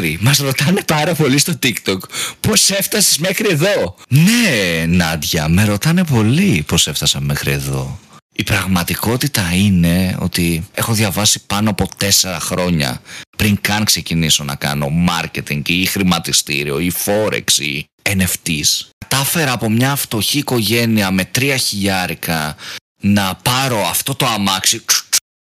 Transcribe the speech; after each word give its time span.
Δημήτρη, 0.00 0.24
μας 0.24 0.38
ρωτάνε 0.38 0.82
πάρα 0.82 1.14
πολύ 1.14 1.38
στο 1.38 1.58
TikTok 1.62 1.98
πώς 2.40 2.70
έφτασες 2.70 3.18
μέχρι 3.18 3.48
εδώ; 3.48 3.96
Ναι, 4.08 4.84
Νάντια, 4.86 5.48
με 5.48 5.64
ρωτάνε 5.64 6.04
πολύ 6.04 6.64
πώς 6.66 6.86
έφτασα 6.86 7.20
μέχρι 7.20 7.52
εδώ. 7.52 7.98
Η 8.32 8.42
πραγματικότητα 8.42 9.50
είναι 9.54 10.16
ότι 10.18 10.66
έχω 10.74 10.92
διαβάσει 10.92 11.46
πάνω 11.46 11.70
από 11.70 11.88
τέσσερα 11.96 12.40
χρόνια 12.40 13.00
πριν 13.36 13.58
καν 13.60 13.84
ξεκινήσω 13.84 14.44
να 14.44 14.54
κάνω 14.54 14.88
marketing 15.08 15.68
ή 15.68 15.86
χρηματιστήριο 15.86 16.78
ή 16.78 16.92
forex 17.04 17.52
ή 17.58 17.86
NFTs. 18.02 18.88
Κατάφερα 19.08 19.52
από 19.52 19.70
μια 19.70 19.96
φτωχή 19.96 20.38
οικογένεια 20.38 21.10
με 21.10 21.24
τρία 21.24 21.56
χιλιάρικα 21.56 22.56
να 23.00 23.38
πάρω 23.42 23.86
αυτό 23.86 24.14
το 24.14 24.26
αμάξι 24.26 24.82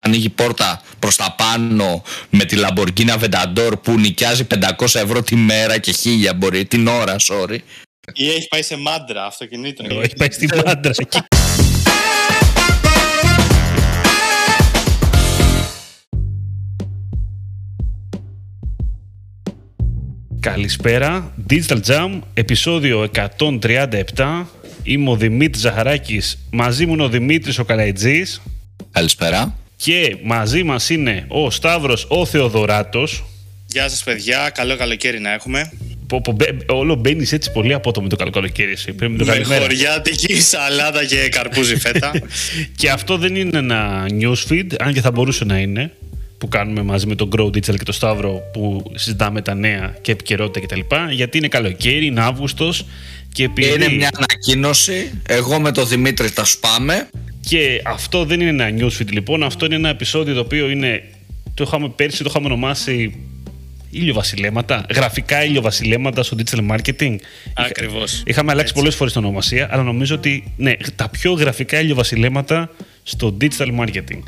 ανοίγει 0.04 0.28
πόρτα 0.28 0.82
προς 0.98 1.16
τα 1.16 1.34
πάνω 1.38 2.02
με 2.30 2.44
τη 2.44 2.56
Lamborghini 2.58 3.18
Aventador 3.18 3.72
που 3.82 3.98
νοικιάζει 3.98 4.46
500 4.78 4.86
ευρώ 4.94 5.22
τη 5.22 5.36
μέρα 5.36 5.78
και 5.78 5.94
1000 6.30 6.34
μπορεί 6.36 6.64
την 6.64 6.86
ώρα, 6.86 7.16
sorry. 7.18 7.58
Ή 8.14 8.28
έχει 8.28 8.48
πάει 8.48 8.62
σε 8.62 8.76
μάντρα 8.76 9.24
αυτοκινήτων. 9.24 10.02
Έχει 10.02 10.14
πάει 10.16 10.30
στη 10.30 10.48
μάντρα 10.66 10.92
εκεί. 10.96 11.18
Καλησπέρα, 20.40 21.34
Digital 21.50 21.80
Jam, 21.86 22.20
επεισόδιο 22.34 23.08
137. 23.38 24.46
Είμαι 24.82 25.10
ο 25.10 25.16
Δημήτρης 25.16 25.62
Ζαχαράκης, 25.62 26.38
μαζί 26.50 26.86
μου 26.86 26.92
είναι 26.92 27.02
ο 27.02 27.08
Δημήτρης 27.08 27.58
ο 27.58 27.64
Καλαϊτζής. 27.64 28.40
Καλησπέρα. 28.90 29.61
Και 29.84 30.16
μαζί 30.22 30.62
μας 30.62 30.90
είναι 30.90 31.24
ο 31.28 31.50
Σταύρος 31.50 32.06
ο 32.08 32.26
Θεοδωράτος. 32.26 33.24
Γεια 33.66 33.88
σας 33.88 34.04
παιδιά, 34.04 34.50
καλό 34.54 34.76
καλοκαίρι 34.76 35.20
να 35.20 35.32
έχουμε. 35.32 35.72
Πω, 36.06 36.20
πω, 36.20 36.32
μπε, 36.32 36.44
όλο 36.66 36.94
μπαίνεις 36.94 37.32
έτσι 37.32 37.52
πολύ 37.52 37.74
απότομο 37.74 38.08
το 38.08 38.16
καλό 38.16 38.30
καλοκαίρι. 38.30 38.72
Εσύ. 38.72 38.92
Πρέπει 38.92 39.16
το 39.16 39.24
Με 39.24 39.32
καλημέρα. 39.32 39.60
χωριάτικη 39.60 40.40
σαλάτα 40.40 41.04
και 41.04 41.28
καρπούζι 41.28 41.76
φέτα. 41.76 42.10
και 42.80 42.90
αυτό 42.90 43.16
δεν 43.16 43.36
είναι 43.36 43.58
ένα 43.58 44.06
newsfeed, 44.20 44.66
αν 44.78 44.92
και 44.92 45.00
θα 45.00 45.10
μπορούσε 45.10 45.44
να 45.44 45.58
είναι, 45.58 45.92
που 46.38 46.48
κάνουμε 46.48 46.82
μαζί 46.82 47.06
με 47.06 47.14
τον 47.14 47.28
Grow 47.36 47.46
Digital 47.46 47.76
και 47.76 47.84
τον 47.84 47.94
Σταύρο 47.94 48.42
που 48.52 48.92
συζητάμε 48.94 49.42
τα 49.42 49.54
νέα 49.54 49.96
και 50.00 50.12
επικαιρότητα 50.12 50.66
κτλ. 50.66 50.80
Γιατί 51.10 51.38
είναι 51.38 51.48
καλοκαίρι, 51.48 52.06
είναι 52.06 52.20
Αύγουστος 52.20 52.84
και 53.32 53.44
επειδή... 53.44 53.74
Είναι 53.74 53.88
μια 53.88 54.10
ανακοίνωση. 54.14 55.10
Εγώ 55.26 55.60
με 55.60 55.72
τον 55.72 55.88
Δημήτρη 55.88 56.30
τα 56.30 56.44
σπάμε. 56.44 57.08
Και 57.48 57.82
αυτό 57.84 58.24
δεν 58.24 58.40
είναι 58.40 58.64
ένα 58.64 58.86
newsfeed 58.86 59.10
λοιπόν, 59.10 59.42
αυτό 59.42 59.64
είναι 59.66 59.74
ένα 59.74 59.88
επεισόδιο 59.88 60.34
το 60.34 60.40
οποίο 60.40 60.70
είναι. 60.70 61.02
Το 61.54 61.64
είχαμε 61.66 61.88
πέρσι, 61.88 62.22
το 62.22 62.28
είχαμε 62.28 62.46
ονομάσει 62.46 63.14
ηλιοβασιλέματα, 63.90 64.86
γραφικά 64.94 65.44
ηλιοβασιλέματα 65.44 66.22
στο 66.22 66.36
digital 66.38 66.70
marketing. 66.70 67.16
Ακριβώς. 67.54 68.22
Είχαμε 68.26 68.50
αλλάξει 68.50 68.60
Έτσι. 68.60 68.74
πολλές 68.74 68.94
φορές 68.94 69.12
την 69.12 69.24
ονομασία, 69.24 69.68
αλλά 69.70 69.82
νομίζω 69.82 70.14
ότι 70.14 70.52
ναι, 70.56 70.72
τα 70.96 71.08
πιο 71.08 71.32
γραφικά 71.32 71.80
ηλιοβασιλέματα 71.80 72.70
στο 73.02 73.36
digital 73.40 73.80
marketing. 73.80 74.18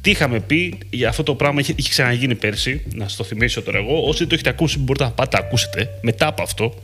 Τι 0.00 0.10
είχαμε 0.10 0.40
πει, 0.40 0.78
για 0.90 1.08
αυτό 1.08 1.22
το 1.22 1.34
πράγμα 1.34 1.60
είχε, 1.60 1.72
είχε 1.76 1.88
ξαναγίνει 1.88 2.34
πέρσι, 2.34 2.82
να 2.94 3.04
σας 3.04 3.16
το 3.16 3.24
θυμίσω 3.24 3.62
τώρα 3.62 3.78
εγώ. 3.78 4.02
Όσοι 4.02 4.18
δεν 4.18 4.28
το 4.28 4.34
έχετε 4.34 4.50
ακούσει, 4.50 4.78
μπορείτε 4.78 5.04
να 5.04 5.10
πάτε 5.10 5.38
να 5.38 5.46
ακούσετε 5.46 5.88
μετά 6.02 6.26
από 6.26 6.42
αυτό 6.42 6.74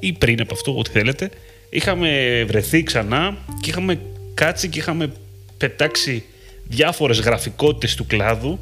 ή 0.00 0.12
πριν 0.12 0.40
από 0.40 0.54
αυτό, 0.54 0.78
ό,τι 0.78 0.90
θέλετε. 0.90 1.30
Είχαμε 1.70 2.44
βρεθεί 2.46 2.82
ξανά 2.82 3.36
και 3.60 3.70
είχαμε 3.70 3.98
κάτσει 4.34 4.68
και 4.68 4.78
είχαμε 4.78 5.12
πετάξει 5.56 6.24
διάφορες 6.64 7.20
γραφικότητες 7.20 7.94
του 7.94 8.06
κλάδου, 8.06 8.58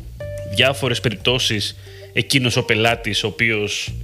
διάφορες 0.55 1.01
περιπτώσεις 1.01 1.77
εκείνος 2.13 2.57
ο 2.57 2.63
πελάτης 2.63 3.25
ο 3.25 3.27
οποίος, 3.27 3.95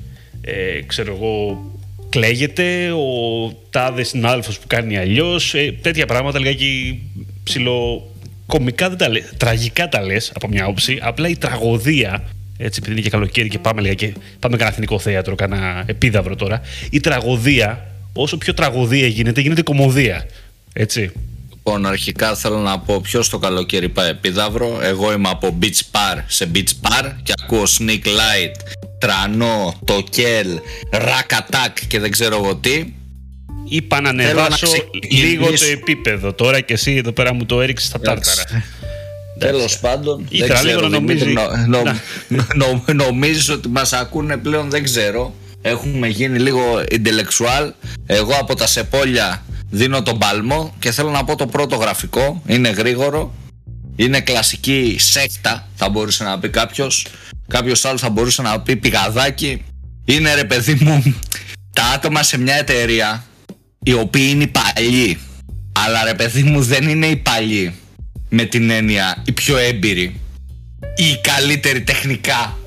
ε, 0.41 0.81
ξέρω 0.87 1.15
εγώ, 1.15 1.65
κλαίγεται, 2.09 2.91
ο 2.91 3.53
τάδες 3.71 4.09
συνάδελφος 4.09 4.59
που 4.59 4.67
κάνει 4.67 4.99
αλλιώς, 4.99 5.55
ε, 5.55 5.73
τέτοια 5.83 6.07
πράγματα 6.07 6.39
λιγάκι 6.39 7.03
ψηλο 7.43 8.09
κομικά 8.47 8.89
δεν 8.89 8.99
τα 8.99 9.09
λες, 9.09 9.33
τραγικά 9.37 9.89
τα 9.89 10.03
λες 10.03 10.33
από 10.35 10.49
μια 10.49 10.67
όψη, 10.67 10.99
απλά 11.03 11.29
η 11.29 11.37
τραγωδία, 11.37 12.25
έτσι 12.59 12.79
επειδή 12.83 12.93
είναι 12.93 13.01
και 13.01 13.11
καλοκαίρι 13.11 13.49
και 13.49 13.59
πάμε 13.59 13.81
λιγάκι, 13.81 14.13
πάμε 14.39 14.57
κανένα 14.57 14.77
εθνικό 14.77 14.99
θέατρο, 14.99 15.35
κανένα 15.35 15.85
επίδαυρο 15.87 16.37
τώρα, 16.37 16.61
η 16.91 17.01
τραγωδία, 17.01 17.87
όσο 18.13 18.39
πιο 18.39 18.55
τραγωδία 18.55 19.07
γίνεται, 19.07 19.41
γίνεται 19.41 19.63
κομμωδία, 19.63 20.27
έτσι. 20.73 21.13
Λοιπόν, 21.69 21.87
αρχικά 21.87 22.35
θέλω 22.35 22.59
να 22.59 22.79
πω 22.79 23.01
ποιος 23.01 23.29
το 23.29 23.39
καλοκαίρι 23.39 23.89
πάει 23.89 24.09
επίδαυρο. 24.09 24.79
Εγώ 24.83 25.13
είμαι 25.13 25.29
από 25.29 25.59
Beach 25.63 25.81
Bar 25.93 26.23
σε 26.27 26.51
Beach 26.55 26.73
Bar 26.89 27.13
και 27.23 27.33
ακούω 27.43 27.63
Sneak 27.79 28.05
Light, 28.07 28.55
Τρανό, 28.99 29.79
Τοκέλ, 29.85 30.49
Rack 30.93 31.39
Attack 31.39 31.73
και 31.89 32.01
δεν 32.01 32.11
ξέρω 32.11 32.37
εγώ 32.37 32.55
τι. 32.57 32.85
Ή 33.69 33.83
πάω 33.83 34.01
να 34.01 34.09
Θέλω 34.11 34.23
να 34.23 34.29
ανεβάσω 34.43 34.67
ξεκινήσω. 34.67 35.27
λίγο 35.27 35.47
το 35.47 35.65
επίπεδο 35.73 36.33
τώρα 36.33 36.61
και 36.61 36.73
εσύ 36.73 36.95
εδώ 36.97 37.13
πέρα 37.13 37.35
μου 37.35 37.47
το 37.47 37.61
έριξες 37.61 37.89
στα 37.89 38.01
τάρταρα. 38.01 38.43
Τέλος 39.39 39.79
πάντων, 39.79 40.27
Ήθελα 40.29 40.55
δεν 40.55 40.65
λίγο 40.65 40.77
ξέρω. 40.79 40.89
να 40.93 40.99
Δημήτρη, 40.99 41.33
νομίζει- 41.33 41.69
νο- 41.69 41.83
Να. 41.83 42.01
νο- 42.55 42.83
νο- 42.85 43.05
νομίζεις 43.05 43.49
ότι 43.49 43.69
μας 43.69 43.93
ακούνε 43.93 44.37
πλέον, 44.37 44.71
δεν 44.71 44.85
ξέρω. 44.85 45.35
Έχουμε 45.63 46.09
γίνει 46.09 46.39
λίγο 46.39 46.63
intellectual. 46.91 47.71
Εγώ 48.07 48.33
από 48.41 48.55
τα 48.55 48.67
Σεπόλια 48.67 49.43
δίνω 49.71 50.03
τον 50.03 50.19
παλμό 50.19 50.75
και 50.79 50.91
θέλω 50.91 51.11
να 51.11 51.25
πω 51.25 51.37
το 51.37 51.47
πρώτο 51.47 51.77
γραφικό. 51.77 52.43
Είναι 52.47 52.69
γρήγορο. 52.69 53.35
Είναι 53.97 54.21
κλασική 54.21 54.97
σέκτα, 54.99 55.69
θα 55.75 55.89
μπορούσε 55.89 56.25
να 56.25 56.39
πει 56.39 56.49
κάποιος. 56.49 57.07
Κάποιος 57.49 57.85
άλλος 57.85 58.01
θα 58.01 58.11
μπορούσε 58.11 58.43
να 58.43 58.61
πει 58.61 58.77
πηγαδάκι. 58.77 59.63
Είναι 60.05 60.35
ρε 60.35 60.45
παιδί 60.45 60.79
μου 60.81 61.15
τα 61.73 61.85
άτομα 61.85 62.23
σε 62.23 62.39
μια 62.39 62.55
εταιρεία 62.55 63.25
οι 63.83 63.93
οποίοι 63.93 64.29
είναι 64.31 64.43
οι 64.43 64.47
παλιοί. 64.47 65.19
Αλλά 65.73 66.05
ρε 66.05 66.15
παιδί 66.15 66.43
μου 66.43 66.63
δεν 66.63 66.89
είναι 66.89 67.07
οι 67.07 67.17
παλιοί 67.17 67.75
με 68.29 68.45
την 68.45 68.71
έννοια 68.71 69.23
οι 69.27 69.33
πιο 69.33 69.57
έμπειροι 69.57 70.21
ή 70.97 71.05
οι 71.05 71.21
καλύτεροι 71.21 71.83
τεχνικά 71.83 72.59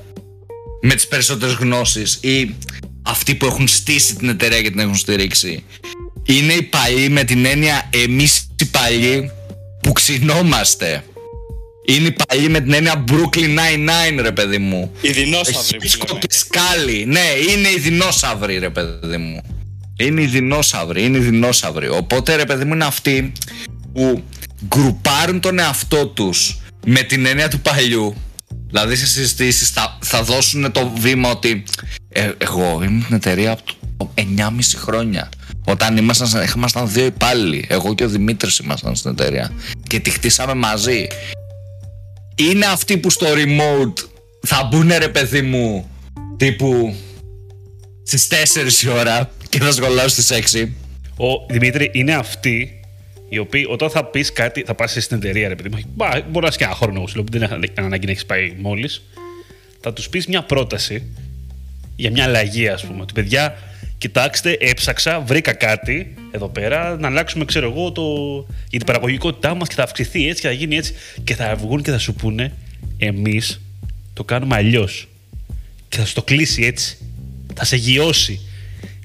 με 0.82 0.94
τις 0.94 1.08
περισσότερες 1.08 1.54
γνώσεις 1.54 2.18
ή 2.20 2.54
αυτοί 3.02 3.34
που 3.34 3.46
έχουν 3.46 3.68
στήσει 3.68 4.14
την 4.14 4.28
εταιρεία 4.28 4.62
και 4.62 4.70
την 4.70 4.78
έχουν 4.78 4.96
στηρίξει. 4.96 5.64
Είναι 6.24 6.52
οι 6.52 6.62
παλιοί 6.62 7.08
με 7.10 7.24
την 7.24 7.44
έννοια 7.44 7.88
εμείς 7.90 8.46
οι 8.58 8.64
παλιοί 8.64 9.30
που 9.80 9.92
ξυνόμαστε. 9.92 11.04
Είναι 11.86 12.08
οι 12.08 12.14
παλιοί 12.26 12.46
με 12.50 12.60
την 12.60 12.72
έννοια 12.72 13.04
Brooklyn 13.08 13.58
Nine-Nine 13.58 14.20
ρε 14.20 14.32
παιδί 14.32 14.58
μου. 14.58 14.92
Οι 15.00 15.10
δεινόσαυροι 15.10 15.76
που 15.76 15.82
Χίσκο 15.82 16.04
λέμε. 16.08 16.18
και 16.18 16.34
σκάλι. 16.34 17.04
Ναι, 17.06 17.24
είναι 17.50 17.68
οι 17.68 17.78
δεινόσαυροι, 17.78 18.58
ρε 18.58 18.70
παιδί 18.70 19.16
μου. 19.16 19.40
Είναι 19.96 20.22
οι 20.22 20.26
δεινόσαυροι, 20.26 21.04
είναι 21.04 21.16
οι 21.16 21.20
δεινόσαυροι. 21.20 21.88
Οπότε, 21.88 22.34
ρε 22.34 22.44
παιδί 22.44 22.64
μου, 22.64 22.74
είναι 22.74 22.84
αυτοί 22.84 23.32
που 23.92 24.22
γκρουπάρουν 24.68 25.40
τον 25.40 25.58
εαυτό 25.58 26.06
τους 26.06 26.58
με 26.86 27.02
την 27.02 27.26
έννοια 27.26 27.48
του 27.48 27.60
παλιού. 27.60 28.14
Δηλαδή, 28.66 28.96
σε 28.96 29.06
συζητήσεις 29.06 29.68
θα, 29.68 29.98
θα 30.02 30.22
δώσουν 30.22 30.72
το 30.72 30.92
βήμα 30.98 31.30
ότι 31.30 31.62
ε, 32.08 32.30
εγώ 32.38 32.80
είμαι 32.84 33.02
στην 33.02 33.16
εταιρεία 33.16 33.52
από 33.52 33.62
το 33.96 34.10
9,5 34.16 34.50
χρόνια. 34.76 35.28
Όταν 35.64 35.96
ήμασταν, 35.96 36.28
ήμασταν 36.56 36.92
δύο 36.92 37.04
υπάλληλοι. 37.04 37.64
Εγώ 37.68 37.94
και 37.94 38.04
ο 38.04 38.08
Δημήτρης 38.08 38.58
ήμασταν 38.58 38.96
στην 38.96 39.10
εταιρεία. 39.10 39.52
Και 39.86 40.00
τη 40.00 40.10
χτίσαμε 40.10 40.54
μαζί 40.54 41.06
είναι 42.34 42.66
αυτοί 42.66 42.98
που 42.98 43.10
στο 43.10 43.26
remote 43.26 44.04
θα 44.42 44.68
μπουν 44.70 44.92
ρε 44.98 45.08
παιδί 45.08 45.42
μου 45.42 45.90
τύπου 46.36 46.94
στις 48.02 48.28
4 48.80 48.84
η 48.84 48.88
ώρα 48.88 49.30
και 49.48 49.58
θα 49.58 49.72
σχολάσουν 49.72 50.22
στις 50.22 50.30
6 50.54 50.68
Ο 51.16 51.46
Δημήτρη 51.48 51.90
είναι 51.92 52.14
αυτοί 52.14 52.80
οι 53.28 53.38
οποίοι 53.38 53.66
όταν 53.68 53.90
θα 53.90 54.04
πεις 54.04 54.32
κάτι, 54.32 54.62
θα 54.66 54.74
πας 54.74 54.96
στην 55.00 55.16
εταιρεία, 55.16 55.48
ρε 55.48 55.54
παιδί 55.54 55.68
μου. 55.68 55.82
Μπα, 55.94 56.08
μπορεί 56.08 56.40
να 56.40 56.46
είσαι 56.46 56.58
και 56.58 56.64
ένα 56.64 56.74
χρόνο, 56.74 57.06
σου 57.06 57.14
λέω, 57.14 57.24
που 57.24 57.38
δεν 57.38 57.42
έχει 57.42 57.72
ανάγκη 57.74 58.04
να 58.04 58.10
έχεις 58.10 58.26
πάει 58.26 58.54
μόλις. 58.58 59.02
Θα 59.80 59.92
τους 59.92 60.08
πεις 60.08 60.26
μια 60.26 60.42
πρόταση 60.42 61.02
για 61.96 62.10
μια 62.10 62.24
αλλαγή, 62.24 62.68
ας 62.68 62.84
πούμε. 62.84 63.02
Ότι 63.02 63.12
παιδιά, 63.12 63.58
κοιτάξτε, 64.02 64.56
έψαξα, 64.60 65.20
βρήκα 65.20 65.52
κάτι 65.52 66.14
εδώ 66.30 66.48
πέρα, 66.48 66.96
να 66.96 67.08
αλλάξουμε, 67.08 67.44
ξέρω 67.44 67.70
εγώ, 67.70 67.92
το... 67.92 68.02
για 68.70 68.78
την 68.78 68.84
παραγωγικότητά 68.86 69.54
μας 69.54 69.68
και 69.68 69.74
θα 69.74 69.82
αυξηθεί 69.82 70.28
έτσι 70.28 70.42
και 70.42 70.48
θα 70.48 70.54
γίνει 70.54 70.76
έτσι. 70.76 70.94
Και 71.24 71.34
θα 71.34 71.54
βγουν 71.54 71.82
και 71.82 71.90
θα 71.90 71.98
σου 71.98 72.14
πούνε, 72.14 72.52
εμείς 72.98 73.60
το 74.12 74.24
κάνουμε 74.24 74.54
αλλιώς. 74.56 75.08
Και 75.88 75.96
θα 75.96 76.04
σου 76.04 76.14
το 76.14 76.22
κλείσει 76.22 76.62
έτσι. 76.62 76.96
Θα 77.54 77.64
σε 77.64 77.76
γιώσει. 77.76 78.40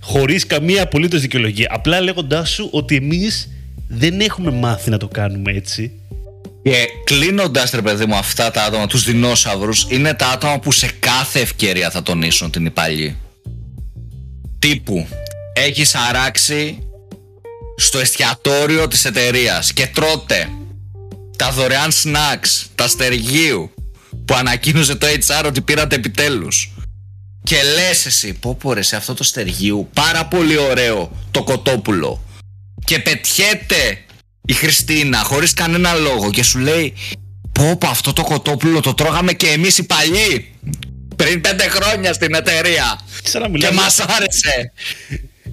Χωρίς 0.02 0.46
καμία 0.46 0.84
απολύτως 0.84 1.22
δικαιολογία. 1.22 1.68
Απλά 1.72 2.02
λέγοντάς 2.02 2.50
σου 2.50 2.70
ότι 2.72 2.96
εμείς 2.96 3.50
δεν 3.88 4.20
έχουμε 4.20 4.52
μάθει 4.52 4.90
να 4.90 4.98
το 4.98 5.08
κάνουμε 5.08 5.52
έτσι. 5.52 5.92
και 6.64 6.88
κλείνοντας 7.04 7.72
ρε 7.72 7.82
παιδί 7.82 8.06
μου 8.06 8.16
αυτά 8.16 8.52
τα 8.52 8.64
άτομα 8.64 8.88
τους 8.88 9.04
δεινόσαυρους 9.04 9.88
είναι 9.90 10.14
τα 10.14 10.28
άτομα 10.28 10.60
που 10.60 10.72
σε 10.72 10.90
κάθε 11.00 11.40
ευκαιρία 11.40 11.90
θα 11.90 12.04
τονίσουν 12.04 12.52
την 12.52 12.66
υπαλλή 12.66 13.16
τύπου 14.60 15.08
έχεις 15.54 15.96
αράξει 15.96 16.88
στο 17.78 18.00
εστιατόριο 18.00 18.88
της 18.88 19.06
εταιρείας 19.06 19.74
και 19.74 19.88
τρώτε 19.88 20.50
τα 21.38 21.52
δωρεάν 21.52 21.92
snacks, 21.92 22.66
τα 22.76 22.88
στεργείου 22.88 23.72
που 24.26 24.36
ανακοίνωσε 24.36 24.96
το 24.96 25.08
HR 25.08 25.46
ότι 25.46 25.62
πήρατε 25.62 25.96
επιτέλους 25.96 26.72
Και 27.44 27.56
λες 27.64 28.06
εσύ, 28.06 28.34
πω 28.34 28.56
πω 28.56 28.74
ρε, 28.74 28.82
σε 28.82 28.96
αυτό 28.96 29.14
το 29.14 29.24
στεργίου, 29.24 29.90
πάρα 29.94 30.26
πολύ 30.26 30.58
ωραίο 30.58 31.12
το 31.32 31.44
κοτόπουλο. 31.44 32.24
Και 32.86 33.00
πετιέται 33.00 34.04
η 34.46 34.54
Χριστίνα 34.54 35.18
χωρίς 35.18 35.54
κανένα 35.54 35.94
λόγο 35.94 36.30
και 36.30 36.44
σου 36.44 36.60
λέει, 36.60 36.94
πω 37.52 37.76
πω 37.78 37.88
αυτό 37.88 38.14
το 38.14 38.24
κοτόπουλο 38.24 38.80
το 38.80 38.94
τρώγαμε 38.94 39.34
και 39.34 39.48
εμείς 39.48 39.78
οι 39.78 39.86
παλιοί. 39.86 40.52
Πριν 41.18 41.42
πέντε 41.42 41.64
χρόνια 41.70 42.14
στην 42.14 42.34
εταιρεία. 42.36 43.00
Σαν 43.24 43.42
να 43.42 43.48
Και 43.48 43.54
μιλάς, 43.54 43.74
μας 43.74 44.00
άρεσε. 44.00 44.72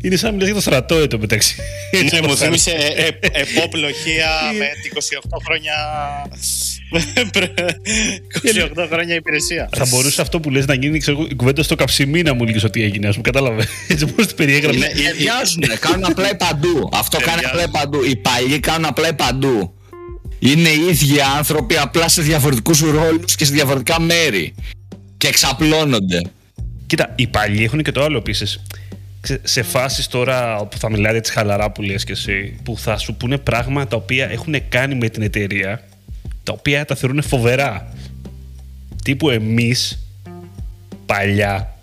Είναι 0.03 0.17
σαν 0.17 0.27
να 0.29 0.33
μιλάς 0.33 0.47
για 0.47 0.55
το 0.57 0.61
στρατό 0.61 0.95
εδώ 0.95 1.19
μεταξύ. 1.19 1.55
Ναι, 2.13 2.21
μου 2.21 2.37
θύμισε 2.37 2.71
ε, 2.71 3.03
ε, 3.07 3.11
εποπλογία 3.33 4.29
με 4.59 4.67
28 4.95 5.39
χρόνια. 5.45 5.73
28 8.85 8.87
χρόνια 8.91 9.15
υπηρεσία. 9.15 9.69
Θα 9.77 9.87
μπορούσε 9.89 10.21
αυτό 10.21 10.41
που 10.41 10.51
λες 10.51 10.67
να 10.67 10.75
γίνει 10.75 10.99
ξέρω, 10.99 11.17
εγώ, 11.19 11.27
η 11.31 11.35
κουβέντα 11.35 11.63
στο 11.63 11.75
καψιμί 11.75 12.23
να 12.23 12.35
μου 12.35 12.45
λύγεις 12.45 12.65
ότι 12.65 12.83
έγινε, 12.83 13.09
ας 13.09 13.17
πούμε, 13.17 13.31
κατάλαβες. 13.31 13.67
Έτσι 13.89 14.07
πώς 14.07 14.27
την 14.27 14.37
περιέγραψες. 14.37 14.83
Είναι- 14.83 15.01
ε, 15.07 15.09
ε, 15.09 15.13
Ταιριάζουνε, 15.13 15.67
κάνουν 15.81 16.05
απλά 16.05 16.37
παντού. 16.37 16.89
Αυτό 16.93 17.19
κάνει 17.19 17.41
Ταιριάζουν. 17.41 17.61
απλά 17.69 17.81
παντού. 17.81 18.05
Οι 18.05 18.17
παλιοί 18.17 18.61
κάνουν 18.61 18.85
απλά 18.85 19.15
παντού. 19.15 19.75
Είναι 20.39 20.69
οι 20.69 20.87
ίδιοι 20.91 21.21
άνθρωποι 21.37 21.77
απλά 21.77 22.09
σε 22.09 22.23
διαφορετικούς 22.23 22.81
ρόλους 22.81 23.35
και 23.35 23.45
σε 23.45 23.53
διαφορετικά 23.53 24.01
μέρη. 24.01 24.55
Και 25.17 25.29
εξαπλώνονται. 25.29 26.23
Κοίτα, 26.87 27.13
οι 27.17 27.27
παλιοί 27.27 27.63
έχουν 27.65 27.83
και 27.83 27.93
το 27.93 28.03
άλλο 28.03 28.17
επίσης. 28.17 28.61
Σε 29.43 29.63
φάσεις 29.63 30.07
τώρα 30.07 30.67
που 30.67 30.79
θα 30.79 30.91
μιλάτε 30.91 31.17
έτσι 31.17 31.33
χαλαρά 31.33 31.71
που 31.71 31.83
λες 31.83 32.05
και 32.05 32.13
εσύ, 32.13 32.57
που 32.63 32.79
θα 32.79 32.99
σου 32.99 33.15
πούνε 33.15 33.39
πράγματα 33.39 33.89
τα 33.89 33.97
οποία 33.97 34.31
έχουν 34.31 34.69
κάνει 34.69 34.95
με 34.95 35.09
την 35.09 35.23
εταιρεία, 35.23 35.83
τα 36.43 36.53
οποία 36.53 36.85
τα 36.85 36.95
θεωρούν 36.95 37.23
φοβερά. 37.23 37.93
Τύπου 39.05 39.31
εμείς, 39.31 40.07
παλιά, 41.07 41.74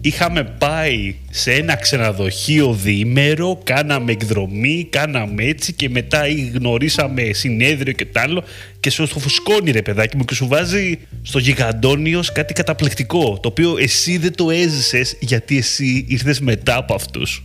είχαμε 0.00 0.44
πάει 0.44 1.14
σε 1.30 1.52
ένα 1.52 1.76
ξενοδοχείο 1.76 2.72
διήμερο, 2.72 3.60
κάναμε 3.64 4.12
εκδρομή, 4.12 4.86
κάναμε 4.90 5.44
έτσι 5.44 5.72
και 5.72 5.88
μετά 5.88 6.28
ή 6.28 6.52
γνωρίσαμε 6.54 7.22
συνέδριο 7.32 7.92
και 7.92 8.04
τ' 8.04 8.18
άλλο 8.18 8.44
και 8.80 8.90
σου 8.90 9.08
το 9.08 9.18
φουσκώνει 9.18 9.70
ρε 9.70 9.82
παιδάκι 9.82 10.16
μου 10.16 10.24
και 10.24 10.34
σου 10.34 10.46
βάζει 10.46 10.98
στο 11.22 11.38
γιγαντόνιος 11.38 12.32
κάτι 12.32 12.52
καταπληκτικό 12.52 13.38
το 13.42 13.48
οποίο 13.48 13.76
εσύ 13.78 14.16
δεν 14.18 14.34
το 14.34 14.50
έζησες 14.50 15.16
γιατί 15.20 15.56
εσύ 15.56 16.04
ήρθες 16.08 16.40
μετά 16.40 16.76
από 16.76 16.94
αυτούς. 16.94 17.44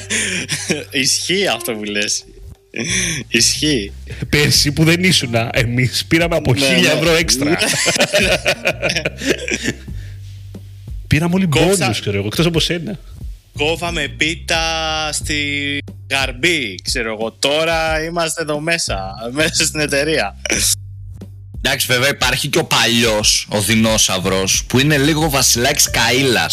Ισχύει 0.90 1.46
αυτό 1.46 1.72
που 1.72 1.84
λες. 1.84 2.24
Ισχύει. 3.28 3.92
Πέρσι 4.28 4.72
που 4.72 4.84
δεν 4.84 5.04
ήσουνα, 5.04 5.50
εμείς 5.52 6.04
πήραμε 6.08 6.36
από 6.36 6.52
Ναι, 6.54 6.60
χίλια 6.60 6.94
ναι. 6.94 7.00
ευρώ 7.00 7.10
έξτρα. 7.10 7.58
Πήραμε 11.10 11.34
όλοι 11.34 11.46
Κόψα- 11.46 11.76
μπόνους, 11.76 12.00
ξέρω 12.00 12.16
εγώ, 12.16 12.26
εκτός 12.26 12.46
από 12.46 12.60
σένα. 12.60 12.98
Κόβαμε 13.58 14.08
πίτα 14.08 14.62
στη 15.12 15.78
Γαρμπή, 16.10 16.74
ξέρω 16.82 17.12
εγώ. 17.12 17.36
Τώρα 17.38 18.02
είμαστε 18.04 18.42
εδώ 18.42 18.60
μέσα, 18.60 19.12
μέσα 19.30 19.64
στην 19.64 19.80
εταιρεία. 19.80 20.36
Εντάξει, 21.62 21.86
βέβαια 21.86 22.08
υπάρχει 22.08 22.48
και 22.48 22.58
ο 22.58 22.64
παλιός, 22.64 23.46
ο 23.50 23.60
δεινόσαυρος, 23.60 24.64
που 24.64 24.78
είναι 24.78 24.98
λίγο 24.98 25.30
βασιλάκι 25.30 25.90
Καήλα. 25.90 26.50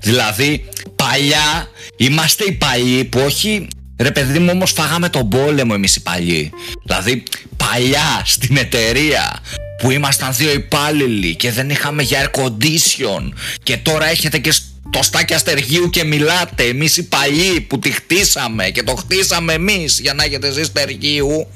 Δηλαδή, 0.00 0.68
παλιά 0.96 1.68
είμαστε 1.96 2.44
οι 2.44 2.52
παλιοί 2.52 3.04
που 3.04 3.20
όχι. 3.20 3.68
Ρε 3.98 4.10
παιδί 4.10 4.38
μου, 4.38 4.50
όμως 4.52 4.72
φάγαμε 4.72 5.08
τον 5.08 5.28
πόλεμο 5.28 5.72
εμείς 5.76 5.96
οι 5.96 6.02
παλιοί. 6.02 6.50
Δηλαδή, 6.84 7.22
παλιά 7.56 8.22
στην 8.24 8.56
εταιρεία 8.56 9.40
που 9.78 9.90
ήμασταν 9.90 10.34
δύο 10.34 10.52
υπάλληλοι 10.52 11.34
και 11.34 11.50
δεν 11.50 11.70
είχαμε 11.70 12.02
για 12.02 12.30
air 12.30 12.40
condition 12.40 13.32
και 13.62 13.76
τώρα 13.76 14.06
έχετε 14.06 14.38
και 14.38 14.52
το 14.90 15.02
στάκι 15.02 15.34
αστεργίου 15.34 15.90
και 15.90 16.04
μιλάτε 16.04 16.64
εμείς 16.64 16.96
οι 16.96 17.08
παλιοί 17.08 17.60
που 17.60 17.78
τη 17.78 17.90
χτίσαμε 17.90 18.70
και 18.70 18.82
το 18.82 18.94
χτίσαμε 18.94 19.52
εμείς 19.52 19.98
για 20.00 20.14
να 20.14 20.24
έχετε 20.24 20.48
εσείς 20.48 20.66
στεργίου 20.66 21.46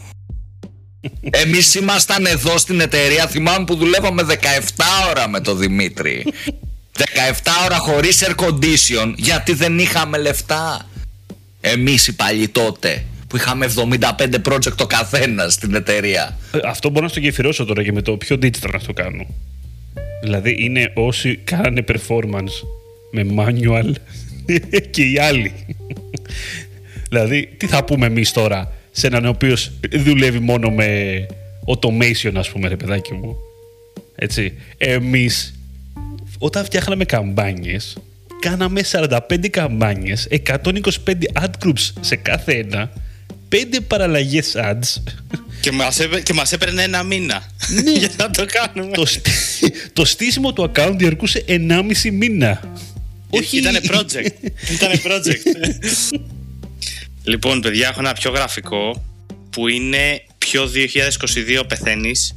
εμείς 1.31 1.75
ήμασταν 1.75 2.27
εδώ 2.27 2.59
στην 2.59 2.81
εταιρεία, 2.81 3.27
θυμάμαι 3.27 3.65
που 3.65 3.77
δουλεύαμε 3.77 4.23
17 4.23 4.37
ώρα 5.09 5.29
με 5.29 5.41
τον 5.41 5.59
Δημήτρη. 5.59 6.25
17 6.97 7.53
ώρα 7.65 7.79
χωρίς 7.79 8.25
air 8.25 8.35
condition, 8.45 9.13
γιατί 9.17 9.53
δεν 9.53 9.79
είχαμε 9.79 10.19
λεφτά. 10.19 10.89
Εμείς 11.61 12.07
οι 12.07 12.13
παλιοί 12.13 12.49
τότε, 12.49 13.05
που 13.33 13.39
είχαμε 13.39 13.73
75 13.77 13.99
project 14.49 14.73
το 14.77 14.87
καθένα 14.87 15.49
στην 15.49 15.75
εταιρεία. 15.75 16.37
Ε, 16.53 16.59
Αυτό 16.65 16.91
μπορώ 16.91 17.05
να 17.05 17.09
στο 17.09 17.21
γεφυρώσω 17.21 17.65
τώρα 17.65 17.83
και 17.83 17.93
με 17.93 18.03
το 18.03 18.17
πιο 18.17 18.37
digital 18.37 18.71
να 18.73 18.79
το 18.79 18.93
κάνω. 18.93 19.27
Δηλαδή 20.23 20.57
είναι 20.59 20.93
όσοι 20.95 21.37
κάνανε 21.37 21.85
performance 21.89 22.67
με 23.13 23.27
manual 23.37 23.93
και 24.91 25.03
οι 25.03 25.19
άλλοι. 25.19 25.53
δηλαδή, 27.09 27.55
τι 27.57 27.67
θα 27.67 27.85
πούμε 27.85 28.07
εμείς 28.07 28.33
τώρα 28.33 28.73
σε 28.91 29.07
έναν 29.07 29.25
ο 29.25 29.29
οποίος 29.29 29.71
δουλεύει 29.93 30.39
μόνο 30.39 30.71
με 30.71 31.27
automation, 31.67 32.33
ας 32.35 32.51
πούμε, 32.51 32.69
ρε 32.69 32.77
παιδάκι 32.77 33.13
μου. 33.13 33.37
Έτσι. 34.15 34.53
Εμείς, 34.79 35.55
όταν 36.39 36.65
φτιάχναμε 36.65 37.05
καμπάνιες, 37.05 37.97
κάναμε 38.41 38.81
45 38.93 39.49
καμπάνιες, 39.51 40.29
125 40.31 40.69
ad 41.33 41.51
groups 41.65 41.91
σε 42.01 42.17
κάθε 42.17 42.53
ένα, 42.53 42.91
5 43.53 43.81
παραλλαγές 43.87 44.53
ads 44.57 45.03
Και 45.61 45.73
μας, 45.73 46.01
έπαι- 46.01 46.23
και 46.23 46.33
μας 46.33 46.53
έπαιρνε 46.53 46.83
ένα 46.83 47.03
μήνα 47.03 47.43
για 47.99 48.11
να 48.17 48.31
το 48.31 48.47
κάνουμε. 48.47 48.93
το, 48.93 49.07
στή- 49.07 49.91
το 49.93 50.05
στήσιμο 50.05 50.53
του 50.53 50.71
account 50.75 50.95
διαρκούσε 50.97 51.45
1,5 51.49 52.11
μήνα. 52.13 52.61
Όχι. 53.31 53.57
Ήτανε 53.59 53.81
project. 53.89 54.27
Ήτανε 54.75 55.01
project. 55.05 55.81
λοιπόν, 57.25 57.61
παιδιά, 57.61 57.89
έχω 57.89 58.01
ένα 58.01 58.13
πιο 58.13 58.31
γραφικό 58.31 59.05
που 59.51 59.69
είναι 59.69 60.23
πιο 60.39 60.71
2022 61.59 61.63
πεθαίνεις. 61.69 62.35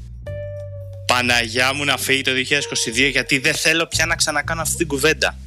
Παναγιά 1.07 1.73
μου 1.73 1.83
να 1.83 1.97
φύγει 1.97 2.21
το 2.21 2.31
2022 2.31 3.09
γιατί 3.12 3.38
δεν 3.38 3.53
θέλω 3.53 3.85
πια 3.88 4.06
να 4.06 4.15
ξανακάνω 4.15 4.62
αυτή 4.62 4.75
την 4.77 4.88
κουβέντα. 4.88 5.38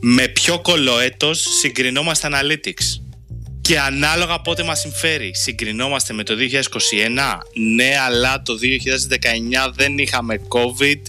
Με 0.00 0.28
ποιο 0.28 0.60
κολοέτος 0.60 1.44
συγκρινόμαστε 1.60 2.28
analytics; 2.32 3.00
Και 3.68 3.80
ανάλογα 3.80 4.40
πότε 4.40 4.62
μας 4.62 4.80
συμφέρει. 4.80 5.30
Συγκρινόμαστε 5.34 6.12
με 6.12 6.22
το 6.22 6.34
2021. 6.34 7.38
Ναι, 7.74 7.98
αλλά 8.06 8.42
το 8.42 8.54
2019 9.68 9.72
δεν 9.74 9.98
είχαμε 9.98 10.40
COVID 10.48 11.00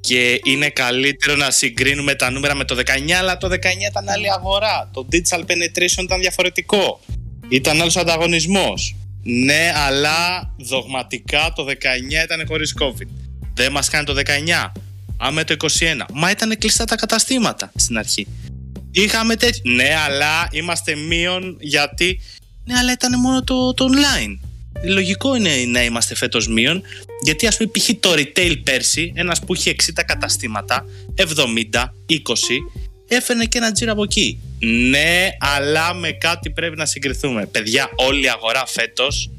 και 0.00 0.40
είναι 0.44 0.70
καλύτερο 0.70 1.36
να 1.36 1.50
συγκρίνουμε 1.50 2.14
τα 2.14 2.30
νούμερα 2.30 2.54
με 2.54 2.64
το 2.64 2.76
19, 2.76 3.10
αλλά 3.10 3.36
το 3.36 3.48
19 3.48 3.54
ήταν 3.90 4.08
άλλη 4.08 4.32
αγορά. 4.32 4.90
Το 4.92 5.08
digital 5.12 5.40
penetration 5.40 6.02
ήταν 6.02 6.20
διαφορετικό. 6.20 7.00
Ήταν 7.48 7.80
άλλος 7.80 7.96
ανταγωνισμός. 7.96 8.96
Ναι, 9.22 9.72
αλλά 9.74 10.50
δογματικά 10.58 11.52
το 11.56 11.64
19 11.64 12.24
ήταν 12.24 12.46
χωρίς 12.48 12.74
COVID. 12.80 13.08
Δεν 13.54 13.72
μας 13.72 13.88
κάνει 13.88 14.04
το 14.04 14.14
19. 14.14 14.72
Άμε 15.18 15.44
το 15.44 15.52
21. 15.52 16.04
Μα 16.12 16.30
ήταν 16.30 16.58
κλειστά 16.58 16.84
τα 16.84 16.96
καταστήματα 16.96 17.72
στην 17.76 17.98
αρχή. 17.98 18.26
Είχαμε 19.02 19.36
τέτοιο. 19.36 19.72
Ναι, 19.72 19.94
αλλά 20.06 20.48
είμαστε 20.50 20.94
μείον 20.94 21.56
γιατί. 21.60 22.20
Ναι, 22.64 22.74
αλλά 22.74 22.92
ήταν 22.92 23.20
μόνο 23.20 23.44
το, 23.44 23.74
το 23.74 23.88
online. 23.88 24.38
Λογικό 24.84 25.34
είναι 25.34 25.50
να 25.66 25.84
είμαστε 25.84 26.14
φέτος 26.14 26.48
μείον, 26.48 26.82
γιατί 27.24 27.46
ας 27.46 27.56
πούμε 27.56 27.70
π.χ. 27.70 27.90
το 28.00 28.12
retail 28.12 28.54
πέρσι, 28.64 29.12
ένας 29.14 29.40
που 29.40 29.54
είχε 29.54 29.74
60 29.84 30.02
καταστήματα, 30.06 30.86
70, 31.16 31.22
20, 31.22 31.24
έφερνε 33.08 33.44
και 33.44 33.58
ένα 33.58 33.72
τζίρο 33.72 33.92
από 33.92 34.02
εκεί. 34.02 34.38
Ναι, 34.90 35.28
αλλά 35.38 35.94
με 35.94 36.12
κάτι 36.12 36.50
πρέπει 36.50 36.76
να 36.76 36.86
συγκριθούμε. 36.86 37.46
Παιδιά, 37.46 37.90
όλη 37.94 38.24
η 38.24 38.28
αγορά 38.28 38.66
φέτος 38.66 39.30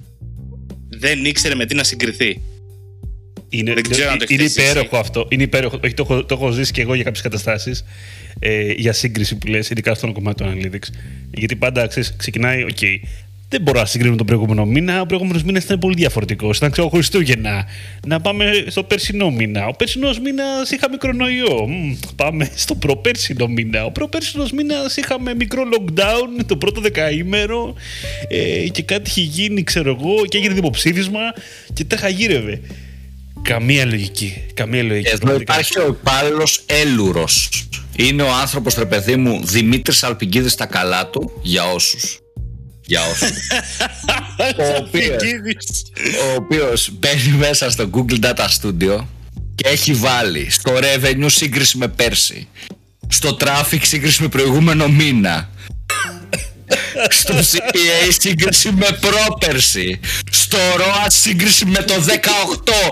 δεν 0.90 1.26
ήξερε 1.26 1.56
με 1.56 1.66
τι 1.66 1.76
να 1.76 1.84
συγκριθεί. 1.84 2.42
Είναι, 3.50 3.74
Δεν 3.74 3.90
ξέρω 3.90 4.10
αν 4.12 4.18
το 4.18 4.26
είναι 4.30 4.44
έχετε 4.44 4.62
υπέροχο 4.62 4.86
ζήσει. 4.86 5.00
αυτό. 5.00 5.28
Είναι 5.30 5.44
υπέροχο. 5.44 5.80
Όχι, 5.84 5.94
το, 5.94 6.08
έχω, 6.10 6.26
το 6.26 6.36
έχω 6.36 6.52
ζήσει 6.52 6.72
και 6.72 6.82
εγώ 6.82 6.94
για 6.94 7.04
κάποιες 7.04 7.24
καταστάσεις. 7.24 7.86
Ε, 8.40 8.72
για 8.72 8.94
σύγκριση 8.94 9.36
που 9.36 9.48
λες, 9.48 9.70
ειδικά 9.70 9.94
στο 9.94 10.14
κομμάτι 10.14 10.44
του 10.44 10.50
analytics. 10.54 10.88
Γιατί 11.34 11.56
πάντα 11.56 11.88
ξέρεις, 11.88 12.14
ξεκινάει, 12.18 12.64
οκ, 12.64 12.78
δεν 13.50 13.62
μπορώ 13.62 13.80
να 13.80 13.86
συγκρίνω 13.86 14.16
τον 14.16 14.26
προηγούμενο 14.26 14.66
μήνα. 14.66 15.02
Ο 15.02 15.06
προηγούμενος 15.06 15.44
μήνας 15.44 15.64
ήταν 15.64 15.80
πολύ 15.80 15.96
διαφορετικός. 15.96 16.58
Ήταν 16.58 16.72
ξέρω 16.72 16.90
Χριστούγεννα. 16.90 17.66
Να 18.08 18.20
πάμε 18.22 18.52
στο 18.68 18.84
περσινό 18.84 19.32
μήνα. 19.32 19.66
Ο 19.68 19.72
περσινός 19.72 20.20
μήνας 20.20 20.72
είχαμε 20.72 20.98
κορονοϊό. 20.98 21.68
Μμ, 21.68 21.96
πάμε 22.16 22.50
στο 22.56 22.76
προπέρσινο 22.76 23.48
μήνα. 23.48 23.86
Ο 23.86 23.92
προπέρσινος 23.92 24.52
μήνας 24.52 24.98
είχαμε 24.98 25.34
μικρό 25.36 25.64
lockdown 25.74 26.44
το 26.46 26.58
πρώτο 26.58 26.82
δεκαήμερο 26.82 27.74
ε, 28.28 28.68
και 28.68 28.82
κάτι 28.84 29.10
είχε 29.10 29.22
γίνει, 29.22 29.64
ξέρω 29.64 29.98
εγώ, 30.00 30.26
και 30.26 30.38
έγινε 30.38 30.54
δημοψήφισμα 30.54 31.20
και 31.74 31.84
τα 31.84 31.98
χαγύρευε. 31.98 32.62
Καμία 33.42 33.86
λογική. 33.86 34.46
Καμία 34.54 34.84
λογική. 34.84 35.08
Εδώ 35.10 35.18
πραγματικά. 35.18 35.54
υπάρχει 35.54 35.80
ο 35.80 35.88
υπάλληλος 35.88 36.64
Έλουρο. 36.66 37.28
Είναι 37.96 38.24
ο 38.24 38.34
άνθρωπος, 38.34 38.76
ρε 38.76 38.86
παιδί 38.86 39.16
μου, 39.16 39.46
Δημήτρης 39.46 40.04
Αλπιγκίδης 40.04 40.52
στα 40.52 40.66
καλά 40.66 41.08
του, 41.08 41.32
για 41.42 41.72
όσους. 41.72 42.20
Για 42.86 43.02
όσους. 43.12 43.30
ο 44.58 44.76
οποίο 44.78 45.18
Φυγίδης. 45.20 45.86
ο 46.32 46.36
οποίος 46.36 46.90
μπαίνει 46.94 47.32
μέσα 47.38 47.70
στο 47.70 47.90
Google 47.94 48.20
Data 48.24 48.48
Studio 48.62 49.06
και 49.56 49.68
έχει 49.68 49.94
βάλει 49.94 50.50
στο 50.50 50.72
revenue 50.76 51.26
σύγκριση 51.28 51.78
με 51.78 51.88
πέρσι, 51.88 52.48
στο 53.08 53.38
traffic 53.40 53.80
σύγκριση 53.82 54.22
με 54.22 54.28
προηγούμενο 54.28 54.88
μήνα, 54.88 55.50
στο 57.10 57.34
CPA 57.34 58.12
σύγκριση 58.20 58.72
με 58.72 58.98
πρόπερση, 59.02 60.00
στο 60.32 60.58
ROA 60.58 61.06
σύγκριση 61.08 61.66
με 61.66 61.84
το 61.84 61.94
18 61.94 62.92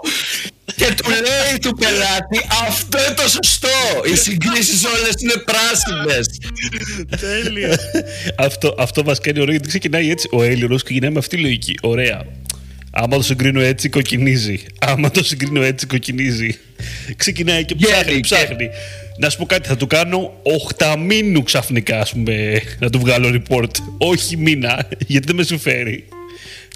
και 0.76 0.94
του 0.98 1.10
λέει 1.10 1.60
του 1.62 1.76
πελάτη 1.76 2.48
αυτό 2.68 2.98
είναι 2.98 3.14
το 3.16 3.30
σωστό. 3.30 3.68
Οι 4.12 4.16
συγκρίσεις 4.16 4.84
όλες 4.84 5.14
είναι 5.22 5.44
πράσινες. 5.46 6.28
Τέλεια. 7.20 7.80
αυτό, 8.48 8.76
αυτό 8.78 9.04
μας 9.04 9.20
κάνει 9.20 9.40
ωραίο 9.40 9.52
γιατί 9.52 9.68
ξεκινάει 9.68 10.10
έτσι. 10.10 10.30
Ο 10.32 10.44
Έλληνος 10.44 10.84
ξεκινάει 10.84 11.12
με 11.12 11.20
αυτή 11.20 11.36
τη 11.36 11.42
λογική. 11.42 11.76
Ωραία. 11.82 12.26
Άμα 13.00 13.18
το 13.18 13.24
συγκρίνω 13.24 13.62
έτσι, 13.62 13.90
κοκκινίζει. 13.90 14.60
Άμα 14.80 15.12
το 15.12 15.24
συγκρίνω 15.24 15.62
έτσι, 15.62 15.86
κοκκινίζει. 15.86 16.58
Ξεκινάει 17.16 17.66
και 17.66 17.76
ψάχνει, 17.76 18.20
ψάχνει. 18.20 18.70
Να 19.18 19.30
σου 19.30 19.38
πω 19.38 19.46
κάτι, 19.46 19.68
θα 19.68 19.78
του 19.78 19.88
κάνω 19.88 20.34
8 20.78 20.96
μήνου 21.06 21.44
ξαφνικά, 21.44 22.00
ας 22.00 22.12
πούμε, 22.12 22.62
να 22.80 22.90
του 22.90 23.00
βγάλω 23.00 23.42
report. 23.42 23.72
Όχι 23.98 24.38
μήνα, 24.38 24.88
γιατί 25.08 25.28
δεν 25.28 25.36
με 25.36 25.44
συμφέρει. 25.44 26.08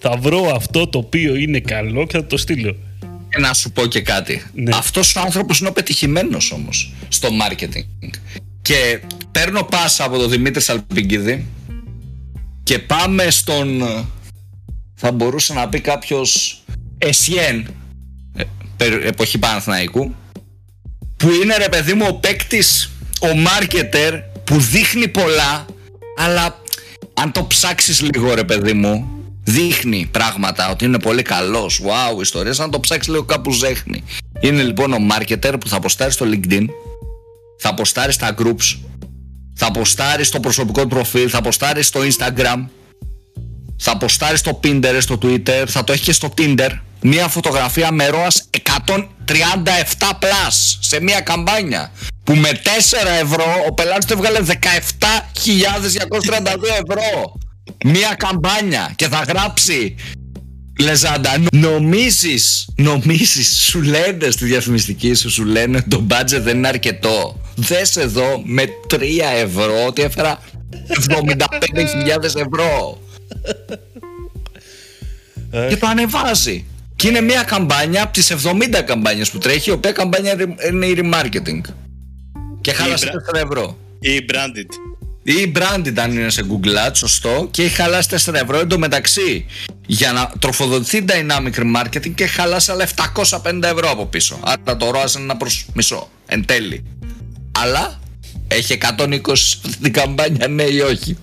Θα 0.01 0.17
βρω 0.17 0.51
αυτό 0.55 0.87
το 0.87 0.97
οποίο 0.97 1.35
είναι 1.35 1.59
καλό 1.59 2.05
και 2.05 2.17
θα 2.17 2.25
το 2.25 2.37
στείλω. 2.37 2.75
Και 3.29 3.39
να 3.39 3.53
σου 3.53 3.71
πω 3.71 3.85
και 3.85 4.01
κάτι. 4.01 4.43
Ναι. 4.53 4.75
Αυτός 4.75 5.15
ο 5.15 5.19
άνθρωπος 5.19 5.59
είναι 5.59 5.69
ο 5.69 5.71
πετυχημένος 5.71 6.51
όμως 6.51 6.93
στο 7.07 7.29
marketing. 7.41 8.09
Και 8.61 8.99
παίρνω 9.31 9.63
πάσα 9.63 10.03
από 10.03 10.17
τον 10.17 10.29
Δημήτρη 10.29 10.61
Σαλπιγκίδη 10.61 11.45
και 12.63 12.79
πάμε 12.79 13.29
στον 13.29 13.83
θα 15.03 15.11
μπορούσε 15.11 15.53
να 15.53 15.69
πει 15.69 15.79
κάποιος 15.79 16.61
Εσιέν 16.97 17.73
εποχή 19.03 19.37
Παναθηναϊκού 19.37 20.15
που 21.17 21.29
είναι 21.43 21.57
ρε 21.57 21.69
παιδί 21.69 21.93
μου 21.93 22.05
ο 22.09 22.13
παίκτης, 22.13 22.91
ο 23.21 23.35
μάρκετερ 23.35 24.19
που 24.43 24.59
δείχνει 24.59 25.07
πολλά 25.07 25.65
αλλά 26.17 26.61
αν 27.13 27.31
το 27.31 27.45
ψάξεις 27.45 28.01
λίγο 28.01 28.33
ρε 28.33 28.43
παιδί 28.43 28.73
μου 28.73 29.09
δείχνει 29.43 30.07
πράγματα 30.11 30.69
ότι 30.69 30.85
είναι 30.85 30.99
πολύ 30.99 31.21
καλός. 31.21 31.81
Wow 31.83 32.21
ιστορίες 32.21 32.59
αν 32.59 32.71
το 32.71 32.79
ψάξεις 32.79 33.13
λίγο 33.13 33.23
κάπου 33.23 33.51
ζέχνει. 33.51 34.03
Είναι 34.39 34.63
λοιπόν 34.63 34.93
ο 34.93 34.99
μάρκετερ 34.99 35.57
που 35.57 35.67
θα 35.67 35.75
αποστάρει 35.75 36.11
στο 36.11 36.25
LinkedIn 36.25 36.65
θα 37.59 37.69
αποστάρει 37.69 38.11
στα 38.11 38.35
groups 38.37 38.79
θα 39.55 39.65
αποστάρει 39.65 40.23
στο 40.23 40.39
προσωπικό 40.39 40.81
του 40.81 40.87
προφίλ 40.87 41.27
θα 41.31 41.37
αποστάρει 41.37 41.83
στο 41.83 41.99
Instagram 41.99 42.65
θα 43.83 43.91
αποστάρει 43.91 44.37
στο 44.37 44.59
Pinterest, 44.63 44.97
στο 44.99 45.17
Twitter, 45.21 45.63
θα 45.67 45.83
το 45.83 45.93
έχει 45.93 46.03
και 46.03 46.11
στο 46.11 46.33
Tinder. 46.37 46.69
Μία 47.01 47.27
φωτογραφία 47.27 47.91
με 47.91 48.07
ροας 48.07 48.49
137 48.49 48.99
plus 50.19 50.77
σε 50.79 51.01
μία 51.01 51.19
καμπάνια. 51.19 51.91
Που 52.23 52.35
με 52.35 52.49
4 52.63 52.67
ευρώ 53.21 53.45
ο 53.69 53.73
πελάτης 53.73 54.05
του 54.05 54.13
έβγαλε 54.13 54.39
17.232 54.45 54.55
ευρώ. 56.83 57.33
Μία 57.85 58.15
καμπάνια 58.17 58.93
και 58.95 59.07
θα 59.07 59.23
γράψει 59.27 59.95
Λεζάντα, 60.79 61.37
νομίζεις, 61.51 62.67
νομίζεις, 62.75 63.61
σου 63.61 63.81
λένε 63.81 64.29
στη 64.29 64.45
διαφημιστική 64.45 65.13
σου, 65.13 65.29
σου 65.29 65.45
λένε 65.45 65.77
ότι 65.77 65.89
το 65.89 66.07
budget 66.09 66.41
δεν 66.41 66.57
είναι 66.57 66.67
αρκετό. 66.67 67.39
Δες 67.55 67.95
εδώ 67.95 68.41
με 68.45 68.63
3 68.89 68.99
ευρώ 69.43 69.85
ότι 69.87 70.01
έφερα 70.01 70.39
75.000 71.09 72.23
ευρώ. 72.23 73.00
Ε. 75.51 75.67
και 75.69 75.77
το 75.77 75.87
ανεβάζει. 75.87 76.65
Και 76.95 77.07
είναι 77.07 77.21
μια 77.21 77.43
καμπάνια 77.43 78.03
από 78.03 78.13
τις 78.13 78.31
70 78.31 78.81
καμπάνιες 78.85 79.31
που 79.31 79.37
τρέχει, 79.37 79.69
η 79.69 79.73
οποία 79.73 79.91
καμπάνια 79.91 80.35
είναι 80.69 80.85
η 80.85 81.01
remarketing. 81.03 81.61
Και 82.61 82.71
χάλασε 82.73 83.11
4 83.33 83.41
ευρώ. 83.43 83.77
Ή 83.99 84.25
branded. 84.29 84.69
Ή 85.23 85.51
branded 85.55 85.93
αν 85.97 86.11
είναι 86.11 86.29
σε 86.29 86.45
Google 86.49 86.87
Ads, 86.87 86.91
σωστό, 86.93 87.47
και 87.51 87.63
έχει 87.63 87.75
χαλάσει 87.75 88.09
4 88.25 88.33
ευρώ. 88.33 88.59
Εν 88.59 88.67
τω 88.67 88.79
μεταξύ, 88.79 89.45
για 89.85 90.11
να 90.11 90.31
τροφοδοτηθεί 90.39 91.05
dynamic 91.07 91.53
remarketing 91.53 92.11
και 92.15 92.23
έχει 92.23 92.33
χαλάσει 92.33 92.71
άλλα 92.71 92.87
750 92.87 93.63
ευρώ 93.63 93.89
από 93.89 94.05
πίσω. 94.05 94.39
Άρα 94.43 94.77
το 94.77 94.89
ROAS 94.89 95.15
είναι 95.15 95.23
ένα 95.23 95.37
προς 95.37 95.65
μισό, 95.73 96.09
εν 96.25 96.45
τέλει. 96.45 96.83
Αλλά 97.59 97.99
έχει 98.47 98.77
120 98.97 99.17
την 99.81 99.93
καμπάνια, 99.97 100.47
ναι 100.47 100.63
ή 100.63 100.79
όχι. 100.79 101.17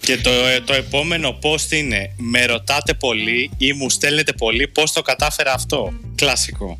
Και 0.00 0.16
το, 0.16 0.30
το 0.64 0.74
επόμενο 0.74 1.38
post 1.42 1.70
είναι 1.70 2.14
Με 2.16 2.44
ρωτάτε 2.44 2.94
πολύ 2.94 3.50
ή 3.56 3.72
μου 3.72 3.90
στέλνετε 3.90 4.32
πολύ 4.32 4.68
πώς 4.68 4.92
το 4.92 5.02
κατάφερα 5.02 5.52
αυτό. 5.52 5.92
Κλασικό. 6.14 6.78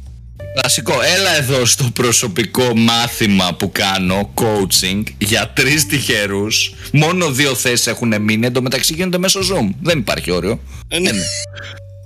Κλασικό. 0.61 0.95
Έλα 1.17 1.37
εδώ 1.37 1.65
στο 1.65 1.85
προσωπικό 1.95 2.77
μάθημα 2.77 3.55
που 3.55 3.73
κάνω, 3.73 4.35
coaching, 4.35 5.03
για 5.19 5.53
τρεις 5.55 5.87
τυχερούς. 5.87 6.75
Μόνο 6.93 7.31
δύο 7.31 7.55
θέσεις 7.55 7.87
έχουν 7.87 8.23
μείνει. 8.23 8.47
Εν 8.47 8.53
τω 8.53 8.63
μεταξύ 8.63 8.95
γίνονται 8.95 9.19
μέσω 9.19 9.41
Zoom. 9.41 9.69
Δεν 9.83 9.99
υπάρχει 9.99 10.31
όριο. 10.31 10.61
Ε, 10.89 10.99
ναι. 10.99 11.11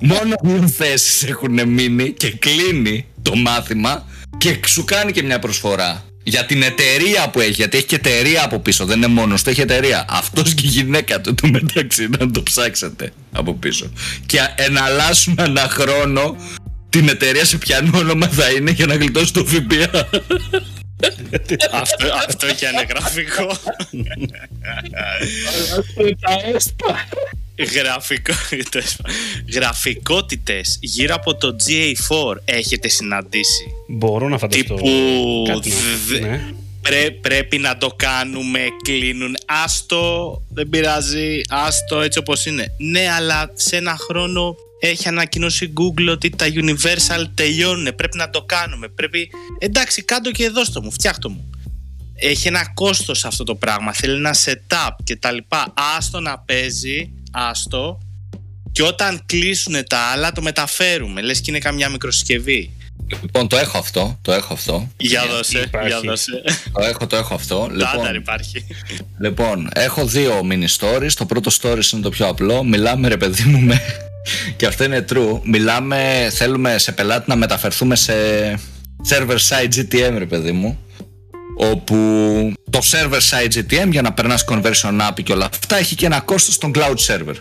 Μόνο 0.01 0.35
δύο 0.43 0.69
θέσεις 0.69 1.23
έχουν 1.23 1.69
μείνει 1.69 2.11
και 2.11 2.31
κλείνει 2.31 3.07
το 3.23 3.37
μάθημα 3.37 4.07
και 4.39 4.59
σου 4.67 4.85
κάνει 4.85 5.13
και 5.13 5.23
μια 5.23 5.39
προσφορά 5.39 6.05
για 6.23 6.47
την 6.47 6.63
εταιρεία 6.63 7.31
που 7.31 7.41
έχει, 7.41 7.51
γιατί 7.51 7.77
έχει 7.77 7.87
και 7.87 7.95
εταιρεία 7.95 8.45
από 8.45 8.59
πίσω, 8.59 8.85
δεν 8.85 8.97
είναι 8.97 9.07
μόνος 9.07 9.43
του, 9.43 9.51
έχει 9.51 9.61
εταιρεία. 9.61 10.05
Αυτός 10.09 10.55
και 10.55 10.67
η 10.67 10.69
γυναίκα 10.69 11.21
του, 11.21 11.35
του 11.35 11.51
μεταξύ, 11.51 12.09
να 12.19 12.31
το 12.31 12.43
ψάξετε 12.43 13.13
από 13.33 13.55
πίσω. 13.55 13.93
Και 14.27 14.39
εναλλάσσουν 14.57 15.37
ένα 15.39 15.69
χρόνο 15.71 16.37
την 16.89 17.09
εταιρεία 17.09 17.45
σε 17.45 17.59
ποιανό 17.59 17.99
όνομα 17.99 18.29
θα 18.29 18.51
είναι 18.51 18.71
για 18.71 18.87
να 18.87 18.95
γλιτώσει 18.95 19.33
το 19.33 19.45
ΦΠΑ. 19.45 20.09
αυτό, 21.73 22.07
αυτό 22.29 22.47
και 22.47 22.67
αν 22.67 22.73
είναι 22.73 22.87
γραφικό. 22.89 23.59
Γραφικό, 27.65 28.33
γραφικότητες 29.55 30.79
γύρω 30.81 31.15
από 31.15 31.35
το 31.35 31.57
GA4 31.67 32.37
έχετε 32.45 32.89
συναντήσει; 32.89 33.65
Μπορώ 33.89 34.29
να 34.29 34.39
φανταστώ. 34.39 34.75
Τύπου 34.75 34.91
ναι. 36.21 36.41
πρέπει 37.21 37.59
να 37.59 37.77
το 37.77 37.89
κάνουμε, 37.97 38.61
κλείνουν. 38.83 39.37
Άστο, 39.47 40.43
δεν 40.49 40.69
πειράζει, 40.69 41.41
άστο 41.49 42.01
έτσι 42.01 42.19
όπως 42.19 42.47
είναι. 42.47 42.75
Ναι, 42.79 43.11
αλλά 43.11 43.51
σε 43.55 43.77
ένα 43.77 43.97
χρόνο 44.01 44.57
έχει 44.81 45.09
ανακοινώσει 45.09 45.73
Google 45.77 46.09
ότι 46.11 46.31
τα 46.31 46.47
Universal 46.47 47.25
τελειώνουν. 47.35 47.95
Πρέπει 47.95 48.17
να 48.17 48.31
το 48.31 48.43
κάνουμε. 48.43 48.89
Πρέπει... 48.89 49.31
Εντάξει, 49.59 50.03
κάτω 50.03 50.31
και 50.31 50.45
εδώ 50.45 50.65
στο 50.65 50.83
μου, 50.83 50.93
φτιάχτω 50.93 51.29
μου. 51.29 51.51
Έχει 52.15 52.49
ένα 52.49 52.73
κόστος 52.75 53.25
αυτό 53.25 53.45
το 53.45 53.55
πράγμα. 53.55 53.93
Θέλει 53.93 54.15
ένα 54.15 54.35
setup 54.45 54.91
και 55.05 55.17
τα 55.17 55.33
λοιπά. 55.33 55.73
Άστο 55.97 56.21
να 56.21 56.39
παίζει 56.39 57.11
άστο 57.33 57.99
και 58.73 58.83
όταν 58.83 59.23
κλείσουν 59.27 59.75
τα 59.87 59.99
άλλα 59.99 60.33
το 60.33 60.43
μεταφέρουμε. 60.43 61.21
Λες 61.21 61.41
και 61.41 61.51
είναι 61.51 61.59
καμιά 61.59 61.89
μικροσυσκευή. 61.89 62.71
Λοιπόν, 63.23 63.49
το 63.49 63.57
έχω 63.57 63.79
αυτό. 63.79 64.19
Το 64.23 64.33
έχω 64.33 64.53
αυτό. 64.53 64.89
Για 64.97 65.27
δώσε. 65.27 65.71
Για 65.87 66.01
δώσε. 66.01 66.43
Το 66.73 66.81
έχω, 66.83 67.07
το 67.07 67.17
έχω 67.17 67.35
αυτό. 67.35 67.69
Λοιπόν, 67.73 68.15
υπάρχει. 68.15 68.67
Λοιπόν, 69.21 69.69
έχω 69.75 70.07
δύο 70.07 70.41
mini 70.51 70.67
stories. 70.79 71.11
Το 71.15 71.27
πρώτο 71.27 71.51
story 71.61 71.93
είναι 71.93 72.03
το 72.03 72.11
πιο 72.11 72.29
απλό. 72.29 72.65
Μιλάμε, 72.65 73.09
ρε 73.09 73.17
παιδί 73.17 73.43
μου, 73.45 73.61
με... 73.61 73.81
και 74.57 74.67
αυτό 74.67 74.85
είναι 74.85 75.05
true. 75.13 75.41
Μιλάμε, 75.45 76.31
θέλουμε 76.33 76.79
σε 76.79 76.93
πελάτη 76.93 77.29
να 77.29 77.37
μεταφερθούμε 77.37 77.97
σε 77.97 78.15
server 79.09 79.37
side 79.49 79.69
GTM, 79.75 80.15
ρε 80.19 80.27
παιδί 80.27 80.53
μου 80.53 80.79
όπου 81.57 81.97
το 82.71 82.81
server 82.83 83.21
side 83.31 83.53
GTM 83.55 83.89
για 83.91 84.03
να 84.03 84.13
περνάς 84.13 84.45
conversion 84.49 85.01
app 85.09 85.23
και 85.23 85.33
όλα 85.33 85.49
αυτά 85.53 85.77
έχει 85.77 85.95
και 85.95 86.07
ένα 86.07 86.21
κόστος 86.21 86.55
στον 86.55 86.73
cloud 86.75 86.97
server. 87.07 87.35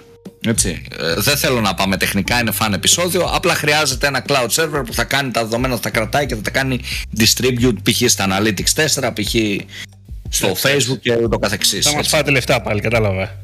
Έτσι. 0.46 0.82
Ε, 1.00 1.14
δεν 1.22 1.38
θέλω 1.38 1.62
να 1.62 1.74
πάμε 1.74 1.98
τεχνικά, 1.98 2.40
είναι 2.40 2.52
φαν 2.52 2.74
επεισόδιο. 2.74 3.24
Απλά 3.24 3.56
χρειάζεται 3.56 4.08
ένα 4.08 4.26
cloud 4.28 4.48
server 4.50 4.82
που 4.86 4.94
θα 4.94 5.04
κάνει 5.04 5.32
τα 5.32 5.42
δεδομένα, 5.42 5.76
θα 5.76 5.80
τα 5.80 5.90
κρατάει 5.90 6.26
και 6.26 6.36
θα 6.36 6.42
τα 6.42 6.50
κάνει 6.50 6.80
distribute 7.18 7.76
π.χ. 7.84 8.10
στα 8.10 8.28
Analytics 8.30 8.86
4, 9.02 9.12
π.χ. 9.14 9.36
στο 10.30 10.56
Facebook 10.62 11.00
και 11.02 11.16
ούτω 11.24 11.40
καθεξής. 11.40 11.86
Θα 11.86 11.96
μας 11.96 12.08
φάτε 12.08 12.32
λεφτά 12.32 12.62
πάλι, 12.62 12.82
κατάλαβα. 12.82 13.40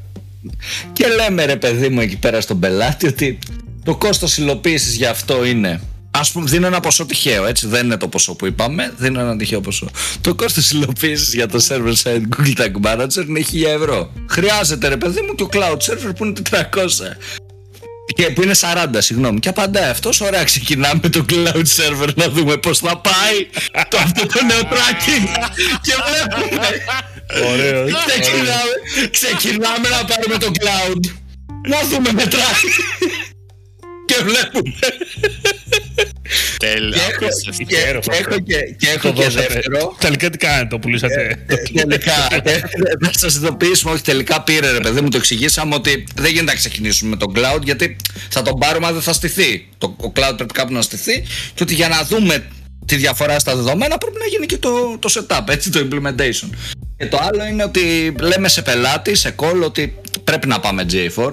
Και 0.92 1.06
λέμε 1.06 1.44
ρε 1.44 1.56
παιδί 1.56 1.88
μου 1.88 2.00
εκεί 2.00 2.16
πέρα 2.16 2.40
στον 2.40 2.60
πελάτη 2.60 3.06
ότι 3.06 3.38
το 3.84 3.96
κόστος 3.96 4.38
υλοποίησης 4.38 4.94
για 4.96 5.10
αυτό 5.10 5.44
είναι 5.44 5.80
Α 6.10 6.20
πούμε, 6.32 6.50
δίνω 6.50 6.66
ένα 6.66 6.80
ποσό 6.80 7.06
τυχαίο, 7.06 7.46
έτσι. 7.46 7.66
Δεν 7.66 7.84
είναι 7.84 7.96
το 7.96 8.08
ποσό 8.08 8.34
που 8.34 8.46
είπαμε, 8.46 8.92
δίνω 8.96 9.20
ένα 9.20 9.36
τυχαίο 9.36 9.60
ποσό. 9.60 9.90
Το 10.20 10.34
κόστος 10.34 10.70
υλοποίησης 10.70 11.34
για 11.34 11.48
το 11.48 11.66
server 11.68 11.94
side 12.02 12.22
Google 12.36 12.60
Tag 12.60 12.72
Manager 12.86 13.26
είναι 13.28 13.44
1000 13.52 13.64
ευρώ. 13.66 14.12
Χρειάζεται, 14.28 14.88
ρε 14.88 14.96
παιδί 14.96 15.20
μου, 15.20 15.34
και 15.34 15.42
ο 15.42 15.48
cloud 15.52 15.76
server 15.76 16.16
που 16.16 16.24
είναι 16.24 16.42
400. 16.50 16.60
Και 18.14 18.30
που 18.30 18.42
είναι 18.42 18.54
40, 18.60 18.86
συγγνώμη. 18.98 19.38
Και 19.38 19.48
απαντάει 19.48 19.90
αυτός, 19.90 20.20
ωραία, 20.20 20.44
ξεκινάμε 20.44 21.08
το 21.08 21.24
cloud 21.28 21.64
server 21.76 22.14
να 22.14 22.28
δούμε 22.28 22.56
πώς 22.56 22.78
θα 22.78 22.96
πάει 22.98 23.46
το 23.88 23.98
αυτό 23.98 24.26
το 24.26 24.44
νέο 24.44 24.60
tracking. 24.60 25.26
και 25.82 25.92
βλέπουμε. 26.08 26.68
Ωραίο. 27.52 27.84
Ξεκινάμε, 28.06 29.08
ξεκινάμε 29.10 29.88
να 29.88 30.04
πάρουμε 30.04 30.38
το 30.38 30.50
cloud. 30.58 31.00
Να 31.68 31.80
δούμε 31.88 32.12
μετράει. 32.12 32.62
και 34.08 34.14
βλέπουμε 34.22 34.74
Τέλεια. 36.58 36.96
Και 36.96 37.02
έχω, 37.12 37.24
Απίστευτο. 37.24 37.64
και, 37.64 37.76
Υπέροχο 37.76 38.10
και 38.10 38.16
έχω 38.16 38.28
αυτό. 38.28 38.40
και, 38.40 38.56
και, 38.78 38.88
έχω 38.88 39.08
Το 39.08 39.12
και 39.14 39.22
δώσατε. 39.22 39.46
δεύτερο. 39.52 39.96
Τελικά 39.98 40.30
τι 40.30 40.38
κάνετε, 40.38 40.66
το 40.66 40.78
πουλήσατε. 40.78 41.44
Ε, 41.46 41.56
τελικά, 41.56 42.12
ε, 42.42 42.60
θα 43.04 43.10
σας 43.18 43.34
ειδοποιήσουμε, 43.34 43.92
όχι 43.92 44.02
τελικά 44.02 44.42
πήρε 44.42 44.70
ρε 44.70 44.80
παιδί 44.80 45.00
μου, 45.00 45.08
το 45.08 45.16
εξηγήσαμε 45.16 45.74
ότι 45.74 46.04
δεν 46.14 46.30
γίνεται 46.30 46.50
να 46.50 46.54
ξεκινήσουμε 46.54 47.10
με 47.10 47.16
τον 47.16 47.32
cloud 47.36 47.62
γιατί 47.62 47.96
θα 48.28 48.42
τον 48.42 48.58
πάρουμε 48.58 48.86
αν 48.86 48.92
δεν 48.92 49.02
θα 49.02 49.12
στηθεί. 49.12 49.68
Το, 49.78 49.96
ο 50.00 50.12
cloud 50.16 50.32
πρέπει 50.36 50.52
κάπου 50.54 50.72
να 50.72 50.82
στηθεί 50.82 51.22
και 51.54 51.62
ότι 51.62 51.74
για 51.74 51.88
να 51.88 52.02
δούμε 52.04 52.46
τη 52.86 52.96
διαφορά 52.96 53.38
στα 53.38 53.56
δεδομένα 53.56 53.98
πρέπει 53.98 54.16
να 54.18 54.26
γίνει 54.26 54.46
και 54.46 54.56
το, 54.58 54.98
το 54.98 55.26
setup, 55.28 55.48
έτσι 55.48 55.70
το 55.70 55.88
implementation. 55.90 56.48
Και 56.96 57.06
το 57.06 57.18
άλλο 57.20 57.44
είναι 57.44 57.64
ότι 57.64 58.14
λέμε 58.20 58.48
σε 58.48 58.62
πελάτη, 58.62 59.14
σε 59.14 59.34
call 59.38 59.62
ότι 59.64 59.94
πρέπει 60.24 60.46
να 60.46 60.60
πάμε 60.60 60.86
J4. 60.92 61.30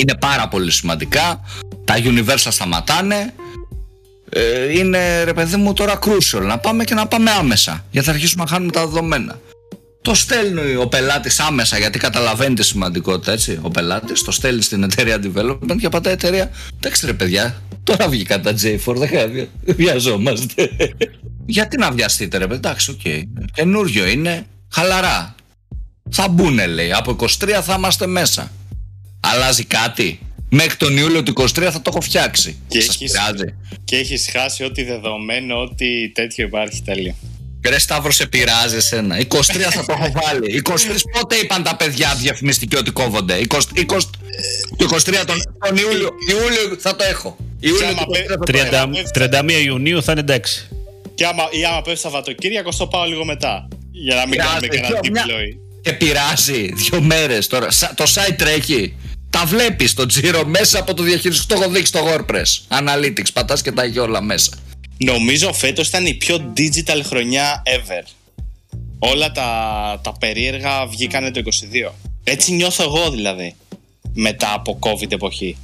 Είναι 0.00 0.14
πάρα 0.20 0.48
πολύ 0.48 0.70
σημαντικά. 0.70 1.40
Τα 1.84 1.94
universal 2.04 2.36
σταματάνε. 2.50 3.34
Ε, 4.36 4.78
είναι 4.78 5.24
ρε 5.24 5.32
παιδί 5.32 5.56
μου 5.56 5.72
τώρα 5.72 5.98
crucial 5.98 6.42
να 6.42 6.58
πάμε 6.58 6.84
και 6.84 6.94
να 6.94 7.06
πάμε 7.06 7.30
άμεσα 7.30 7.84
γιατί 7.90 8.06
θα 8.06 8.12
αρχίσουμε 8.12 8.44
να 8.44 8.50
χάνουμε 8.50 8.72
τα 8.72 8.86
δεδομένα. 8.86 9.40
Το 10.02 10.14
στέλνει 10.14 10.74
ο 10.74 10.86
πελάτης 10.86 11.40
άμεσα 11.40 11.78
γιατί 11.78 11.98
καταλαβαίνει 11.98 12.54
τη 12.54 12.64
σημαντικότητα 12.64 13.32
έτσι. 13.32 13.58
Ο 13.62 13.70
πελάτης 13.70 14.22
το 14.22 14.30
στέλνει 14.32 14.62
στην 14.62 14.82
εταιρεία 14.82 15.18
development 15.22 15.76
και 15.80 15.88
πατάει 15.88 16.12
η 16.12 16.16
εταιρεία. 16.16 16.50
Εντάξει 16.76 17.06
ρε 17.06 17.12
παιδιά, 17.12 17.62
τώρα 17.84 18.08
βγήκε 18.08 18.40
το 18.40 18.50
GA4, 18.50 18.94
δεν 18.96 19.08
χρειάζεται. 19.08 19.48
δεν 19.64 19.76
βιαζόμαστε. 19.76 20.70
γιατί 21.46 21.76
να 21.76 21.90
βιαστείτε 21.90 22.38
ρε 22.38 22.46
παιδιά, 22.46 22.70
εντάξει, 22.70 22.90
οκ. 22.90 23.00
Καινούριο 23.54 24.06
είναι, 24.06 24.46
χαλαρά. 24.72 25.34
Θα 26.10 26.28
μπουνε 26.28 26.66
λέει, 26.66 26.92
από 26.92 27.16
23 27.20 27.26
θα 27.62 27.74
είμαστε 27.78 28.06
μέσα. 28.06 28.50
Αλλάζει 29.20 29.64
κάτι. 29.64 30.18
Μέχρι 30.54 30.76
τον 30.76 30.96
Ιούλιο 30.96 31.22
του 31.22 31.32
23 31.40 31.46
θα 31.62 31.72
το 31.72 31.82
έχω 31.86 32.00
φτιάξει. 32.00 32.58
Και 32.68 32.80
Σας 32.80 32.94
έχεις- 32.94 33.12
πειράζει. 33.12 33.54
Και 33.84 33.96
έχεις 33.96 34.28
χάσει 34.32 34.64
ό,τι 34.64 34.82
δεδομένο, 34.84 35.60
ό,τι 35.60 36.10
τέτοιο 36.12 36.46
υπάρχει. 36.46 36.82
Τέλεια. 36.82 37.14
Ρε 37.68 37.78
Σταύρο, 37.78 38.10
σε 38.12 38.26
πειράζει 38.26 38.76
εσένα. 38.76 39.18
23 39.18 39.70
θα 39.70 39.84
το 39.84 39.92
έχω 39.98 40.12
βάλει. 40.24 40.56
23 40.56 41.02
πότε 41.12 41.36
είπαν 41.36 41.62
τα 41.62 41.76
παιδιά 41.76 42.14
διαφημιστικοί 42.20 42.76
ότι 42.76 42.90
κόβονται; 42.90 43.34
20, 43.48 43.58
20, 43.74 44.10
το 44.76 44.84
23 44.84 45.24
τον, 45.26 45.42
τον 45.66 45.76
Ιούλιο, 45.76 46.10
Ιούλιο 46.30 46.76
θα 46.78 46.96
το 46.96 47.04
έχω. 47.04 47.36
Ιούλιο 47.60 47.86
άμα 47.88 48.04
του 48.04 48.12
23 48.12 48.26
θα 48.28 48.34
το 48.34 48.90
πέ- 48.90 49.10
έχω. 49.10 49.40
30 49.40 49.58
31 49.58 49.60
Ιουνίου 49.64 50.02
θα 50.02 50.12
είναι 50.12 50.20
εντάξει. 50.20 50.68
Και 51.14 51.26
άμα, 51.26 51.42
ή 51.50 51.64
άμα 51.64 51.82
πέφτει 51.82 52.00
Σαββατοκύριακο, 52.00 52.70
το 52.78 52.86
πάω 52.86 53.04
λίγο 53.04 53.24
μετά. 53.24 53.68
Για 53.92 54.14
να 54.14 54.20
μην 54.20 54.30
Πειράζει, 54.30 54.50
κάνουμε 54.50 54.66
κανένα 54.66 55.00
πιο- 55.00 55.10
μια- 55.12 55.22
τύπλοι. 55.22 55.58
Και 55.82 55.92
πειράζει 55.92 56.72
δύο 56.74 57.00
μέρες 57.00 57.46
τώρα. 57.46 57.70
Σα- 57.70 57.94
Το 57.94 58.04
site 58.14 58.34
τρέχει. 58.38 58.94
Τα 59.34 59.44
βλέπεις 59.46 59.94
το 59.94 60.06
τζίρο 60.06 60.46
μέσα 60.46 60.78
από 60.78 60.94
το 60.94 61.02
διαχειριστικό. 61.02 61.54
Το 61.54 61.62
έχω 61.62 61.70
δείξει 61.72 61.86
στο 61.86 62.00
WordPress. 62.08 62.78
Analytics. 62.80 63.32
Πατάς 63.32 63.62
και 63.62 63.72
τα 63.72 63.82
έχει 63.82 63.98
όλα 63.98 64.22
μέσα. 64.22 64.50
Νομίζω 64.98 65.52
φέτος 65.52 65.88
ήταν 65.88 66.06
η 66.06 66.14
πιο 66.14 66.52
digital 66.56 67.00
χρονιά 67.04 67.62
ever. 67.66 68.06
Όλα 68.98 69.32
τα, 69.32 70.00
τα 70.02 70.12
περίεργα 70.18 70.86
βγήκανε 70.86 71.30
το 71.30 71.42
22. 71.88 71.92
Έτσι 72.24 72.52
νιώθω 72.52 72.82
εγώ 72.82 73.10
δηλαδή. 73.10 73.54
Μετά 74.12 74.52
από 74.54 74.78
COVID 74.80 75.12
εποχή. 75.12 75.56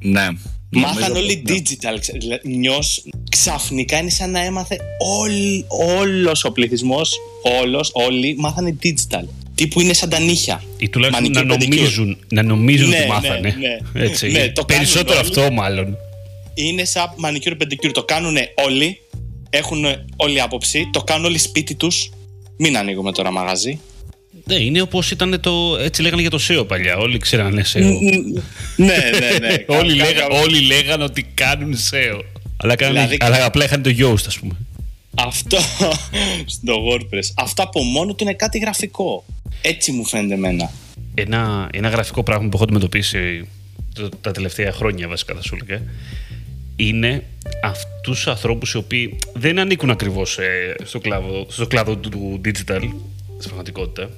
Ναι. 0.00 0.28
Μάθαν 0.70 0.94
Νομίζω 1.12 1.20
όλοι 1.20 1.36
πως 1.36 1.50
ναι. 1.52 1.56
digital. 1.58 1.96
ξε- 2.00 2.20
δηλα- 2.20 2.40
Νιώσ, 2.44 3.04
ξαφνικά 3.30 3.98
είναι 3.98 4.10
σαν 4.10 4.30
να 4.30 4.40
έμαθε 4.44 4.76
όλ, 4.98 5.32
όλος 5.98 6.44
ο 6.44 6.52
πληθυσμός, 6.52 7.16
όλος, 7.62 7.90
όλοι 7.92 8.36
μάθανε 8.38 8.76
digital. 8.82 9.24
Τι 9.58 9.66
που 9.66 9.80
είναι 9.80 9.92
σαν 9.92 10.08
τα 10.08 10.18
νύχια. 10.18 10.62
Ή 10.76 10.88
τουλάχιστον 10.88 11.32
να 11.32 11.40
Manicure, 11.40 11.44
pedicure. 11.54 11.68
νομίζουν, 11.68 12.18
να 12.28 12.42
νομίζουν 12.42 12.88
Ναι, 12.88 12.96
ότι 12.96 13.04
ναι, 13.06 13.12
μάθανε. 13.12 13.56
ναι. 13.92 14.02
Έτσι. 14.02 14.30
Ναι, 14.30 14.48
το 14.48 14.64
κάνουν 14.64 14.84
Περισσότερο 14.84 15.18
όλοι. 15.18 15.28
αυτό 15.28 15.50
μάλλον. 15.52 15.96
Είναι 16.54 16.84
σαν 16.84 17.04
manicure 17.24 17.52
pedicure. 17.52 17.90
Το 17.92 18.02
κάνουν 18.04 18.36
όλοι. 18.66 19.00
Έχουν 19.50 19.84
όλη 20.16 20.40
άποψη. 20.40 20.88
Το 20.92 21.00
κάνουν 21.00 21.24
όλοι 21.24 21.38
σπίτι 21.38 21.74
τους. 21.74 22.10
Μην 22.56 22.76
ανοίγουμε 22.76 23.12
τώρα 23.12 23.30
μαγαζί. 23.30 23.80
Ναι, 24.44 24.54
είναι 24.54 24.80
όπως 24.80 25.10
ήταν 25.10 25.40
το. 25.40 25.76
Έτσι 25.80 26.02
λέγανε 26.02 26.20
για 26.20 26.30
το 26.30 26.38
SEO 26.48 26.68
παλιά. 26.68 26.96
Όλοι 26.96 27.18
ξέρανε 27.18 27.64
SEO. 27.72 27.80
ναι, 28.76 28.86
ναι, 28.86 29.46
ναι. 29.48 29.64
όλοι, 29.78 29.96
Κα- 29.96 30.04
λέγα, 30.06 30.20
κα- 30.20 30.40
όλοι 30.40 30.60
λέγανε 30.60 31.04
ότι 31.04 31.26
κάνουν 31.34 31.74
SEO. 31.90 32.20
Αλλά, 32.56 32.76
κάνανε, 32.76 32.98
Δηλαδή- 33.06 33.16
αλλά 33.20 33.44
απλά 33.44 33.64
είχαν 33.64 33.82
το 33.82 33.90
Yoast, 33.98 34.24
ας 34.26 34.38
πούμε. 34.38 34.56
Αυτό 35.14 35.58
στο 36.54 36.74
WordPress. 36.90 37.32
Αυτό 37.36 37.62
από 37.62 37.82
μόνο 37.82 38.14
του 38.14 38.24
είναι 38.24 38.34
κάτι 38.34 38.58
γραφικό. 38.58 39.24
Έτσι 39.62 39.92
μου 39.92 40.04
φαίνεται 40.06 40.34
εμένα. 40.34 40.70
Ένα, 41.14 41.68
ένα 41.72 41.88
γραφικό 41.88 42.22
πράγμα 42.22 42.44
που 42.48 42.50
έχω 42.54 42.64
αντιμετωπίσει 42.64 43.48
το- 43.94 44.08
τα 44.20 44.30
τελευταία 44.30 44.72
χρόνια, 44.72 45.08
βασικά 45.08 45.34
θα 45.34 45.42
σου 45.42 45.56
έλεγα, 45.62 45.82
είναι 46.76 47.24
αυτούς 47.62 48.16
τους 48.16 48.26
ανθρώπους 48.26 48.72
οι 48.72 48.76
οποίοι 48.76 49.18
δεν 49.34 49.58
ανήκουν 49.58 49.90
ακριβώς 49.90 50.38
στο, 50.84 50.98
κλάδο, 50.98 51.46
στο 51.50 51.66
κλάδο 51.66 51.96
του, 51.96 52.08
του 52.08 52.40
digital, 52.44 52.80
στην 53.38 53.44
πραγματικότητα. 53.44 54.10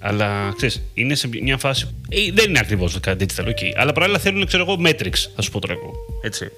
Αλλά 0.00 0.52
ξέρεις, 0.56 0.82
είναι 0.94 1.14
σε 1.14 1.28
μια 1.42 1.56
φάση. 1.58 1.88
Ε, 2.08 2.32
δεν 2.32 2.48
είναι 2.48 2.58
ακριβώς 2.58 3.00
κάτι 3.00 3.26
digital, 3.28 3.44
ok. 3.44 3.62
Αλλά 3.76 3.92
παράλληλα 3.92 4.18
θέλουν, 4.18 4.46
ξέρω 4.46 4.62
εγώ, 4.68 4.80
metrics, 4.84 5.18
θα 5.36 5.42
σου 5.42 5.50
πω 5.50 5.60
τώρα 5.60 5.72
εγώ. 5.72 5.92
Έτσι. 6.22 6.48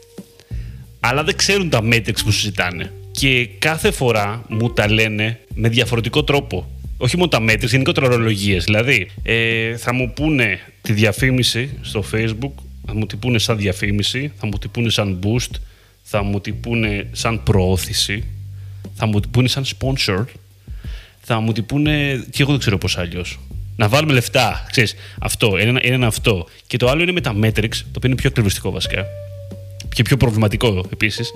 Αλλά 1.01 1.25
δεν 1.25 1.37
ξέρουν 1.37 1.69
τα 1.71 1.81
metrics 1.83 2.19
που 2.25 2.31
συζητάνε. 2.31 2.93
Και 3.13 3.49
κάθε 3.59 3.91
φορά 3.91 4.45
μου 4.49 4.73
τα 4.73 4.91
λένε 4.91 5.41
με 5.55 5.69
διαφορετικό 5.69 6.25
τρόπο. 6.25 6.71
Όχι 7.03 7.17
μόνο 7.17 7.29
τα 7.29 7.43
metrics, 7.43 7.69
γενικότερα 7.69 8.07
ορολογίε. 8.07 8.59
Δηλαδή, 8.59 9.11
ε, 9.23 9.77
θα 9.77 9.95
μου 9.95 10.13
πούνε 10.13 10.59
τη 10.83 10.93
διαφήμιση 10.93 11.71
στο 11.81 12.05
Facebook, 12.13 12.53
θα 12.87 12.95
μου 12.95 13.07
την 13.07 13.19
πούνε 13.19 13.39
σαν 13.39 13.57
διαφήμιση, 13.57 14.33
θα 14.37 14.47
μου 14.47 14.59
την 14.59 14.71
πούνε 14.71 14.91
σαν 14.91 15.19
boost, 15.23 15.51
θα 16.03 16.23
μου 16.23 16.41
την 16.41 16.61
πούνε 16.61 17.07
σαν 17.13 17.43
προώθηση, 17.43 18.25
θα 18.95 19.07
μου 19.07 19.21
την 19.21 19.31
πούνε 19.31 19.49
σαν 19.49 19.65
sponsor, 19.65 20.25
θα 21.21 21.41
μου 21.41 21.53
την 21.53 21.67
πούνε 21.67 22.25
και 22.31 22.43
εγώ 22.43 22.51
δεν 22.51 22.61
ξέρω 22.61 22.79
πώς 22.79 22.99
αλλιώς. 22.99 23.39
Να 23.77 23.89
βάλουμε 23.89 24.13
λεφτά, 24.13 24.67
ξέρεις, 24.71 24.95
αυτό, 25.21 25.59
είναι, 25.59 25.81
είναι 25.83 26.07
αυτό. 26.07 26.47
Και 26.67 26.77
το 26.77 26.89
άλλο 26.89 27.03
είναι 27.03 27.13
με 27.13 27.21
τα 27.21 27.35
metrics, 27.43 27.77
το 27.77 27.97
οποίο 27.97 28.11
είναι 28.11 28.15
πιο 28.15 28.29
ακριβιστικό 28.29 28.71
βασικά 28.71 29.05
και 29.95 30.03
πιο 30.03 30.17
προβληματικό 30.17 30.87
επίσης, 30.93 31.33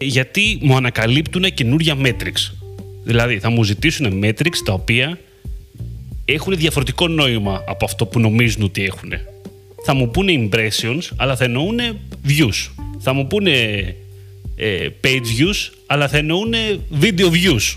γιατί 0.00 0.58
μου 0.60 0.76
ανακαλύπτουν 0.76 1.54
καινούρια 1.54 1.96
metrics. 2.02 2.63
Δηλαδή, 3.04 3.38
θα 3.38 3.50
μου 3.50 3.62
ζητήσουν 3.62 4.20
metrics 4.24 4.58
τα 4.64 4.72
οποία 4.72 5.18
έχουν 6.24 6.56
διαφορετικό 6.56 7.08
νόημα 7.08 7.64
από 7.66 7.84
αυτό 7.84 8.06
που 8.06 8.20
νομίζουν 8.20 8.62
ότι 8.62 8.84
έχουν. 8.84 9.12
Θα 9.84 9.94
μου 9.94 10.10
πούνε 10.10 10.32
impressions, 10.32 11.02
αλλά 11.16 11.36
θα 11.36 11.44
εννοούν 11.44 11.78
views. 12.28 12.70
Θα 12.98 13.12
μου 13.12 13.26
πούνε 13.26 13.50
ε, 14.56 14.88
page 15.04 15.06
views, 15.38 15.72
αλλά 15.86 16.08
θα 16.08 16.16
εννοούν 16.16 16.54
video 17.00 17.26
views. 17.26 17.76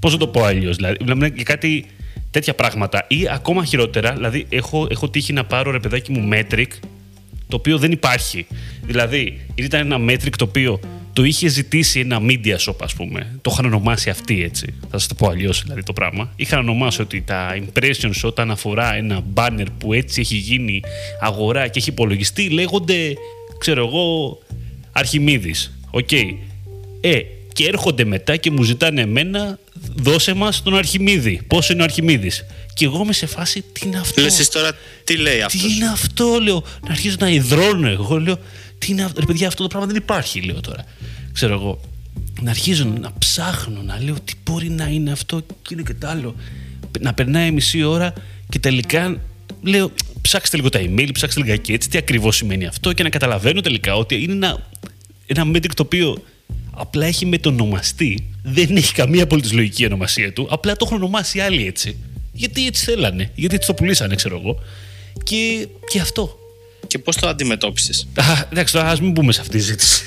Πώς 0.00 0.12
να 0.12 0.18
το 0.18 0.26
πω 0.26 0.42
αλλιώς, 0.42 0.76
δηλαδή. 0.76 0.96
Μιλάμε 1.00 1.30
για 1.34 1.44
κάτι 1.44 1.84
τέτοια 2.30 2.54
πράγματα. 2.54 3.04
Ή 3.08 3.28
ακόμα 3.30 3.64
χειρότερα, 3.64 4.12
δηλαδή, 4.12 4.46
έχω, 4.48 4.86
έχω 4.90 5.08
τύχει 5.08 5.32
να 5.32 5.44
πάρω 5.44 5.70
ρε 5.70 5.78
παιδάκι 5.78 6.12
μου 6.12 6.28
metric 6.32 6.66
το 7.48 7.56
οποίο 7.56 7.78
δεν 7.78 7.92
υπάρχει. 7.92 8.46
Δηλαδή, 8.86 9.46
ήταν 9.54 9.92
ένα 9.92 10.12
metric 10.12 10.34
το 10.36 10.44
οποίο 10.44 10.80
το 11.12 11.24
είχε 11.24 11.48
ζητήσει 11.48 12.00
ένα 12.00 12.18
media 12.20 12.56
shop, 12.56 12.76
ας 12.82 12.94
πούμε. 12.94 13.38
Το 13.40 13.50
είχαν 13.52 13.64
ονομάσει 13.64 14.10
αυτοί 14.10 14.42
έτσι. 14.42 14.74
Θα 14.90 14.98
σας 14.98 15.06
το 15.06 15.14
πω 15.14 15.28
αλλιώς 15.28 15.62
δηλαδή 15.62 15.82
το 15.82 15.92
πράγμα. 15.92 16.32
Είχαν 16.36 16.58
ονομάσει 16.58 17.00
ότι 17.00 17.20
τα 17.20 17.58
impressions 17.58 18.20
όταν 18.22 18.50
αφορά 18.50 18.94
ένα 18.94 19.22
banner 19.34 19.66
που 19.78 19.92
έτσι 19.92 20.20
έχει 20.20 20.36
γίνει 20.36 20.80
αγορά 21.20 21.68
και 21.68 21.78
έχει 21.78 21.88
υπολογιστεί 21.88 22.48
λέγονται, 22.48 23.14
ξέρω 23.58 23.86
εγώ, 23.86 24.38
Αρχιμίδης. 24.92 25.78
Οκ. 25.90 26.12
Ε, 27.00 27.20
και 27.52 27.66
έρχονται 27.66 28.04
μετά 28.04 28.36
και 28.36 28.50
μου 28.50 28.62
ζητάνε 28.62 29.00
εμένα, 29.00 29.58
δώσε 29.94 30.34
μας 30.34 30.62
τον 30.62 30.76
Αρχιμίδη. 30.76 31.40
Πόσο 31.46 31.72
είναι 31.72 31.82
ο 31.82 31.84
Αρχιμίδης; 31.84 32.44
Και 32.74 32.84
εγώ 32.84 33.00
είμαι 33.02 33.12
σε 33.12 33.26
φάση, 33.26 33.64
τι 33.72 33.86
είναι 33.86 33.98
αυτό; 33.98 34.22
Λες 34.22 34.38
εσύ 34.38 34.50
τώρα 34.50 34.72
τι 35.04 35.16
λέει 35.16 35.36
Τι 35.36 35.42
αυτός; 35.42 35.76
είναι 35.76 35.86
αυτό, 35.92 36.38
λέω. 36.42 36.64
Να 36.86 36.92
αρχίζω 36.92 37.16
να 37.18 37.28
ιδρώνω. 37.28 37.88
Εγώ 37.88 38.20
λέω, 38.20 38.38
τι 38.82 38.92
είναι 38.92 39.02
αυτό. 39.02 39.20
Ρε 39.20 39.26
παιδιά, 39.26 39.46
αυτό 39.46 39.62
το 39.62 39.68
πράγμα 39.68 39.86
δεν 39.86 39.96
υπάρχει, 39.96 40.40
λέω 40.40 40.60
τώρα. 40.60 40.84
Ξέρω 41.32 41.54
εγώ. 41.54 41.80
Να 42.40 42.50
αρχίζω 42.50 42.84
να 42.84 43.12
ψάχνω, 43.18 43.82
να 43.82 44.02
λέω 44.02 44.14
τι 44.24 44.32
μπορεί 44.44 44.68
να 44.68 44.86
είναι 44.86 45.12
αυτό 45.12 45.40
και 45.40 45.74
είναι 45.74 45.82
και 45.82 45.94
το 45.94 46.08
άλλο. 46.08 46.34
Να 47.00 47.14
περνάει 47.14 47.50
μισή 47.50 47.82
ώρα 47.82 48.12
και 48.48 48.58
τελικά 48.58 49.20
λέω, 49.62 49.90
ψάξτε 50.22 50.56
λίγο 50.56 50.68
τα 50.68 50.80
email, 50.82 51.08
ψάξτε 51.12 51.40
λιγάκι 51.40 51.72
έτσι, 51.72 51.88
τι 51.88 51.98
ακριβώς 51.98 52.36
σημαίνει 52.36 52.66
αυτό 52.66 52.92
και 52.92 53.02
να 53.02 53.08
καταλαβαίνω 53.08 53.60
τελικά 53.60 53.94
ότι 53.94 54.22
είναι 54.22 54.32
ένα, 54.32 54.66
ένα 55.26 55.50
metric 55.54 55.70
το 55.74 55.82
οποίο 55.82 56.22
απλά 56.70 57.06
έχει 57.06 57.26
μετονομαστεί. 57.26 58.28
Δεν 58.42 58.76
έχει 58.76 58.92
καμία 58.92 59.22
απολύτως 59.22 59.52
λογική 59.52 59.82
η 59.82 59.86
ονομασία 59.86 60.32
του. 60.32 60.46
Απλά 60.50 60.76
το 60.76 60.84
έχουν 60.84 60.96
ονομάσει 60.96 61.40
άλλοι 61.40 61.66
έτσι. 61.66 61.96
Γιατί 62.32 62.66
έτσι 62.66 62.84
θέλανε, 62.84 63.30
γιατί 63.34 63.54
έτσι 63.54 63.68
το 63.68 63.74
πουλήσανε, 63.74 64.14
ξέρω 64.14 64.38
εγώ. 64.38 64.58
Και, 65.22 65.68
και 65.90 66.00
αυτό. 66.00 66.41
Και 66.86 66.98
πώς 66.98 67.16
το 67.16 67.28
αντιμετώπισες; 67.28 68.08
Α, 68.14 68.22
εντάξει, 68.50 68.72
τώρα 68.72 68.88
ας 68.88 69.00
μην 69.00 69.10
μπούμε 69.10 69.32
σε 69.32 69.40
αυτή 69.40 69.52
τη 69.52 69.62
ζήτηση. 69.62 70.02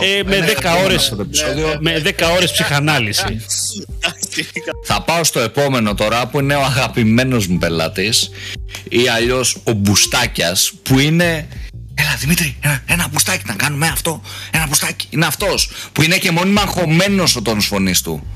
ε, 0.00 0.22
με 0.24 0.40
10 0.40 0.82
ώρες, 0.84 1.14
με 1.80 1.98
10 1.98 2.30
ώρες 2.36 2.52
ψυχανάλυση. 2.52 3.40
Θα 4.84 5.02
πάω 5.02 5.24
στο 5.24 5.40
επόμενο 5.40 5.94
τώρα 5.94 6.26
που 6.26 6.40
είναι 6.40 6.54
ο 6.54 6.62
αγαπημένος 6.62 7.46
μου 7.46 7.58
πελάτης 7.58 8.30
ή 8.88 9.08
αλλιώς 9.08 9.56
ο 9.64 9.72
Μπουστάκιας 9.72 10.72
που 10.82 10.98
είναι 10.98 11.46
Έλα 12.00 12.16
Δημήτρη, 12.18 12.56
ένα, 12.60 12.82
ένα 12.86 13.08
μπουστάκι 13.08 13.42
να 13.46 13.54
κάνουμε 13.54 13.86
αυτό. 13.86 14.22
Ένα 14.50 14.66
μπουστάκι. 14.66 15.06
Είναι 15.10 15.26
αυτός 15.26 15.70
που 15.92 16.02
είναι 16.02 16.18
και 16.18 16.30
μόνιμα 16.30 16.60
αγχωμένος 16.60 17.36
ο 17.36 17.42
τόνος 17.42 17.66
φωνής 17.66 18.02
του. 18.02 18.26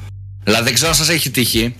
Δηλαδή 0.44 0.64
δεν 0.64 0.74
ξέρω 0.74 0.90
αν 0.90 0.96
σας 0.96 1.08
έχει 1.08 1.30
τύχει. 1.30 1.74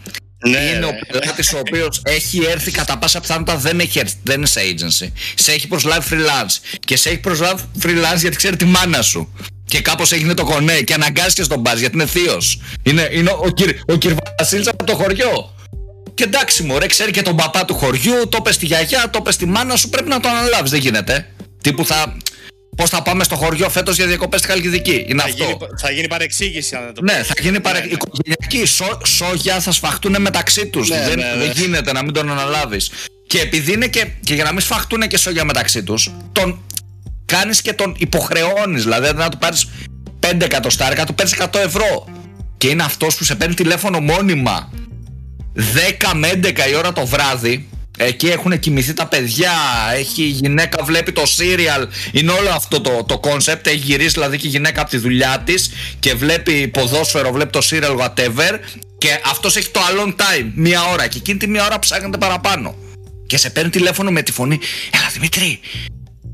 Ναι, 0.49 0.59
είναι 0.59 0.79
ρε. 0.79 0.87
ο 0.87 0.93
πελάτης 1.09 1.53
ο 1.53 1.59
οποίος 1.59 2.03
έχει 2.05 2.45
έρθει 2.51 2.71
κατά 2.71 2.99
πάσα 2.99 3.21
πιθανότητα 3.21 3.57
δεν 3.57 3.81
έχει 3.81 3.99
έρθει, 3.99 4.15
δεν 4.23 4.37
είναι 4.37 4.47
σε 4.47 4.61
agency. 4.61 5.11
Σε 5.35 5.53
έχει 5.53 5.69
προσλάβει 5.69 6.09
freelance. 6.11 6.79
Και 6.85 6.97
σε 6.97 7.09
έχει 7.09 7.19
προσλάβει 7.19 7.63
freelance 7.83 8.19
γιατί 8.19 8.37
ξέρει 8.37 8.57
τη 8.57 8.65
μάνα 8.65 9.03
σου. 9.03 9.35
Και 9.65 9.81
κάπως 9.81 10.13
έγινε 10.13 10.35
το 10.35 10.45
κονέ 10.45 10.81
και 10.81 10.95
αναγκάστηκε 10.95 11.43
στον 11.43 11.61
μπαρ 11.61 11.79
γιατί 11.79 11.95
είναι 11.95 12.07
θείος. 12.07 12.61
Είναι, 12.83 13.09
είναι 13.13 13.31
ο, 13.31 13.43
ο, 13.45 13.51
κυρ, 13.51 13.75
ο 13.87 13.97
κυρ 13.97 14.15
Βασίλης 14.39 14.69
από 14.69 14.85
το 14.85 14.95
χωριό. 14.95 15.55
Και 16.15 16.25
εντάξει, 16.25 16.63
μωρέ, 16.63 16.87
ξέρει 16.87 17.11
και 17.11 17.23
τον 17.23 17.37
παπά 17.37 17.65
του 17.65 17.75
χωριού, 17.75 18.29
το 18.29 18.41
πες 18.41 18.55
στη 18.55 18.67
γιαγιά, 18.67 19.11
το 19.11 19.21
πες 19.21 19.35
στη 19.35 19.47
μάνα 19.47 19.77
σου, 19.77 19.89
πρέπει 19.89 20.09
να 20.09 20.21
το 20.21 20.29
αναλάβεις. 20.29 20.71
Δεν 20.71 20.81
γίνεται. 20.81 21.27
Τύπου 21.61 21.87
θα. 21.87 22.17
Πώς 22.77 22.91
θα 22.91 23.03
πάμε 23.03 23.25
στο 23.25 23.37
χωριό 23.37 23.69
φέτος 23.69 23.97
για 23.97 24.07
διακοπές 24.07 24.41
στη 24.41 24.49
Χαλκιδική; 24.49 25.05
Είναι 25.09 25.23
Θα 25.23 25.29
αυτό. 25.29 25.45
γίνει, 25.45 25.57
θα 25.81 25.91
γίνει 25.91 26.07
παρεξήγηση 26.09 26.75
αν 26.77 26.85
δεν 26.85 26.95
το 26.95 27.03
Ναι, 27.03 27.13
πεις. 27.13 27.27
θα 27.27 27.35
γίνει 27.41 27.61
παρα... 27.61 27.79
Ναι, 27.79 27.85
ναι. 27.85 27.93
οικογενειακή. 27.93 28.67
Σο... 28.67 29.01
Σόγια 29.07 29.61
θα 29.61 29.73
σφαχτούν 29.73 30.21
μεταξύ 30.21 30.67
τους. 30.67 30.89
Ναι, 30.89 30.97
δεν, 31.09 31.19
ναι, 31.19 31.25
ναι. 31.25 31.45
δεν 31.45 31.51
γίνεται 31.51 31.93
να 31.93 32.03
μην 32.03 32.13
τον 32.13 32.31
αναλάβεις. 32.31 32.91
Και 33.27 33.39
επειδή 33.41 33.73
είναι 33.73 33.87
και, 33.87 34.07
και 34.25 34.35
για 34.35 34.45
να 34.45 34.51
μην 34.53 34.61
σφαχτούν 34.61 35.01
και 35.09 35.17
σόγια 35.17 35.45
μεταξύ 35.45 35.83
τους, 35.83 36.11
τον 36.33 36.61
κάνεις 37.25 37.63
και 37.63 37.73
τον 37.73 37.95
υποχρεώνεις. 37.99 38.83
Δηλαδή, 38.83 39.13
να 39.15 39.29
του 39.29 39.39
πάρεις 39.39 39.69
5 40.21 40.41
εκατοστάρικα, 40.41 41.05
του 41.07 41.15
παίρνεις 41.15 41.35
100 41.39 41.59
ευρώ. 41.65 42.07
Και 42.57 42.69
είναι 42.69 42.83
αυτός 42.83 43.17
που 43.17 43.25
σε 43.25 43.35
παίρνει 43.35 43.55
τηλέφωνο 43.55 44.01
μόνιμα 44.01 44.73
10 45.55 46.13
με 46.15 46.29
11 46.29 46.69
η 46.71 46.75
ώρα 46.77 46.93
το 46.93 47.07
βράδυ. 47.07 47.69
Εκεί 47.99 48.27
έχουν 48.27 48.59
κοιμηθεί 48.59 48.93
τα 48.93 49.07
παιδιά. 49.07 49.53
Έχει 49.95 50.23
η 50.23 50.27
γυναίκα, 50.27 50.85
βλέπει 50.85 51.13
το 51.13 51.23
serial. 51.23 51.87
Είναι 52.13 52.33
όλο 52.33 52.51
αυτό 52.51 52.81
το, 52.81 53.05
το 53.05 53.21
concept. 53.25 53.67
Έχει 53.67 53.77
γυρίσει 53.77 54.11
δηλαδή 54.11 54.37
και 54.39 54.47
η 54.47 54.51
γυναίκα 54.51 54.81
από 54.81 54.91
τη 54.91 54.97
δουλειά 54.97 55.43
της 55.45 55.71
και 55.99 56.15
βλέπει 56.15 56.69
ποδόσφαιρο, 56.69 57.33
βλέπει 57.33 57.51
το 57.51 57.67
serial, 57.71 57.97
whatever. 57.97 58.59
Και 58.99 59.21
αυτός 59.31 59.57
έχει 59.57 59.71
το 59.71 59.81
alone 59.81 60.11
time, 60.11 60.51
μία 60.55 60.85
ώρα. 60.85 61.07
Και 61.07 61.19
εκείνη 61.19 61.39
τη 61.39 61.49
μία 61.49 61.65
ώρα 61.65 61.79
ψάχνετε 61.79 62.19
παραπάνω. 62.19 62.75
Και 63.27 63.37
σε 63.37 63.51
παίρνει 63.51 63.71
τηλέφωνο 63.71 64.11
με 64.11 64.23
τη 64.23 64.33
φωνή. 64.33 64.59
Έλα 64.91 65.09
Δημήτρη, 65.13 65.61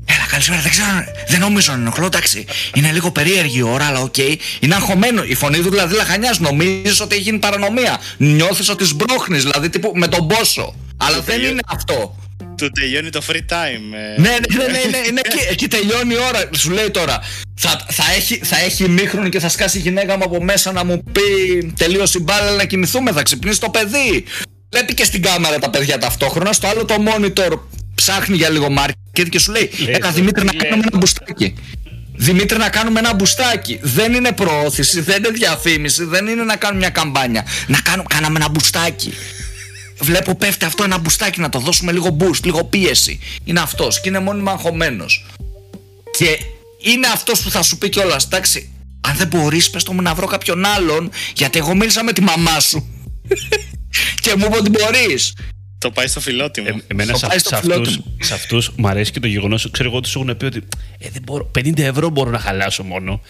Έλα, 0.05 0.25
καλησπέρα. 0.31 0.61
Δεν 0.61 0.71
ξέρω, 0.71 0.87
δεν 1.27 1.39
νομίζω 1.39 1.71
να 1.71 1.77
ενοχλώ. 1.77 2.05
Εντάξει, 2.05 2.45
είναι 2.73 2.91
λίγο 2.91 3.11
περίεργη 3.11 3.57
η 3.57 3.61
ώρα, 3.61 3.85
αλλά 3.85 4.01
οκ. 4.01 4.17
Είναι 4.59 4.75
αγχωμένο. 4.75 5.23
Η 5.23 5.35
φωνή 5.35 5.59
του 5.59 5.69
δηλαδή 5.69 5.95
λαχανιά. 5.95 6.35
Νομίζεις 6.39 6.99
ότι 6.99 7.15
έχει 7.15 7.23
γίνει 7.23 7.37
παρανομία. 7.37 7.99
Νιώθεις 8.17 8.69
ότι 8.69 8.85
σπρώχνεις, 8.85 9.41
δηλαδή 9.43 9.69
τύπου 9.69 9.91
με 9.95 10.07
τον 10.07 10.27
πόσο. 10.27 10.75
Αλλά 10.99 11.15
δεν 11.15 11.25
τελειώ- 11.25 11.51
είναι 11.51 11.61
αυτό. 11.67 12.15
Του 12.57 12.69
τελειώνει 12.71 13.09
το 13.09 13.21
free 13.27 13.35
time. 13.53 13.83
ε. 14.17 14.21
Ναι, 14.21 14.29
ναι, 14.29 14.35
ναι, 14.57 14.63
ναι, 14.63 14.89
ναι, 14.89 14.97
είναι 15.07 15.21
εκεί, 15.25 15.37
εκεί 15.49 15.67
τελειώνει 15.67 16.13
η 16.13 16.17
ώρα. 16.27 16.49
Σου 16.57 16.69
λέει 16.69 16.89
τώρα. 16.89 17.19
Θα, 17.55 17.85
θα, 17.89 18.03
έχει, 18.15 18.35
θα 18.43 18.57
έχει 18.59 18.89
ημίχρονο 18.89 19.29
και 19.29 19.39
θα 19.39 19.49
σκάσει 19.49 19.77
η 19.77 19.81
γυναίκα 19.81 20.17
μου 20.17 20.23
από 20.23 20.43
μέσα 20.43 20.71
να 20.71 20.83
μου 20.83 21.03
πει 21.11 21.21
τελείωσε 21.77 22.17
η 22.17 22.21
μπάλα 22.23 22.51
να 22.51 22.65
κοιμηθούμε, 22.65 23.11
θα 23.11 23.23
ξυπνήσει 23.23 23.59
το 23.59 23.69
παιδί. 23.69 24.23
Βλέπει 24.71 24.93
και 24.93 25.03
στην 25.03 25.21
κάμερα 25.21 25.59
τα 25.59 25.69
παιδιά 25.69 25.97
ταυτόχρονα. 25.97 26.53
Στο 26.53 26.67
άλλο 26.67 26.85
το 26.85 26.95
monitor 27.07 27.59
ψάχνει 27.95 28.35
για 28.37 28.49
λίγο 28.49 28.67
market 28.77 29.27
και 29.29 29.39
σου 29.39 29.51
λέει 29.51 29.69
Λες, 29.79 29.95
Έλα 29.97 30.11
Δημήτρη 30.11 30.45
να 30.45 30.53
λες. 30.53 30.63
κάνουμε 30.63 30.83
ένα 30.87 30.97
μπουστάκι. 30.97 31.55
Δημήτρη 32.15 32.57
να 32.57 32.69
κάνουμε 32.69 32.99
ένα 32.99 33.13
μπουστάκι. 33.13 33.79
Δεν 33.81 34.13
είναι 34.13 34.31
προώθηση, 34.31 35.01
δεν 35.01 35.17
είναι 35.23 35.29
διαφήμιση, 35.29 36.03
δεν 36.03 36.27
είναι 36.27 36.43
να 36.43 36.55
κάνουμε 36.55 36.79
μια 36.79 36.89
καμπάνια. 36.89 37.45
Να 37.67 37.79
κάνουμε, 37.79 38.05
κάναμε 38.09 38.39
ένα 38.39 38.49
μπουστάκι. 38.49 39.13
Βλέπω 39.99 40.35
πέφτει 40.35 40.65
αυτό 40.65 40.83
ένα 40.83 40.97
μπουστάκι 40.97 41.39
να 41.39 41.49
το 41.49 41.59
δώσουμε 41.59 41.91
λίγο 41.91 42.17
boost, 42.19 42.43
λίγο 42.43 42.63
πίεση. 42.63 43.19
Είναι 43.43 43.59
αυτός 43.59 44.01
και 44.01 44.09
είναι 44.09 44.19
μόνιμα 44.19 44.51
αγχωμένος. 44.51 45.25
Και 46.17 46.39
είναι 46.81 47.07
αυτός 47.07 47.41
που 47.41 47.49
θα 47.49 47.61
σου 47.61 47.77
πει 47.77 47.89
κιόλας, 47.89 48.25
εντάξει, 48.25 48.69
αν 49.01 49.15
δεν 49.15 49.27
μπορείς, 49.27 49.69
πες 49.69 49.83
το 49.83 49.93
μου 49.93 50.01
να 50.01 50.13
βρω 50.13 50.27
κάποιον 50.27 50.65
άλλον, 50.65 51.09
γιατί 51.35 51.57
εγώ 51.57 51.75
μίλησα 51.75 52.03
με 52.03 52.13
τη 52.13 52.21
μαμά 52.21 52.59
σου. 52.59 52.87
και 54.23 54.35
μου 54.35 54.45
είπε 54.45 54.57
ότι 54.57 54.69
μπορείς. 54.69 55.33
Το 55.77 55.91
πάει 55.91 56.07
στο 56.07 56.19
φιλότιμο. 56.19 56.67
Ε, 56.69 56.83
εμένα 56.87 57.09
Στο 57.09 57.17
σε, 57.17 57.27
πάει 57.27 57.39
σε, 57.39 57.45
στο 57.45 57.55
αυτούς, 57.55 57.71
φιλότιμο. 57.71 58.03
σε 58.21 58.33
αυτούς 58.33 58.71
μου 58.75 58.87
αρέσει 58.87 59.11
και 59.11 59.19
το 59.19 59.27
γεγονός, 59.27 59.69
ξέρω 59.71 59.89
εγώ 59.89 59.99
τους 59.99 60.15
έχουν 60.15 60.37
πει 60.37 60.45
ότι 60.45 60.63
ε, 60.97 61.09
δεν 61.09 61.21
μπορώ, 61.21 61.51
50 61.57 61.79
ευρώ 61.79 62.09
μπορώ 62.09 62.29
να 62.29 62.39
χαλάσω 62.39 62.83
μόνο 62.83 63.21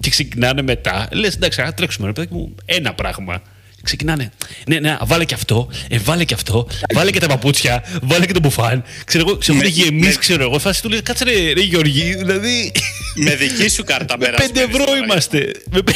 και 0.00 0.10
ξεκινάνε 0.10 0.62
μετά. 0.62 1.08
Λες 1.12 1.34
εντάξει, 1.34 1.60
α 1.60 1.74
τρέξουμε 1.74 2.06
ρε 2.06 2.12
παιδάκι 2.12 2.34
μου, 2.34 2.54
ένα 2.64 2.94
πράγμα. 2.94 3.42
Ξεκινάνε. 3.90 4.30
Ναι, 4.66 4.78
ναι, 4.78 4.96
βάλε 5.02 5.24
και 5.24 5.34
αυτό, 5.34 5.68
ε, 5.88 5.98
βάλε 5.98 6.24
και 6.24 6.34
αυτό, 6.34 6.68
βάλε 6.94 7.10
και 7.10 7.20
τα 7.20 7.26
παπούτσια, 7.26 7.84
βάλε 8.02 8.26
και 8.26 8.32
το 8.32 8.40
μπουφάν. 8.40 8.84
Ξέρω 9.04 9.24
εγώ, 9.28 9.38
σε 9.42 9.50
έχουν 9.52 9.62
Με- 9.64 9.68
γεμίσει, 9.70 10.08
με- 10.08 10.14
ξέρω 10.18 10.42
εγώ. 10.42 10.58
Φάση 10.58 10.82
του 10.82 10.88
λέει, 10.88 11.02
κάτσε 11.02 11.24
ρε, 11.24 11.52
ρε 11.52 11.60
Γεωργή, 11.60 12.14
δηλαδή. 12.14 12.72
με 13.14 13.34
δική 13.34 13.68
σου 13.68 13.84
κάρτα 13.84 14.18
με 14.18 14.26
5 14.26 14.30
περασμένη 14.36 14.70
ευρώ 14.72 14.82
στο 14.86 14.96
είμαστε. 14.96 15.50
Με 15.70 15.82
πε- 15.82 15.94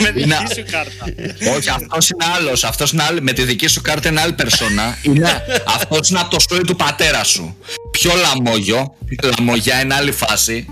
Με 0.00 0.10
δική 0.10 0.20
Είναι- 0.26 0.36
σου 0.54 0.64
κάρτα. 0.70 1.04
Όχι, 1.56 1.68
αυτός 1.68 2.08
είναι 2.10 2.24
άλλος. 2.36 2.64
Αυτός 2.64 2.92
είναι 2.92 3.02
άλλος. 3.02 3.20
Με 3.20 3.32
τη 3.32 3.42
δική 3.42 3.66
σου 3.66 3.80
κάρτα 3.80 4.08
είναι 4.08 4.20
άλλη 4.20 4.32
περσόνα. 4.32 4.98
Είναι, 5.02 5.42
αυτός 5.66 6.08
είναι 6.10 6.18
από 6.18 6.30
το 6.30 6.36
σόι 6.50 6.60
του 6.60 6.76
πατέρα 6.76 7.24
σου. 7.24 7.56
Πιο 7.90 8.12
λαμόγιο. 8.14 8.94
Λαμογιά 9.38 9.80
είναι 9.80 9.94
άλλη 9.94 10.12
φάση. 10.12 10.66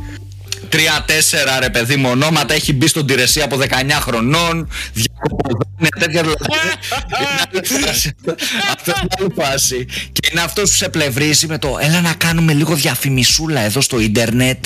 Τρία-τέσσερα 0.73 1.59
ρε 1.61 1.71
παιδί 1.71 1.97
μου 1.97 2.11
ονόματα 2.11 2.55
έχει 2.55 2.73
μπει 2.73 2.87
στον 2.87 3.07
Τηρεσία 3.07 3.45
από 3.45 3.59
19 3.61 3.67
χρονών. 4.01 4.69
Διακοποδόνια 4.93 5.89
τέτοια 5.99 6.23
δηλαδή. 6.23 6.45
Είναι 7.21 7.43
άλλη 7.53 7.85
φάση. 7.87 8.15
Αυτό 8.73 8.93
είναι 9.01 9.09
άλλη 9.19 9.33
φάση. 9.37 9.87
Και 10.13 10.29
είναι 10.33 10.41
αυτός 10.41 10.71
που 10.71 10.77
σε 10.77 10.89
πλευρίζει 10.89 11.47
με 11.47 11.59
το 11.59 11.79
Έλα 11.81 12.01
να 12.01 12.13
κάνουμε 12.13 12.53
λίγο 12.53 12.75
διαφημισούλα 12.75 13.61
εδώ 13.61 13.81
στο 13.81 14.01
ίντερνετ. 14.01 14.65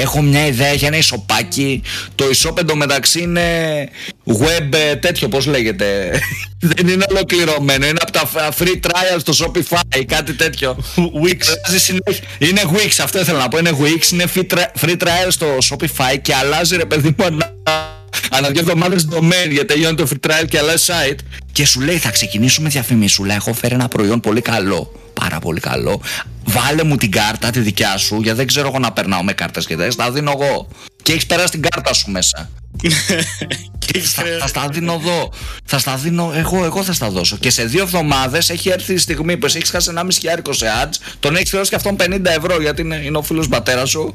Έχω 0.00 0.22
μια 0.22 0.46
ιδέα 0.46 0.72
για 0.72 0.88
ένα 0.88 0.96
ισοπάκι. 0.96 1.82
Το 2.14 2.28
ισόπ 2.30 2.58
εντωμεταξύ 2.58 3.20
είναι 3.20 3.88
web 4.26 4.74
ε, 4.74 4.96
τέτοιο, 4.96 5.28
πώς 5.28 5.46
λέγεται. 5.46 6.10
Δεν 6.76 6.88
είναι 6.88 7.04
ολοκληρωμένο. 7.08 7.86
Είναι 7.86 7.98
από 8.02 8.12
τα 8.12 8.52
free 8.58 8.86
trial 8.86 9.18
στο 9.18 9.32
Shopify, 9.38 10.04
κάτι 10.06 10.32
τέτοιο. 10.34 10.76
Wix. 11.24 11.38
Αλλάζει 11.64 11.84
συνέχεια. 11.84 12.28
Είναι 12.38 12.62
Wix, 12.72 12.90
αυτό 13.02 13.18
ήθελα 13.20 13.38
να 13.38 13.48
πω. 13.48 13.58
Είναι 13.58 13.70
Wix, 13.80 14.12
είναι 14.12 14.24
free, 14.34 14.46
tri- 14.54 14.84
free 14.84 14.96
trial 14.96 15.28
στο 15.28 15.46
Shopify 15.70 16.18
και 16.22 16.34
αλλάζει 16.34 16.76
ρε 16.76 16.84
παιδί 16.84 17.14
μου 17.18 17.24
ανά, 17.24 17.52
ανά 18.30 18.50
δύο 18.50 18.60
εβδομάδες 18.60 19.08
domain 19.10 19.50
γιατί 19.50 19.66
τελειώνει 19.66 19.96
το 19.96 20.06
free 20.10 20.30
trial 20.30 20.46
και 20.48 20.58
αλλάζει 20.58 20.84
site. 20.86 21.18
Και 21.52 21.66
σου 21.66 21.80
λέει 21.80 21.96
θα 21.96 22.10
ξεκινήσουμε 22.10 22.68
διαφημίσουλα. 22.68 23.34
Έχω 23.34 23.52
φέρει 23.52 23.74
ένα 23.74 23.88
προϊόν 23.88 24.20
πολύ 24.20 24.40
καλό. 24.40 24.92
Πάρα 25.14 25.38
πολύ 25.38 25.60
καλό. 25.60 26.00
Βάλε 26.50 26.84
μου 26.84 26.96
την 26.96 27.10
κάρτα 27.10 27.50
τη 27.50 27.60
δικιά 27.60 27.96
σου, 27.96 28.20
γιατί 28.22 28.36
δεν 28.36 28.46
ξέρω 28.46 28.68
εγώ 28.68 28.78
να 28.78 28.92
περνάω 28.92 29.22
με 29.22 29.32
κάρτες 29.32 29.66
και 29.66 29.76
τέτοια. 29.76 30.04
Θα 30.04 30.12
δίνω 30.12 30.30
εγώ. 30.40 30.68
Και 31.02 31.12
έχεις 31.12 31.26
περάσει 31.26 31.50
την 31.50 31.62
κάρτα 31.62 31.92
σου 31.92 32.10
μέσα. 32.10 32.50
Και 33.78 33.98
έχεις 33.98 34.12
Θα, 34.12 34.22
χρέος. 34.22 34.40
θα 34.40 34.46
στα 34.46 34.68
δίνω 34.68 34.92
εδώ. 34.92 35.32
Θα 35.64 35.78
στα 35.78 35.96
δίνω 35.96 36.32
εγώ, 36.34 36.64
εγώ 36.64 36.82
θα 36.82 36.92
στα 36.92 37.10
δώσω. 37.10 37.36
Και 37.36 37.50
σε 37.50 37.64
δύο 37.64 37.82
εβδομάδες 37.82 38.50
έχει 38.50 38.68
έρθει 38.68 38.92
η 38.92 38.98
στιγμή 38.98 39.36
που 39.36 39.46
εσύ 39.46 39.56
έχεις 39.56 39.70
χάσει 39.70 39.90
1,5 39.96 40.06
χιλιάρικο 40.12 40.52
σε 40.52 40.66
ads, 40.84 40.94
τον 41.20 41.36
έχεις 41.36 41.50
δώσει 41.50 41.70
και 41.70 41.76
αυτόν 41.76 41.96
50 42.00 42.24
ευρώ 42.24 42.60
γιατί 42.60 42.80
είναι, 42.82 42.96
είναι 42.96 43.16
ο 43.18 43.22
φίλος 43.22 43.48
πατέρας 43.48 43.90
σου. 43.90 44.14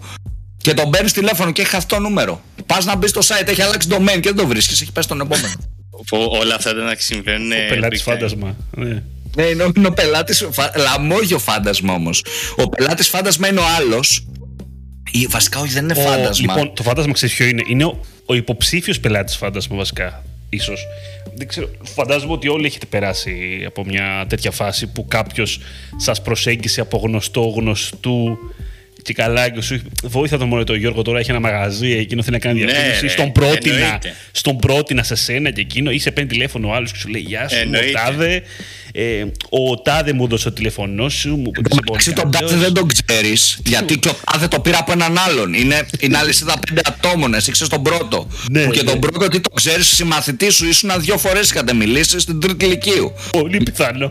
Και 0.57 0.73
τον 0.73 0.89
παίρνεις 0.89 1.11
τηλέφωνο 1.13 1.51
και 1.51 1.61
έχει 1.61 1.69
χάσει 1.69 1.87
το 1.87 1.99
νούμερο. 1.99 2.41
Πας 2.65 2.85
να 2.85 2.95
μπεις 2.95 3.09
στο 3.09 3.21
site, 3.23 3.47
έχει 3.47 3.61
αλλάξει 3.61 3.87
domain 3.91 4.19
και 4.19 4.29
δεν 4.29 4.35
το 4.35 4.47
βρίσκεις, 4.47 4.81
έχει 4.81 4.91
πέσει 4.91 5.07
τον 5.07 5.21
επόμενο. 5.21 5.53
Που 6.07 6.17
όλα 6.39 6.55
αυτά 6.55 6.73
δεν 6.73 6.95
συμβαίνουν. 6.97 7.51
Ο 7.51 7.55
πελάτης 7.69 8.01
big 8.01 8.03
time. 8.03 8.11
φάντασμα. 8.11 8.55
Ναι. 8.71 9.03
Ναι, 9.35 9.43
είναι, 9.43 9.63
ο- 9.63 9.71
είναι 9.77 9.87
ο 9.87 9.91
πελάτης. 9.93 10.47
Λαμόγιο 10.75 11.39
φάντασμα 11.39 11.93
όμως. 11.93 12.23
Ο 12.57 12.69
πελάτης 12.69 13.07
φάντασμα 13.07 13.47
είναι 13.47 13.59
ο 13.59 13.63
άλλος. 13.77 14.25
Βασικά, 15.29 15.59
όχι, 15.59 15.73
δεν 15.73 15.83
είναι 15.83 15.93
Ο- 15.97 16.09
φάντασμα. 16.09 16.53
Λοιπόν, 16.53 16.73
το 16.73 16.83
φάντασμα 16.83 17.13
ξέρεις 17.13 17.35
ποιο 17.35 17.45
είναι; 17.45 17.63
Είναι 17.67 17.83
ο, 17.85 17.99
ο 18.25 18.33
υποψήφιος 18.35 18.99
πελάτης 18.99 19.35
φάντασμα, 19.37 19.77
βασικά. 19.77 20.23
Ίσως. 20.49 20.85
Δεν 21.37 21.47
ξέρω. 21.47 21.69
Φαντάζομαι 21.83 22.31
ότι 22.33 22.47
όλοι 22.47 22.65
έχετε 22.65 22.85
περάσει 22.85 23.63
από 23.67 23.85
μια 23.85 24.25
τέτοια 24.29 24.51
φάση 24.51 24.87
που 24.87 25.07
κάποιος 25.07 25.59
σας 25.97 26.21
προσέγγισε 26.21 26.81
από 26.81 26.97
γνωστό 26.97 27.41
γνωστού 27.41 28.37
και 29.05 29.13
καλά 29.13 29.49
και 29.49 29.61
σου 29.61 29.81
βοήθα 30.03 30.37
τον 30.37 30.47
μόνο 30.47 30.63
το 30.63 30.75
Γιώργο 30.75 31.01
τώρα 31.01 31.19
έχει 31.19 31.29
ένα 31.29 31.39
μαγαζί 31.39 31.91
εκείνο 31.91 32.21
θέλει 32.23 32.33
να 32.33 32.39
κάνει 32.41 32.59
Ναι, 32.59 32.65
διαφήμιση 32.65 33.01
ρε, 33.01 33.07
στον 33.07 33.31
πρότεινα 33.31 33.75
εννοείται. 33.75 34.13
στον 34.31 34.57
πρότεινα 34.57 35.03
σε 35.03 35.15
σένα 35.15 35.51
και 35.51 35.61
εκείνο 35.61 35.91
ή 35.91 35.99
σε 35.99 36.11
παίρνει 36.11 36.29
τηλέφωνο 36.29 36.67
ο 36.67 36.73
άλλος 36.73 36.91
και 36.91 36.97
σου 36.97 37.07
λέει 37.07 37.21
γεια 37.21 37.47
σου 37.49 37.55
ο 37.57 37.61
Εννοείται. 37.61 37.91
Τάδε 37.91 38.41
ε, 38.93 39.25
ο 39.49 39.81
Τάδε 39.81 40.13
μου 40.13 40.23
έδωσε 40.23 40.43
το 40.43 40.51
τηλέφωνό 40.51 41.09
σου 41.09 41.29
μου 41.29 41.51
είπε 41.57 41.59
ότι 41.59 41.69
είσαι 41.69 41.79
Εντάξει, 41.87 42.13
πολύ 42.13 42.21
τον 42.21 42.31
καλός». 42.31 42.51
τάδε 42.51 42.63
δεν 42.63 42.73
τον 42.73 42.87
ξέρεις. 43.05 43.59
Γιατί 43.65 43.97
και 43.99 44.09
ο 44.09 44.15
τάδε 44.31 44.47
το 44.47 44.59
πήρα 44.59 44.77
από 44.79 44.91
έναν 44.91 45.17
άλλον. 45.17 45.53
Είναι, 45.53 45.85
είναι 45.99 46.17
αλυσίδα 46.17 46.59
πέντε 46.67 46.81
ατόμων. 46.85 47.33
Εσύ 47.33 47.51
ξέρεις 47.51 47.73
τον 47.73 47.83
πρώτο. 47.83 48.27
Ναι, 48.51 48.63
που 48.65 48.71
και 48.71 48.83
ναι. 48.83 48.89
τον 48.91 48.99
πρώτο 48.99 49.27
τι 49.27 49.39
το 49.39 49.49
ξέρεις, 49.49 49.87
συμμαθητής 49.87 50.55
σου 50.55 50.67
ήσουν 50.67 50.91
δύο 50.97 51.17
φορές 51.17 51.49
είχατε 51.49 51.73
μιλήσει 51.73 52.19
στην 52.19 52.39
τρίτη 52.39 52.65
ηλικίου. 52.65 53.11
πολύ 53.31 53.57
πιθανό 53.63 54.05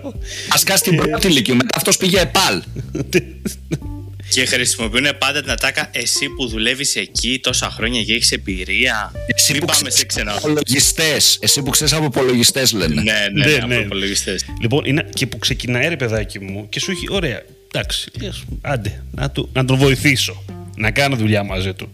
Α 0.49 0.61
κάσει 0.65 0.83
την 0.83 0.97
πρώτη 0.97 1.27
ηλικίου. 1.27 1.55
Μετά 1.57 1.77
αυτός 1.77 1.97
πήγε 1.97 2.21
επάλ. 2.21 2.63
Και 4.35 4.45
χρησιμοποιούν 4.45 5.07
πάντα 5.19 5.41
την 5.41 5.51
ατάκα 5.51 5.89
εσύ 5.93 6.29
που 6.29 6.47
δουλεύεις 6.49 6.97
εκεί 6.97 7.39
τόσα 7.43 7.71
χρόνια 7.71 8.03
και 8.03 8.13
έχεις 8.13 8.33
εμπειρία. 8.33 9.13
Εσύ 9.35 9.53
Μην 9.53 9.61
που 9.61 9.67
πάμε 9.67 9.79
ξέρεις 9.79 9.99
σε 9.99 10.05
ξένα. 10.05 10.31
από 10.33 10.49
υπολογιστέ. 10.49 11.17
Εσύ 11.41 11.63
που 11.63 11.71
ξέρεις 11.71 11.93
από 11.93 12.05
υπολογιστέ 12.05 12.63
λένε. 12.75 12.95
Ναι, 12.95 13.03
ναι, 13.03 13.45
Ναι, 13.47 13.53
ναι, 13.57 13.67
ναι. 13.67 13.75
από 13.75 13.85
υπολογιστέ. 13.85 14.37
Λοιπόν, 14.61 14.85
είναι 14.85 15.07
και 15.15 15.27
που 15.27 15.39
ξεκινάει 15.39 15.89
ρε 15.89 15.97
παιδάκι 15.97 16.41
μου 16.41 16.69
και 16.69 16.81
σου 16.81 16.91
έχει, 16.91 17.07
ωραία, 17.11 17.43
εντάξει, 17.73 18.11
λες, 18.21 18.45
άντε, 18.61 19.03
να, 19.11 19.31
του, 19.31 19.49
να 19.53 19.65
τον 19.65 19.77
βοηθήσω. 19.77 20.43
Να 20.77 20.91
κάνω 20.91 21.17
δουλειά 21.17 21.43
μαζί 21.43 21.73
του. 21.73 21.93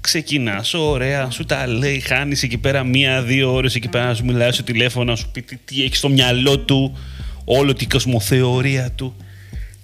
Ξεκινάς, 0.00 0.74
ωραία, 0.74 1.30
σου 1.30 1.44
τα 1.44 1.66
λέει, 1.66 2.00
χάνεις 2.00 2.42
εκεί 2.42 2.58
πέρα 2.58 2.84
μία-δύο 2.84 3.52
ώρες 3.54 3.74
εκεί 3.74 3.88
πέρα, 3.88 4.04
να 4.06 4.14
σου 4.14 4.24
μιλάει 4.24 4.52
στο 4.52 4.62
τηλέφωνο, 4.62 5.10
να 5.10 5.16
σου 5.16 5.30
πει 5.32 5.42
τι, 5.42 5.56
τι 5.64 5.84
έχει 5.84 5.96
στο 5.96 6.08
μυαλό 6.08 6.58
του, 6.58 6.98
όλο 7.44 7.72
την 7.74 7.88
κοσμοθεωρία 7.88 8.90
του. 8.90 9.16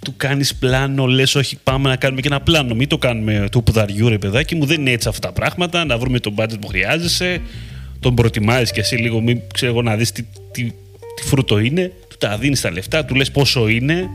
Του 0.05 0.15
κάνεις 0.17 0.55
πλάνο, 0.55 1.07
λες, 1.07 1.35
όχι, 1.35 1.59
πάμε 1.63 1.89
να 1.89 1.97
κάνουμε 1.97 2.21
και 2.21 2.29
ένα 2.29 2.41
πλάνο. 2.41 2.75
Μην 2.75 2.89
το 2.89 2.99
κάνουμε 2.99 3.49
του 3.51 3.63
πουδαριού, 3.63 4.09
ρε 4.09 4.19
παιδάκι 4.19 4.55
μου. 4.55 4.67
Δεν 4.67 4.81
είναι 4.81 4.91
έτσι 4.91 5.09
αυτά 5.09 5.27
τα 5.29 5.33
πράγματα. 5.33 5.85
Να 5.85 5.99
βρούμε 5.99 6.21
τον 6.21 6.35
budget 6.37 6.61
που 6.61 6.67
χρειάζεσαι. 6.67 7.41
Τον 8.01 8.15
προτιμάζει 8.15 8.73
κι 8.73 8.81
εσύ 8.81 8.97
λίγο, 8.97 9.21
μην 9.21 9.41
ξέρω 9.55 9.73
εγώ 9.73 9.83
να 9.83 9.97
δεις 9.97 10.13
τι, 10.13 10.23
τι, 10.51 10.63
τι 11.17 11.23
φρούτο 11.29 11.59
είναι. 11.59 11.93
Του 12.09 12.17
τα 12.19 12.39
δίνεις 12.39 12.61
τα 12.61 12.71
λεφτά, 12.71 13.05
του 13.05 13.15
λες 13.15 13.31
πόσο 13.31 13.69
είναι. 13.69 14.09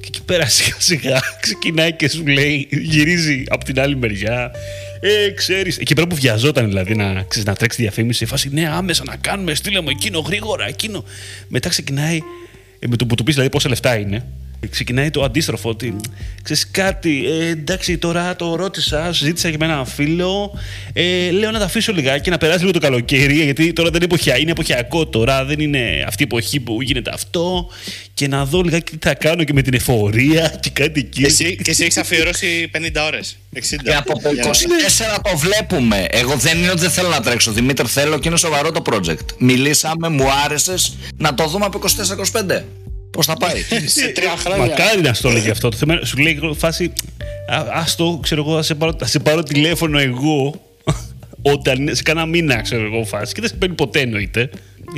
Και 0.00 0.06
εκεί 0.06 0.22
πέρα 0.22 0.46
σιγά 0.56 0.76
σιγά 0.78 1.20
ξεκινάει 1.40 1.92
και 1.92 2.08
σου 2.08 2.26
λέει, 2.26 2.68
γυρίζει 2.70 3.44
από 3.48 3.64
την 3.64 3.80
άλλη 3.80 3.96
μεριά. 3.96 4.50
Ε, 5.00 5.30
ξέρεις. 5.30 5.78
Εκεί 5.78 5.94
πέρα 5.94 6.06
που 6.06 6.14
βιαζόταν 6.14 6.66
δηλαδή 6.66 6.94
να, 6.94 7.24
ξέρεις, 7.28 7.48
να 7.48 7.54
τρέξει 7.54 7.82
διαφήμιση, 7.82 8.18
σε 8.18 8.26
φάση 8.26 8.48
ναι, 8.52 8.68
άμεσα 8.68 9.04
να 9.04 9.16
κάνουμε, 9.16 9.54
στείλε 9.54 9.80
μου 9.80 9.88
εκείνο 9.90 10.18
γρήγορα, 10.18 10.66
εκείνο. 10.66 11.04
Μετά 11.48 11.68
ξεκινάει, 11.68 12.20
ε, 12.78 12.86
με 12.86 12.96
το 12.96 13.06
που 13.06 13.14
του 13.14 13.24
πεις 13.24 13.34
δηλαδή 13.34 13.52
πόσα 13.52 13.68
λεφτά 13.68 13.98
είναι, 13.98 14.26
ξεκινάει 14.70 15.10
το 15.10 15.22
αντίστροφο 15.22 15.68
ότι 15.68 15.96
ξέρεις 16.42 16.70
κάτι, 16.70 17.24
ε, 17.26 17.48
εντάξει 17.48 17.98
τώρα 17.98 18.36
το 18.36 18.54
ρώτησα, 18.56 19.12
συζήτησα 19.12 19.50
και 19.50 19.56
με 19.60 19.64
έναν 19.64 19.86
φίλο 19.86 20.58
ε, 20.92 21.30
λέω 21.30 21.50
να 21.50 21.58
τα 21.58 21.64
αφήσω 21.64 21.92
λιγάκι 21.92 22.30
να 22.30 22.38
περάσει 22.38 22.60
λίγο 22.60 22.72
το 22.72 22.78
καλοκαίρι 22.78 23.34
γιατί 23.44 23.72
τώρα 23.72 23.90
δεν 23.90 23.96
είναι 24.02 24.14
εποχιά, 24.14 24.38
είναι 24.38 24.50
εποχιακό 24.50 25.06
τώρα 25.06 25.44
δεν 25.44 25.60
είναι 25.60 26.04
αυτή 26.06 26.22
η 26.22 26.26
εποχή 26.30 26.60
που 26.60 26.82
γίνεται 26.82 27.10
αυτό 27.14 27.68
και 28.14 28.28
να 28.28 28.44
δω 28.44 28.60
λιγάκι 28.60 28.96
τι 28.96 29.08
θα 29.08 29.14
κάνω 29.14 29.44
και 29.44 29.52
με 29.52 29.62
την 29.62 29.74
εφορία 29.74 30.56
και 30.60 30.70
κάτι 30.70 31.00
εκεί 31.00 31.24
Εσύ, 31.24 31.56
και 31.56 31.70
εσύ 31.70 31.82
έχεις 31.82 31.96
αφιερώσει 31.96 32.70
50 32.74 32.78
ώρες, 33.06 33.36
60. 33.54 33.60
Και 33.84 33.94
από 33.94 34.20
το 34.22 34.30
Για 34.32 34.42
να- 34.44 34.50
24 34.50 35.20
το 35.30 35.36
βλέπουμε. 35.38 36.06
Εγώ 36.10 36.34
δεν 36.36 36.58
είναι 36.58 36.70
ότι 36.70 36.80
δεν 36.80 36.90
θέλω 36.90 37.08
να 37.08 37.20
τρέξω. 37.20 37.52
Δημήτρη, 37.52 37.86
θέλω 37.86 38.18
και 38.18 38.28
είναι 38.28 38.36
σοβαρό 38.36 38.70
το 38.72 38.82
project. 38.90 39.26
Μιλήσαμε, 39.38 40.08
μου 40.08 40.24
άρεσες 40.44 40.96
να 41.16 41.34
το 41.34 41.46
δούμε 41.46 41.64
από 41.64 41.78
24-25. 41.78 42.64
Πώς 43.16 43.26
θα 43.26 43.36
πάει; 43.36 43.62
Σε 43.98 44.08
τρία 44.08 44.36
χρόνια. 44.36 44.66
Μακάρι 44.66 45.00
να 45.00 45.14
στο 45.14 45.28
έλεγε 45.28 45.50
αυτό. 45.50 45.68
Το 45.68 45.76
θέμα, 45.76 46.00
σου 46.04 46.18
λέει 46.18 46.40
φάση. 46.56 46.92
Α 47.50 47.84
το, 47.96 48.18
ξέρω 48.22 48.44
εγώ, 48.46 48.56
θα 48.56 48.62
σε 48.62 48.74
πάρω, 48.74 48.94
θα 48.98 49.06
σε 49.06 49.18
πάρω 49.18 49.42
τηλέφωνο 49.42 49.98
εγώ 49.98 50.62
όταν 51.54 51.88
σε 51.94 52.02
κάνα 52.02 52.26
μήνα, 52.26 52.60
ξέρω 52.60 52.84
εγώ, 52.84 53.04
φάση. 53.04 53.34
Και 53.34 53.40
δεν 53.40 53.50
σε 53.50 53.56
παίρνει 53.56 53.74
ποτέ 53.74 54.00
εννοείται. 54.00 54.50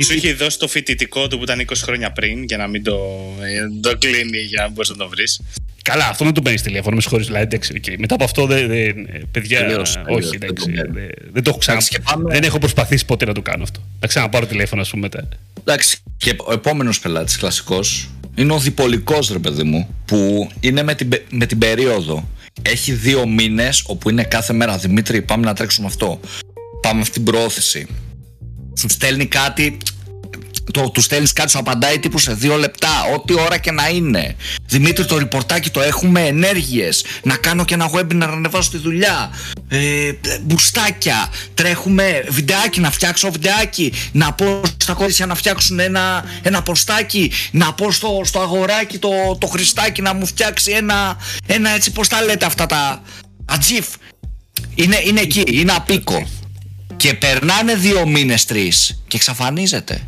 Σου 0.05 0.13
είχε 0.13 0.33
δώσει 0.33 0.59
το 0.59 0.67
φοιτητικό 0.67 1.27
του 1.27 1.37
που 1.37 1.43
ήταν 1.43 1.65
20 1.69 1.73
χρόνια 1.75 2.11
πριν 2.11 2.43
για 2.43 2.57
να 2.57 2.67
μην 2.67 2.83
το, 2.83 2.97
ε, 3.41 3.79
το 3.81 3.97
κλείνει 3.97 4.39
για 4.39 4.61
να 4.61 4.69
μπορείς 4.69 4.89
να 4.89 4.95
το 4.95 5.07
βρεις. 5.07 5.41
Καλά, 5.89 6.07
αυτό 6.07 6.23
δεν 6.25 6.33
το 6.33 6.41
παίρνεις 6.41 6.61
τηλέφωνο, 6.61 6.95
με 6.95 7.01
συγχωρείς. 7.01 7.25
Δηλαδή, 7.25 7.43
εντάξει, 7.43 7.73
οκ. 7.77 7.99
Μετά 7.99 8.13
από 8.13 8.23
αυτό, 8.23 8.45
δεν, 8.45 8.67
δεν, 8.67 9.07
παιδιά. 9.31 9.59
Τελείωσες, 9.59 9.95
τελείωσες, 10.05 10.29
όχι, 10.29 10.37
δεν 10.37 10.49
εντάξει. 10.49 10.65
το 10.65 10.71
παίρνει. 10.75 10.93
Δεν, 10.99 11.09
δεν 11.33 11.43
το 11.43 11.49
έχω 11.49 11.59
ξανα... 11.59 11.77
Εντάξει, 11.77 11.89
και 11.95 11.99
πάμε- 12.11 12.33
Δεν 12.33 12.43
έχω 12.43 12.59
προσπαθήσει 12.59 13.05
ποτέ 13.05 13.25
να 13.25 13.33
το 13.33 13.41
κάνω 13.41 13.63
αυτό. 13.63 13.81
Να 13.99 14.07
ξαναπάρω 14.07 14.45
τηλέφωνο, 14.45 14.81
ας 14.81 14.89
πούμε 14.89 15.01
μετά. 15.01 15.27
Εντάξει, 15.59 15.97
και 16.17 16.35
ο 16.47 16.53
επόμενος 16.53 16.99
πελάτης 16.99 17.37
κλασικός 17.37 18.09
είναι 18.35 18.53
ο 18.53 18.59
διπολικός 18.59 19.29
ρε 19.31 19.39
παιδί 19.39 19.63
μου, 19.63 19.95
που 20.05 20.49
είναι 20.59 20.83
με 20.83 20.95
την, 20.95 21.09
πε- 21.09 21.25
με 21.31 21.45
την 21.45 21.57
περίοδο. 21.57 22.29
Έχει 22.61 22.91
δύο 22.91 23.27
μήνες 23.27 23.83
όπου 23.87 24.09
είναι 24.09 24.23
κάθε 24.23 24.53
μέρα 24.53 24.77
Δημήτρη, 24.77 25.21
πάμε 25.21 25.45
να 25.45 25.53
τρέξουμε 25.53 25.87
αυτό. 25.87 26.19
Πάμε 26.81 27.01
αυτή 27.01 27.13
την 27.13 27.23
προώθηση. 27.23 27.87
Σου 28.79 28.89
στέλνει 28.89 29.25
κάτι. 29.25 29.77
Το, 30.73 30.89
του 30.89 31.01
στέλνεις 31.01 31.33
κάτι, 31.33 31.51
σου 31.51 31.57
απαντάει 31.59 31.99
τύπου 31.99 32.17
σε 32.17 32.33
δύο 32.33 32.57
λεπτά, 32.89 33.13
ό,τι 33.15 33.33
ώρα 33.33 33.57
και 33.57 33.71
να 33.71 33.89
είναι. 33.89 34.35
Δημήτρη, 34.65 35.05
το 35.05 35.17
ριπορτάκι 35.17 35.69
το 35.69 35.81
έχουμε 35.81 36.21
ενέργειες. 36.21 37.05
Να 37.23 37.35
κάνω 37.35 37.65
και 37.65 37.73
ένα 37.73 37.89
webinar 37.93 38.15
να 38.15 38.25
ανεβάσω 38.25 38.63
στη 38.63 38.77
δουλειά. 38.77 39.31
Ε, 39.67 40.11
μπουστάκια. 40.41 41.29
Τρέχουμε 41.53 42.23
βιντεάκι, 42.29 42.79
να 42.79 42.91
φτιάξω 42.91 43.31
βιντεάκι. 43.31 43.93
Να 44.11 44.33
πω 44.33 44.61
στα 44.77 44.93
κορίτσια 44.93 45.25
να 45.25 45.35
φτιάξουν 45.35 45.79
ένα, 45.79 46.23
ένα 46.41 46.61
ποστάκι. 46.61 47.31
Να 47.51 47.73
πω 47.73 47.91
στο, 47.91 48.21
στο 48.23 48.39
αγοράκι 48.39 48.97
το, 48.97 49.09
το 49.37 49.47
Χριστάκι 49.47 50.01
να 50.01 50.13
μου 50.13 50.25
φτιάξει 50.25 50.71
ένα, 50.71 51.17
ένα 51.45 51.69
έτσι, 51.69 51.91
πώς 51.91 52.07
τα 52.07 52.21
λέτε 52.21 52.45
αυτά 52.45 52.65
τα. 52.65 53.01
Ατζίφ. 53.45 53.87
Είναι, 54.75 55.01
είναι 55.05 55.21
εκεί, 55.21 55.43
είναι 55.47 55.71
απίκο. 55.71 56.27
Και 56.97 57.13
περνάνε 57.13 57.75
δύο 57.75 58.07
μήνες, 58.07 58.45
τρεις 58.45 59.03
και 59.07 59.17
εξαφανίζεται. 59.17 60.01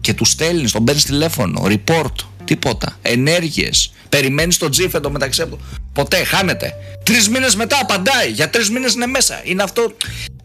Και 0.00 0.14
τους 0.14 0.30
στέλνεις, 0.30 0.72
τον 0.72 0.84
παίρνεις 0.84 1.04
τηλέφωνο, 1.04 1.62
report, 1.66 2.12
τίποτα. 2.44 2.96
Ενέργειες. 3.02 3.92
Περιμένεις 4.08 4.56
τον 4.58 4.70
τζιφ 4.70 4.94
εντωμεταξύ. 4.94 5.42
από- 5.42 5.58
Ποτέ, 5.92 6.24
χάνεται. 6.24 6.72
Τρεις 7.02 7.28
μήνες 7.28 7.54
μετά 7.54 7.78
απαντάει. 7.82 8.30
Για 8.30 8.50
τρεις 8.50 8.70
μήνες 8.70 8.94
είναι 8.94 9.06
μέσα. 9.06 9.40
Είναι 9.44 9.62
αυτό. 9.62 9.92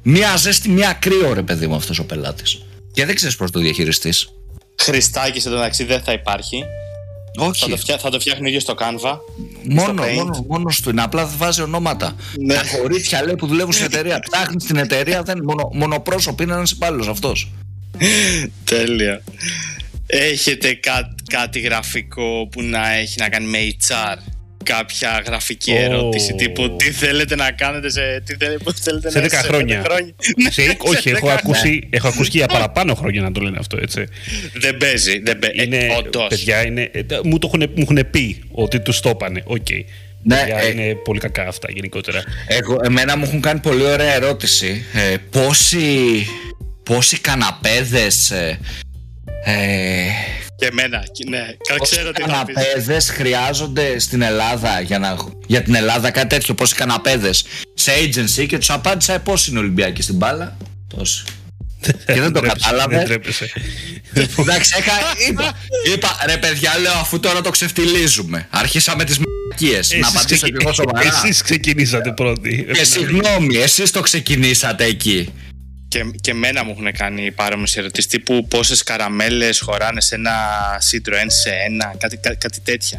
Μια 0.04 0.36
ζέστη, 0.38 0.70
μια 0.70 0.94
κρύο, 0.94 1.34
ρε 1.34 1.42
παιδί 1.42 1.68
μου, 1.68 1.76
αυτός 1.76 2.00
ο 2.00 2.06
πελάτης. 2.06 2.62
Και 2.94 3.06
δεν 3.06 3.16
ξέρεις 3.16 3.36
πώς 3.36 3.52
το 3.52 3.60
διαχειριστείς. 3.60 4.28
Χριστάκη 4.82 5.40
σε 5.40 5.50
μεταξύ 5.50 5.84
δεν 5.84 6.02
θα 6.02 6.12
υπάρχει. 6.12 6.64
Θα 7.40 7.46
Όχι. 7.46 7.70
το, 7.70 7.78
φτιά, 7.78 7.98
θα 7.98 8.10
το 8.10 8.20
φτιάχνει 8.20 8.46
ο 8.46 8.48
ίδιος 8.48 8.64
στο 8.64 8.76
Canva. 8.80 9.18
Μόνο, 9.70 9.94
στο 9.94 10.04
Paint. 10.04 10.14
μόνο, 10.16 10.46
μόνος 10.50 10.82
του 10.82 10.90
είναι. 10.90 11.02
Απλά 11.02 11.26
δεν 11.26 11.38
βάζει 11.38 11.62
ονόματα. 11.62 12.16
Ναι. 12.46 12.54
Τα 12.54 12.62
κορίτσια 12.78 13.24
λέει 13.24 13.36
που 13.36 13.48
δουλεύουν 13.48 13.74
στην 13.74 13.86
εταιρεία. 13.86 14.20
Ψάχνει 14.32 14.56
την 14.56 14.78
εταιρεία, 14.78 15.24
δεν 15.24 15.40
μονο, 15.44 15.70
μονοπρόσωπο 15.74 16.44
είναι 16.44 16.54
ένας 16.54 16.72
υπάλληλος 16.72 17.08
αυτός. 17.08 17.52
Τέλεια. 18.64 19.22
Έχετε 20.06 20.74
κά- 20.74 21.16
κάτι 21.32 21.60
γραφικό 21.60 22.48
που 22.52 22.62
να 22.62 22.94
έχει 22.94 23.16
να 23.20 23.30
κάνει 23.30 23.46
με 23.48 23.58
HR. 23.88 24.18
Κάποια 24.64 25.24
γραφική 25.26 25.72
Ω. 25.72 25.76
ερώτηση 25.78 26.34
τύπου 26.34 26.76
τι 26.76 26.92
θέλετε 26.92 27.36
να 27.36 27.52
κάνετε 27.52 27.90
σε, 27.90 28.22
τι 28.26 28.36
θέλετε, 28.36 28.64
πώς 28.64 28.74
θέλετε 28.80 29.10
Σε 29.12 29.20
να 29.20 29.26
10 29.26 29.30
χρόνια. 29.32 29.84
Ναι, 30.44 30.50
Σε, 30.52 30.78
όχι, 30.80 31.02
σε 31.02 31.10
έχω 31.10 31.28
10 31.28 31.30
ακούσει, 31.32 31.88
έχω 31.90 32.08
ακούσει 32.08 32.30
και 32.30 32.38
για 32.38 32.48
παραπάνω 32.48 32.94
χρόνια 32.96 33.22
να 33.22 33.32
το 33.32 33.40
λένε 33.42 33.58
αυτό, 33.60 33.78
έτσι. 33.82 34.04
Δεν 34.54 34.78
παίζει, 34.78 35.20
δεν 35.20 35.40
παίζει. 35.40 35.64
Είναι, 35.64 35.78
Ε, 35.78 35.96
όντως. 35.98 36.28
παιδιά, 36.30 36.66
είναι, 36.66 36.90
ε, 36.94 37.04
μου 37.24 37.40
το 37.40 37.52
έχουν, 37.54 37.72
μου 37.76 37.82
έχουν 37.90 38.10
πει 38.12 38.44
ότι 38.52 38.80
τους 38.80 39.00
το 39.00 39.10
είπανε. 39.10 39.42
Οκ. 39.46 39.68
Ναι, 40.26 40.36
Παιδιά, 40.38 40.58
ε, 40.60 40.68
είναι 40.72 40.96
πολύ 40.96 41.20
κακά 41.20 41.48
αυτά 41.48 41.68
γενικότερα. 41.72 42.24
Εγώ, 42.48 42.78
εμένα 42.84 43.18
μου 43.18 43.24
έχουν 43.28 43.42
κάνει 43.42 43.60
πολύ 43.60 43.84
ωραία 43.84 44.14
ερώτηση. 44.14 44.86
Ε, 44.94 45.16
πόσοι, 45.32 45.88
πόσοι 46.84 47.20
καναπέδες... 47.20 48.32
Ε, 48.32 48.60
ε, 49.46 50.06
Και 50.56 50.66
εμένα, 50.66 51.04
και- 51.12 51.30
ναι. 51.30 51.46
Κα- 51.68 51.76
πόσοι 51.76 51.92
Ξέρω 51.96 52.12
τι 52.12 52.22
θα 52.22 52.28
πεις. 52.46 52.56
καναπέδες 52.56 53.10
χρειάζονται 53.10 54.00
στην 54.00 54.22
Ελλάδα 54.22 54.82
για, 54.82 55.00
να, 55.00 55.16
για 55.48 55.62
την 55.64 55.76
Ελλάδα 55.76 56.12
κάτι 56.12 56.28
τέτοιο, 56.28 56.54
πόσοι 56.54 56.76
καναπέδες 56.76 57.46
σε 57.74 57.92
agency 58.04 58.46
και 58.48 58.58
τους 58.58 58.70
απάντησα 58.70 59.14
ε, 59.14 59.18
πόσοι 59.18 59.50
είναι 59.50 59.60
Ολυμπιακοί 59.60 60.02
στην 60.02 60.16
μπάλα. 60.16 60.58
Τόσοι. 60.98 61.24
Και 61.82 61.92
δεν 62.22 62.32
το 62.34 62.40
τρέπεσαι, 62.40 62.56
κατάλαβε. 62.64 62.96
Δεν 62.98 63.06
τρέπεσαι. 63.06 63.52
Εντάξει, 64.38 64.76
έκα, 64.78 64.92
είπα, 65.30 65.52
είπα, 65.94 66.18
ρε 66.26 66.38
παιδιά, 66.38 66.80
λέω 66.80 66.94
αφού 66.94 67.20
τώρα 67.20 67.42
το 67.42 67.50
ξεφτιλίζουμε. 67.50 68.48
Αρχίσαμε 68.50 69.04
τις 69.04 69.18
μ***κίες. 69.18 69.92
Να 69.92 69.98
Εσείς 69.98 70.08
απαντήσω 70.10 70.36
ξεκι- 70.36 70.58
και 70.58 70.64
εγώ 70.66 70.74
σοβαρά. 70.74 71.08
Εσείς 71.24 71.42
ξεκινήσατε 71.42 72.12
πρώτοι. 72.12 72.68
Και 72.74 72.84
συγγνώμη, 72.84 73.56
εσείς 73.58 73.92
το 73.92 74.02
ξεκινήσατε 74.02 74.84
εκεί. 74.86 75.34
Και, 75.94 76.06
και 76.22 76.32
εμένα 76.32 76.64
μου 76.64 76.72
έχουν 76.72 76.92
κάνει 76.92 77.32
παρόμοιες 77.32 77.78
ερωτήσεις 77.78 78.10
τύπου 78.10 78.48
πόσες 78.48 78.84
καραμέλες 78.84 79.60
χωράνε 79.60 80.02
σε 80.02 80.16
ένα 80.16 80.32
Citroën 80.92 81.26
σε 81.28 81.50
ένα, 81.68 81.96
κάτι, 81.98 82.18
κά- 82.18 82.38
κάτι 82.38 82.60
τέτοια. 82.60 82.98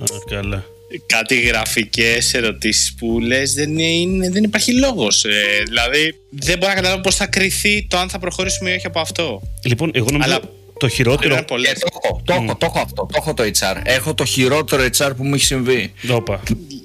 Α, 0.00 0.04
Καλά. 0.30 0.64
Κάτι 1.06 1.40
γραφικές 1.40 2.34
ερωτήσεις 2.34 2.94
που 2.94 3.20
λες 3.20 3.52
δεν, 3.54 3.78
είναι, 3.78 4.30
δεν 4.30 4.44
υπάρχει 4.44 4.72
λόγος. 4.72 5.24
Ε, 5.24 5.62
δηλαδή 5.66 6.14
δεν 6.30 6.58
μπορώ 6.58 6.70
να 6.72 6.78
καταλάβω 6.78 7.00
πώς 7.02 7.16
θα 7.16 7.26
κρυθεί 7.26 7.86
το 7.90 7.98
αν 7.98 8.08
θα 8.08 8.18
προχωρήσουμε 8.18 8.70
ή 8.70 8.74
όχι 8.74 8.86
από 8.86 9.00
αυτό. 9.00 9.42
Λοιπόν, 9.64 9.90
εγώ 9.94 10.10
νομίζω 10.10 10.30
Αλλά- 10.30 10.40
το 10.82 10.88
χειρότερο. 10.88 11.34
Είναι 11.34 11.42
πολλές. 11.42 11.70
Ε, 11.70 11.74
το, 11.74 11.88
έχω, 12.02 12.22
το, 12.24 12.32
έχω, 12.32 12.56
το 12.56 12.66
έχω 12.66 12.80
αυτό, 12.80 13.06
το 13.12 13.14
έχω 13.16 13.34
το 13.34 13.42
HR. 13.42 13.80
Έχω 13.82 14.14
το 14.14 14.24
χειρότερο 14.24 14.84
HR 14.98 15.10
που 15.16 15.24
μου 15.24 15.34
έχει 15.34 15.44
συμβεί. 15.44 15.92
Όπα. 16.10 16.40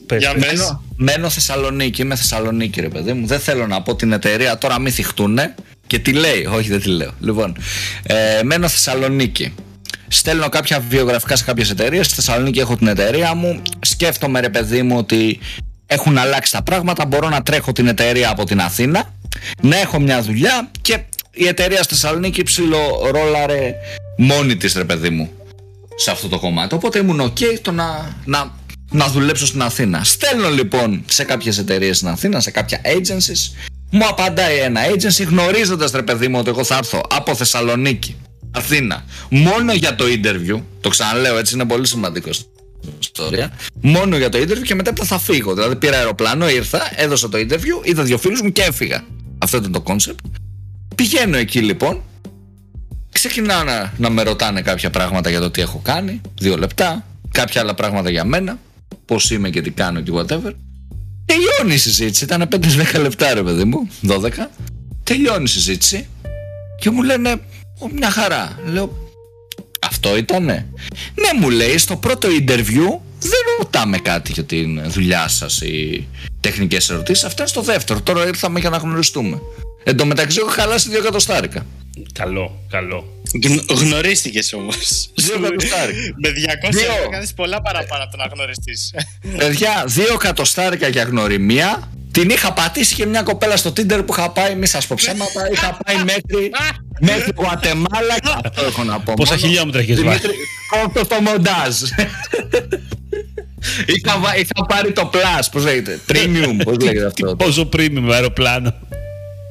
Πες, 0.05 0.21
Για 0.21 0.33
πες. 0.33 0.41
μένα. 0.45 0.53
Μένω, 0.53 0.81
μένω 0.95 1.29
Θεσσαλονίκη, 1.29 2.01
είμαι 2.01 2.15
Θεσσαλονίκη 2.15 2.81
ρε 2.81 2.88
παιδί 2.88 3.13
μου. 3.13 3.27
Δεν 3.27 3.39
θέλω 3.39 3.67
να 3.67 3.81
πω 3.81 3.95
την 3.95 4.12
εταιρεία 4.12 4.57
τώρα 4.57 4.79
μην 4.79 4.91
θυχτούνε. 4.91 5.55
Και 5.88 5.99
τι 5.99 6.13
λέει, 6.13 6.45
όχι 6.45 6.69
δεν 6.69 6.81
τη 6.81 6.89
λέω. 6.89 7.12
Λοιπόν, 7.19 7.57
ε, 8.03 8.43
μένω 8.43 8.67
Θεσσαλονίκη. 8.67 9.53
Στέλνω 10.07 10.49
κάποια 10.49 10.79
βιογραφικά 10.89 11.36
σε 11.36 11.43
κάποιες 11.43 11.69
εταιρείες. 11.69 12.05
Στη 12.05 12.15
Θεσσαλονίκη 12.15 12.60
έχω 12.60 12.75
την 12.75 12.88
εταιρεία 12.88 13.33
μου. 13.36 13.62
Σκέφτομαι 13.79 14.39
ρε 14.39 14.49
παιδί 14.49 14.81
μου 14.81 14.97
ότι 14.97 15.39
έχουν 15.86 16.17
αλλάξει 16.17 16.51
τα 16.51 16.63
πράγματα. 16.63 17.05
Μπορώ 17.05 17.29
να 17.29 17.43
τρέχω 17.43 17.71
την 17.71 17.88
εταιρεία 17.88 18.29
από 18.29 18.43
την 18.43 18.60
Αθήνα. 18.60 19.13
Να 19.62 19.77
έχω 19.79 19.99
μια 19.99 20.21
δουλειά 20.21 20.71
και 20.81 20.99
η 21.38 21.47
εταιρεία 21.47 21.84
στη 21.84 21.93
Θεσσαλονίκη 21.93 22.43
ψηλό 22.43 23.10
ρόλαρε 23.12 23.76
μόνη 24.17 24.56
της 24.56 24.73
ρε 24.73 24.84
παιδί 24.84 25.10
μου 25.10 25.32
σε 25.95 26.12
αυτό 26.12 26.28
το 26.28 26.39
κομμάτι. 26.39 26.76
Οπότε 26.76 27.00
ήμουν 27.00 27.21
ok 27.21 27.41
το 27.62 27.71
να, 27.71 28.15
να, 28.26 28.56
να 28.91 29.08
δουλέψω 29.08 29.45
στην 29.45 29.62
Αθήνα. 29.62 30.04
Στέλνω 30.04 30.50
λοιπόν 30.50 31.04
σε 31.08 31.23
κάποιες 31.23 31.58
εταιρείες 31.58 31.97
στην 31.97 32.08
Αθήνα, 32.08 32.39
σε 32.39 32.52
κάποια 32.52 32.82
agencies. 32.84 33.67
Μου 33.89 34.08
απαντάει 34.08 34.58
ένα 34.58 34.82
agency 34.89 35.26
γνωρίζοντας 35.28 35.91
ρε 35.91 36.04
παιδί 36.04 36.28
μου 36.28 36.39
ότι 36.39 36.50
εγώ 36.50 36.63
θα 36.63 36.78
έρθω 36.78 37.02
από 37.10 37.36
Θεσσαλονίκη, 37.36 38.15
Αθήνα, 38.52 39.06
μόνο 39.30 39.73
για 39.73 39.95
το 39.95 40.06
interview. 40.06 40.62
Το 40.82 40.89
ξαναλέω 40.89 41.38
έτσι 41.38 41.54
είναι 41.54 41.65
πολύ 41.65 41.88
σημαντικό. 41.88 42.30
ιστορία. 43.00 43.52
Μόνο 43.82 44.17
για 44.17 44.30
το 44.30 44.38
interview 44.38 44.63
και 44.63 44.76
μετά 44.76 44.93
θα 45.04 45.19
φύγω. 45.19 45.54
Δηλαδή 45.54 45.76
πήρα 45.76 45.97
αεροπλάνο, 45.97 46.50
ήρθα, 46.50 46.91
έδωσα 46.95 47.30
το 47.30 47.38
interview, 47.38 47.88
είδα 47.88 48.04
δύο 48.04 48.17
φίλους 48.17 48.41
μου 48.41 48.52
και 48.52 48.62
έφυγα. 48.62 49.06
Αυτό 49.38 49.58
ήταν 49.58 49.71
το 49.71 49.84
concept. 49.88 50.46
Πηγαίνω 50.97 51.38
εκεί 51.38 51.60
λοιπόν. 51.62 52.01
Ξεκινάω 53.12 53.63
να, 53.63 53.93
να 53.97 54.10
με 54.10 54.23
ρωτάνε 54.23 54.62
κάποια 54.62 54.89
πράγματα 54.89 55.29
για 55.29 55.39
το 55.39 55.51
τι 55.51 55.62
έχω 55.62 55.81
κάνει. 55.83 56.21
Δύο 56.39 56.57
λεπτά. 56.57 57.05
Κάποια 57.31 57.62
άλλα 57.62 57.73
πράγματα 57.73 58.10
για 58.10 58.23
μένα. 58.23 58.60
Πώς 59.05 59.31
είμαι 59.31 59.49
και 59.49 59.62
τι 59.62 59.69
κάνω 59.71 60.01
και 60.01 60.12
whatever. 60.15 60.51
Τελειώνει 61.25 61.73
η 61.73 61.77
συζήτηση. 61.77 62.23
Ήταν 62.23 62.47
5-10 62.95 63.01
λεπτά, 63.01 63.33
ρε 63.33 63.43
παιδί 63.43 63.63
μου. 63.63 63.89
12. 64.07 64.29
Τελειώνει 65.03 65.43
η 65.43 65.47
συζήτηση. 65.47 66.07
Και 66.79 66.89
μου 66.89 67.03
λένε, 67.03 67.41
μια 67.93 68.10
χαρά. 68.10 68.60
Λέω, 68.65 68.97
αυτό 69.81 70.17
ήτανε. 70.17 70.67
Ναι, 71.15 71.39
μου 71.39 71.49
λέει, 71.49 71.77
στο 71.77 71.95
πρώτο 71.95 72.27
interview 72.27 72.99
δεν 73.19 73.41
ρωτάμε 73.57 73.97
κάτι 73.97 74.31
για 74.31 74.43
την 74.43 74.91
δουλειά 74.91 75.27
σας 75.27 75.62
ή 75.62 76.07
τεχνικές 76.39 76.89
ερωτήσεις. 76.89 77.23
Αυτά 77.23 77.41
είναι 77.41 77.51
στο 77.51 77.62
δεύτερο. 77.62 78.01
Τώρα 78.01 78.27
ήρθαμε 78.27 78.60
για 78.60 78.69
να 78.69 78.77
γνωριστούμε. 78.77 79.41
Εν 79.89 79.97
τω 79.97 80.06
μεταξύ, 80.06 80.38
έχω 80.41 80.50
χαλάσει 80.50 80.89
δύο 80.89 81.00
εκατοστάρικα. 81.00 81.65
Καλό, 82.13 82.60
καλό. 82.69 83.21
Γνωρίστηκες 83.69 84.54
όμως. 84.54 85.10
Δύο 85.15 85.36
εκατοστάρικα. 85.45 86.00
Με 86.21 86.30
200 86.30 86.69
Δύο. 86.71 86.91
ευρώ 86.97 87.10
κάνεις 87.10 87.34
πολλά 87.34 87.62
παραπάνω 87.62 88.04
από 88.04 88.12
το 88.12 88.17
να 88.17 88.26
γνωριστείς. 88.34 88.93
Παιδιά, 89.38 89.84
δύο 89.88 90.13
εκατοστάρικα 90.13 90.88
για 90.88 91.04
γνωριμία. 91.04 91.89
Την 92.12 92.30
είχα 92.30 92.54
πατήσει 92.54 92.95
και 92.95 93.06
μια 93.06 93.21
κοπέλα 93.21 93.58
στο 93.58 93.69
Tinder 93.69 94.02
που 94.06 94.13
είχα 94.17 94.30
πάει, 94.32 94.56
μη 94.56 94.65
σας 94.67 94.88
πω 94.88 94.95
ψέματα. 94.97 95.50
είχα 95.52 95.78
πάει 95.86 95.95
μέχρι, 95.95 96.52
μέχρι 97.00 97.32
Γουατεμάλα. 97.36 98.19
και 98.23 98.30
Αυτό 98.45 98.65
έχω 98.65 98.84
να 98.84 99.00
πω. 99.00 99.13
Πόσα 99.13 99.34
μόνο. 99.36 99.45
χιλιόμετρα 99.47 99.80
έχεις 99.82 99.95
βάλει; 100.04 100.19
Δημήτρη, 100.19 100.32
κόβω 100.69 101.06
το 101.08 101.21
μοντάζ. 101.21 101.82
είχα, 103.95 104.19
βα- 104.19 104.38
είχα 104.38 104.65
πάρει 104.67 104.91
το 104.91 105.10
plus, 105.13 105.47
πώς 105.52 105.63
λέγεται. 105.63 106.00
Premium, 106.08 106.56
πώς 106.63 106.78
λέγεται 106.78 107.06
αυτό. 107.06 107.36
Πόσο 107.36 107.69
premium 107.73 108.00
με 108.00 108.15
αεροπλάνο. 108.15 108.73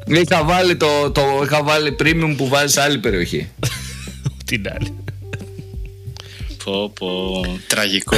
Είχα, 0.06 0.44
βάλει 0.44 0.76
το, 0.76 1.10
το, 1.10 1.22
είχα 1.44 1.62
βάλει 1.62 1.96
premium 2.00 2.34
που 2.36 2.48
βάζει 2.48 2.72
σε 2.72 2.80
άλλη 2.80 2.98
περιοχή. 2.98 3.48
Την 4.44 4.68
άλλη. 4.74 4.94
πω, 6.64 6.92
πω. 6.98 7.44
Τραγικό. 7.66 8.16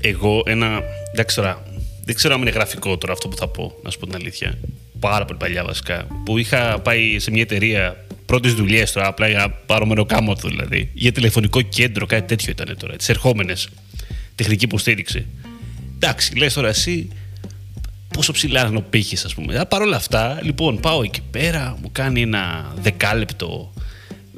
Εγώ 0.00 0.42
ένα. 0.46 0.82
Εντάξει 1.12 1.36
τώρα. 1.36 1.62
Δεν 2.04 2.14
ξέρω 2.14 2.34
αν 2.34 2.40
είναι 2.40 2.50
γραφικό 2.50 2.98
τώρα 2.98 3.12
αυτό 3.12 3.28
που 3.28 3.36
θα 3.36 3.48
πω, 3.48 3.78
να 3.82 3.90
σου 3.90 3.98
πω 3.98 4.06
την 4.06 4.14
αλήθεια. 4.14 4.58
Πάρα 5.00 5.24
πολύ 5.24 5.38
παλιά 5.38 5.64
βασικά. 5.64 6.06
Που 6.24 6.38
είχα 6.38 6.80
πάει 6.80 7.18
σε 7.18 7.30
μια 7.30 7.42
εταιρεία 7.42 8.06
πρώτες 8.26 8.54
δουλειές 8.54 8.92
τώρα, 8.92 9.06
απλά 9.06 9.28
για 9.28 9.38
να 9.38 9.50
πάρω 9.50 9.86
μεροκάμωτο 9.86 10.48
δηλαδή. 10.48 10.90
Για 10.94 11.12
τηλεφωνικό 11.12 11.62
κέντρο, 11.62 12.06
κάτι 12.06 12.26
τέτοιο 12.26 12.50
ήταν 12.50 12.76
τώρα. 12.78 12.96
Τις 12.96 13.08
ερχόμενες. 13.08 13.68
Τεχνική 14.34 14.64
υποστήριξη. 14.64 15.26
Εντάξει, 15.94 16.36
λες 16.36 16.54
τώρα 16.54 16.68
εσύ 16.68 17.08
πόσο 18.16 18.32
ψηλά 18.32 18.70
να 18.70 18.82
πύχει, 18.82 19.16
ας 19.24 19.34
πούμε. 19.34 19.64
Παρ' 19.68 19.82
όλα 19.82 19.96
αυτά, 19.96 20.40
λοιπόν, 20.42 20.80
πάω 20.80 21.02
εκεί 21.02 21.20
πέρα, 21.30 21.76
μου 21.82 21.88
κάνει 21.92 22.22
ένα 22.22 22.72
δεκάλεπτο 22.80 23.72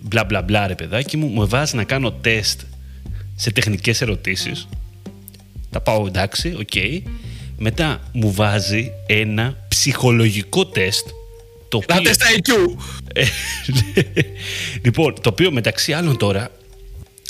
μπλα 0.03 0.25
μπλα 0.25 0.43
μπλα 0.43 0.67
ρε 0.67 0.75
παιδάκι 0.75 1.17
μου, 1.17 1.27
μου 1.27 1.49
βάζει 1.49 1.77
να 1.77 1.85
κάνω 1.85 2.12
τεστ 2.12 2.61
σε 3.37 3.51
τεχνικές 3.51 4.01
ερωτήσεις 4.01 4.69
τα 5.71 5.81
πάω 5.81 6.07
εντάξει, 6.07 6.55
οκ. 6.59 7.03
Μετά 7.59 8.01
μου 8.12 8.33
βάζει 8.33 8.91
ένα 9.07 9.57
ψυχολογικό 9.69 10.67
τεστ. 10.67 11.09
Το 11.69 11.77
οποίο, 11.77 11.95
Ένα 11.95 12.03
τεστ 12.03 12.23
IQ. 12.23 12.77
Ε, 13.12 13.25
λοιπόν, 14.85 15.14
το 15.21 15.29
οποίο 15.29 15.53
μεταξύ 15.53 15.93
άλλων 15.93 16.17
τώρα 16.17 16.51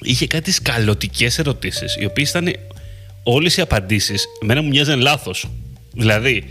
είχε 0.03 0.27
κάτι 0.27 0.53
σκαλωτικές 0.53 1.39
ερωτήσεις, 1.39 1.97
οι 2.01 2.05
οποίες 2.05 2.31
ήταν 2.31 2.55
όλες 3.23 3.57
οι 3.57 3.61
απαντήσεις, 3.61 4.25
εμένα 4.43 4.63
μου 4.63 4.69
μοιάζαν 4.69 5.01
λάθος. 5.01 5.49
Δηλαδή, 5.99 6.45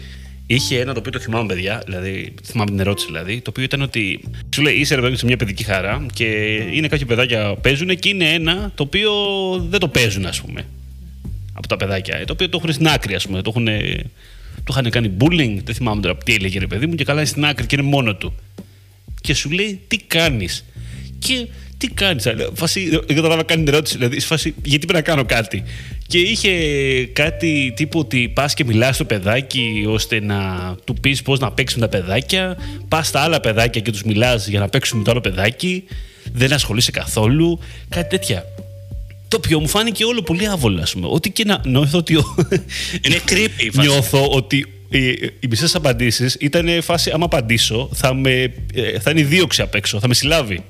είχε 0.48 0.80
ένα 0.80 0.94
το 0.94 1.00
οποίο 1.00 1.12
το 1.12 1.20
θυμάμαι, 1.20 1.46
παιδιά, 1.48 1.82
δηλαδή, 1.86 2.34
θυμάμαι 2.44 2.70
την 2.70 2.80
ερώτηση 2.80 3.06
δηλαδή, 3.06 3.42
το 3.42 3.50
οποίο 3.50 3.64
ήταν 3.64 3.82
ότι 3.82 4.20
σου 4.56 4.62
λέει 4.62 4.74
είσαι 4.74 4.96
ρε 4.96 5.02
παιδί 5.02 5.12
μου, 5.12 5.18
σε 5.18 5.26
μια 5.26 5.38
παιδική 5.38 5.64
χαρά 5.64 6.06
και 6.14 6.26
είναι 6.72 6.88
κάποια 6.88 7.06
παιδάκια 7.06 7.54
που 7.54 7.62
παίζουν 7.62 7.96
και 7.96 8.10
είναι 8.10 8.34
ένα 8.34 8.72
το 8.76 8.84
οποίο 8.84 9.12
δεν 9.70 9.80
το 9.80 9.88
παίζουν, 9.88 10.26
ας 10.26 10.42
πούμε 10.42 10.66
από 11.58 11.68
τα 11.68 11.78
παιδάκια. 11.78 12.26
Το 12.26 12.34
οποίο 12.34 12.50
το 12.50 12.58
έχουν 12.58 12.74
στην 12.74 12.88
άκρη, 12.88 13.16
ας 13.16 13.26
πούμε. 13.26 13.42
Το, 13.42 13.50
έχουν, 13.50 13.66
το 14.64 14.64
είχαν 14.70 14.90
κάνει 14.90 15.12
bullying, 15.20 15.58
δεν 15.64 15.76
θυμάμαι 15.76 16.02
τώρα 16.02 16.18
τι 16.18 16.34
έλεγε 16.34 16.60
ρε 16.60 16.68
παιδί 16.68 16.88
μου, 16.88 16.96
και 16.96 17.04
καλά 17.04 17.20
είναι 17.20 17.30
στην 17.30 17.46
άκρη 17.46 17.66
και 17.66 17.76
είναι 17.80 17.88
μόνο 17.88 18.16
του. 18.16 18.36
Και 19.22 19.34
σου 19.34 19.50
λέει, 19.50 19.82
τι 19.88 19.98
κάνεις; 19.98 20.66
Και 21.20 21.48
τι 21.78 21.88
κάνεις. 21.88 22.28
Φάση, 22.54 22.90
δεν 22.90 23.16
καταλάβα 23.16 23.44
κάνει 23.44 23.64
την 23.64 23.74
ερώτηση. 23.74 23.98
Δηλαδή, 23.98 24.20
σε 24.20 24.28
φάση, 24.28 24.54
γιατί 24.64 24.86
πρέπει 24.86 25.08
να 25.08 25.14
κάνω 25.14 25.26
κάτι; 25.26 25.64
Και 26.08 26.18
είχε 26.20 26.52
κάτι 27.14 27.74
τύπου 27.76 28.00
ότι 28.00 28.32
πας 28.34 28.54
και 28.54 28.66
μιλάς 28.66 28.96
στο 28.96 29.06
παιδάκι 29.06 29.86
ώστε 29.88 30.20
να 30.22 30.76
του 30.84 30.94
πεις 30.94 31.22
πώς 31.22 31.40
να 31.40 31.52
παίξει 31.52 31.80
με 31.80 31.88
τα 31.88 31.98
παιδάκια. 31.98 32.58
Πας 32.88 33.08
στα 33.08 33.20
άλλα 33.20 33.40
παιδάκια 33.40 33.82
και 33.82 33.92
τους 33.92 34.04
μιλάς 34.04 34.48
για 34.48 34.60
να 34.60 34.70
παίξουν 34.70 34.98
με 34.98 35.04
το 35.04 35.12
άλλο 35.12 35.22
παιδάκι. 35.22 35.84
Δεν 36.34 36.54
ασχολείσαι 36.54 36.92
καθόλου. 36.92 37.60
Κάτι 37.90 38.10
τέτοια. 38.10 38.46
Το 39.28 39.38
οποίο 39.38 39.60
μου 39.60 39.68
φάνηκε 39.68 40.06
όλο 40.06 40.22
πολύ 40.22 40.48
άβολο, 40.48 40.82
ας 40.82 40.94
πούμε. 40.94 41.08
Ό,τι 41.12 41.30
και 41.32 41.44
να 41.46 41.62
νιώθω 41.66 41.98
ότι. 41.98 42.16
ο- 42.16 42.36
Είναι 43.02 43.20
creepy 43.30 43.62
η 43.64 43.70
φάση. 43.72 43.88
Νιώθω 43.88 44.28
ότι 44.30 44.66
οι, 44.90 45.08
οι 45.10 45.48
μισές 45.50 45.76
απαντήσεις 45.76 46.38
ήταν 46.40 46.82
φάση. 46.82 47.12
Άμα 47.14 47.26
απαντήσω, 47.26 47.90
θα, 47.94 48.14
με, 48.14 48.54
ε, 48.74 49.00
θα 49.00 49.12
είναι 49.12 49.24
δίωξη 49.24 49.62
απ' 49.62 49.76
έξω, 49.76 50.00
θα 50.00 50.08
με 50.08 50.14
συλλάβει. 50.14 50.64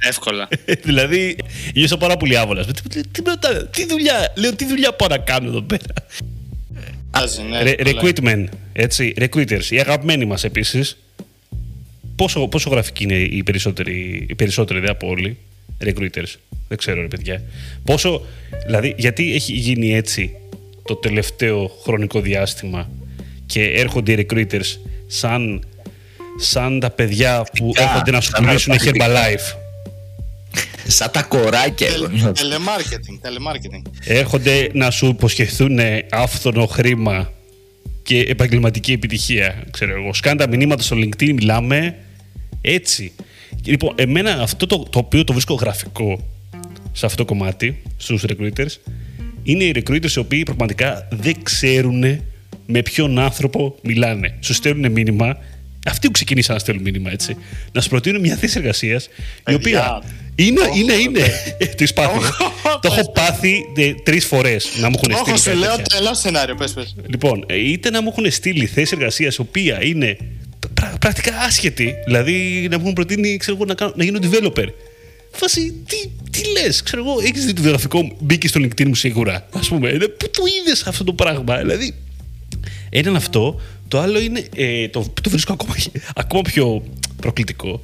Εύκολα. 0.00 0.48
δηλαδή, 0.84 1.36
νιώθω 1.74 1.96
πάρα 1.96 2.16
πολύ 2.16 2.36
άβολα. 2.36 2.64
Τι, 2.64 2.72
τι, 2.88 3.06
τι, 3.08 3.22
με 3.22 3.30
ρωτάνε, 3.30 3.62
τι 3.70 3.86
δουλειά, 3.86 4.32
λέω, 4.36 4.54
τι 4.54 4.66
δουλειά 4.66 4.92
πάω 4.92 5.08
να 5.08 5.18
κάνω 5.18 5.48
εδώ 5.48 5.62
πέρα; 5.62 5.94
Άζει, 7.10 7.42
ναι, 7.42 7.62
Ρε, 7.62 7.70
εύκολα. 7.70 8.12
recruitment, 8.14 8.44
έτσι, 8.72 9.14
recruiters, 9.18 9.64
οι 9.70 9.80
αγαπημένοι 9.80 10.24
μας 10.24 10.44
επίσης. 10.44 10.96
Πόσο, 12.16 12.48
πόσο 12.48 12.70
γραφικοί 12.70 13.02
είναι 13.02 13.14
οι 13.14 13.42
περισσότεροι, 13.42 14.26
οι 14.28 14.34
περισσότεροι 14.34 14.80
δε 14.80 14.88
από 14.88 15.08
όλοι, 15.08 15.36
recruiters; 15.84 16.34
Δεν 16.68 16.78
ξέρω, 16.78 17.00
ρε 17.00 17.06
παιδιά. 17.06 17.42
Πόσο, 17.84 18.22
δηλαδή, 18.66 18.94
γιατί 18.98 19.34
έχει 19.34 19.52
γίνει 19.52 19.94
έτσι 19.94 20.30
το 20.84 20.96
τελευταίο 20.96 21.70
χρονικό 21.82 22.20
διάστημα 22.20 22.90
και 23.46 23.62
έρχονται 23.62 24.12
οι 24.12 24.26
recruiters 24.30 24.76
σαν, 25.06 25.64
σαν 26.38 26.80
τα 26.80 26.90
παιδιά 26.90 27.46
που 27.56 27.72
Φυσικά, 27.72 27.90
έρχονται 27.90 28.10
να 28.10 28.20
σου 28.20 28.30
σαν 28.30 28.44
πουλήσουν 28.44 28.72
αρπακτικά. 28.72 29.06
Herbalife; 29.06 29.56
Σαν 30.86 31.10
τα 31.10 31.22
κοράκια 31.22 31.86
εγώ 31.86 32.06
Τελε- 32.06 32.12
νιώθω. 32.22 32.32
Telemarketing, 32.32 33.26
telemarketing. 33.28 33.90
Έρχονται 34.04 34.68
να 34.72 34.90
σου 34.90 35.06
υποσχεθούν 35.06 35.78
άφθονο 36.10 36.66
χρήμα 36.66 37.32
και 38.02 38.18
επαγγελματική 38.20 38.92
επιτυχία. 38.92 39.64
Ξέρω 39.70 39.92
εγώ. 40.02 40.14
Σκάνε 40.14 40.36
τα 40.36 40.48
μηνύματα 40.48 40.82
στο 40.82 40.96
LinkedIn, 40.96 41.32
μιλάμε 41.32 41.94
έτσι. 42.60 43.12
Και 43.62 43.70
Λοιπόν, 43.70 43.94
εμένα 43.96 44.30
αυτό 44.42 44.66
το, 44.66 44.78
το 44.78 44.98
οποίο 44.98 45.24
το 45.24 45.32
βρίσκω 45.32 45.54
γραφικό 45.54 46.26
σε 46.92 47.06
αυτό 47.06 47.24
το 47.24 47.34
κομμάτι, 47.34 47.82
στους 47.96 48.24
recruiters, 48.28 48.76
είναι 49.42 49.64
οι 49.64 49.72
recruiters 49.74 50.10
οι 50.10 50.18
οποίοι 50.18 50.42
πραγματικά 50.42 51.08
δεν 51.10 51.42
ξέρουν 51.42 52.00
με 52.66 52.82
ποιον 52.82 53.18
άνθρωπο 53.18 53.74
μιλάνε. 53.82 54.36
Σου 54.40 54.54
στέλνουν 54.54 54.92
μήνυμα, 54.92 55.36
αυτοί 55.86 56.06
που 56.06 56.12
ξεκινήσαν 56.12 56.54
να 56.54 56.60
στέλνουν 56.60 56.84
μήνυμα, 56.84 57.10
έτσι. 57.10 57.36
Να 57.72 57.80
σου 57.80 57.88
προτείνουν 57.88 58.20
μια 58.20 58.36
θέση 58.36 58.58
εργασίας, 58.58 59.04
η 59.06 59.10
Παιδιά. 59.42 59.56
οποία 59.56 60.02
είναι, 60.38 60.60
είναι, 60.74 60.92
είναι. 60.92 61.20
Το 61.58 61.66
έχεις 61.78 61.92
πάθει. 61.92 62.18
Το 62.62 62.80
έχω 62.96 63.12
πάθει 63.12 63.64
τρεις 64.02 64.24
φορές 64.24 64.68
να 64.80 64.88
μου 64.88 64.94
έχουν 65.04 65.12
Όχι, 65.12 65.38
στείλει. 65.38 65.38
σου 65.38 65.44
κάτι 65.44 65.58
λέω 65.58 65.76
τέτοια. 65.76 65.84
τρελό 65.98 66.14
σενάριο. 66.14 66.54
Πες, 66.54 66.72
πες. 66.72 66.94
Λοιπόν, 67.06 67.44
ε, 67.48 67.56
είτε 67.56 67.90
να 67.90 68.02
μου 68.02 68.08
έχουν 68.16 68.30
στείλει 68.30 68.66
θέση 68.66 68.92
εργασίας, 68.96 69.36
η 69.36 69.40
οποία 69.40 69.84
είναι 69.84 70.16
πρα- 70.74 70.96
πρακτικά 71.00 71.36
άσχετη, 71.38 71.94
δηλαδή 72.06 72.66
να 72.70 72.76
μου 72.76 72.82
έχουν 72.82 72.92
προτείνει 72.94 73.36
ξέρω 73.36 73.56
εγώ, 73.56 73.64
να, 73.64 73.74
κάνω, 73.74 73.92
να 73.96 74.04
γίνω 74.04 74.18
developer. 74.22 74.66
Φάση, 75.32 75.74
τι, 75.88 75.96
τι 76.30 76.40
λες, 76.50 76.82
ξέρω 76.82 77.02
εγώ, 77.06 77.20
έχεις 77.22 77.44
δει 77.44 77.52
το 77.52 77.60
βιογραφικό 77.62 78.02
μου, 78.02 78.16
μπήκες 78.20 78.50
στο 78.50 78.60
LinkedIn 78.62 78.84
μου 78.86 78.94
σίγουρα. 78.94 79.34
Α 79.34 79.58
πούμε, 79.68 79.88
ε, 79.90 79.96
πού 79.98 80.30
το 80.30 80.42
είδες 80.60 80.82
αυτό 80.82 81.04
το 81.04 81.12
πράγμα, 81.12 81.56
δηλαδή. 81.56 81.94
Ένα 82.90 83.08
είναι 83.08 83.18
αυτό. 83.18 83.60
Το 83.88 84.00
άλλο 84.00 84.20
είναι, 84.20 84.44
ε, 84.56 84.88
το, 84.88 85.12
το 85.22 85.30
βρίσκω 85.30 85.52
ακόμα, 85.52 85.74
ακόμα 86.14 86.42
πιο 86.42 86.82
προκλητικό, 87.16 87.82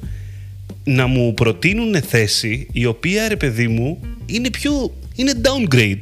να 0.85 1.07
μου 1.07 1.33
προτείνουν 1.33 2.01
θέση 2.01 2.67
η 2.71 2.85
οποία, 2.85 3.27
ρε 3.27 3.35
παιδί 3.35 3.67
μου, 3.67 3.99
είναι 4.25 4.49
πιο, 4.49 4.93
είναι 5.15 5.31
downgrade 5.43 5.99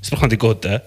στην 0.00 0.08
πραγματικότητα. 0.08 0.84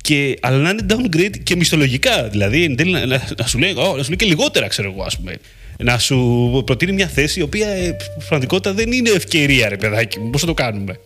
Και, 0.00 0.38
αλλά 0.40 0.56
να 0.56 0.70
είναι 0.70 0.86
downgrade 0.88 1.38
και 1.42 1.56
μισθολογικά. 1.56 2.28
Δηλαδή, 2.28 2.64
εν 2.64 2.76
τέλει, 2.76 2.90
να, 2.90 3.06
να, 3.06 3.22
να 3.38 3.46
σου 3.46 3.58
λέει, 3.58 3.72
«Ω, 3.72 3.96
να 3.96 4.02
σου 4.02 4.08
λέει 4.08 4.16
και 4.16 4.26
λιγότερα, 4.26 4.66
ξέρω 4.66 4.92
εγώ, 4.92 5.02
ας 5.02 5.16
πούμε. 5.16 5.36
Να 5.78 5.98
σου 5.98 6.62
προτείνει 6.66 6.92
μια 6.92 7.06
θέση 7.06 7.40
η 7.40 7.42
οποία 7.42 7.68
ε, 7.68 7.84
στην 7.84 8.12
πραγματικότητα 8.18 8.72
δεν 8.72 8.92
είναι 8.92 9.10
ευκαιρία, 9.10 9.68
ρε 9.68 9.76
παιδάκι 9.76 10.18
μου. 10.18 10.30
Πώς 10.30 10.40
θα 10.40 10.46
το 10.46 10.54
κάνουμε; 10.54 11.00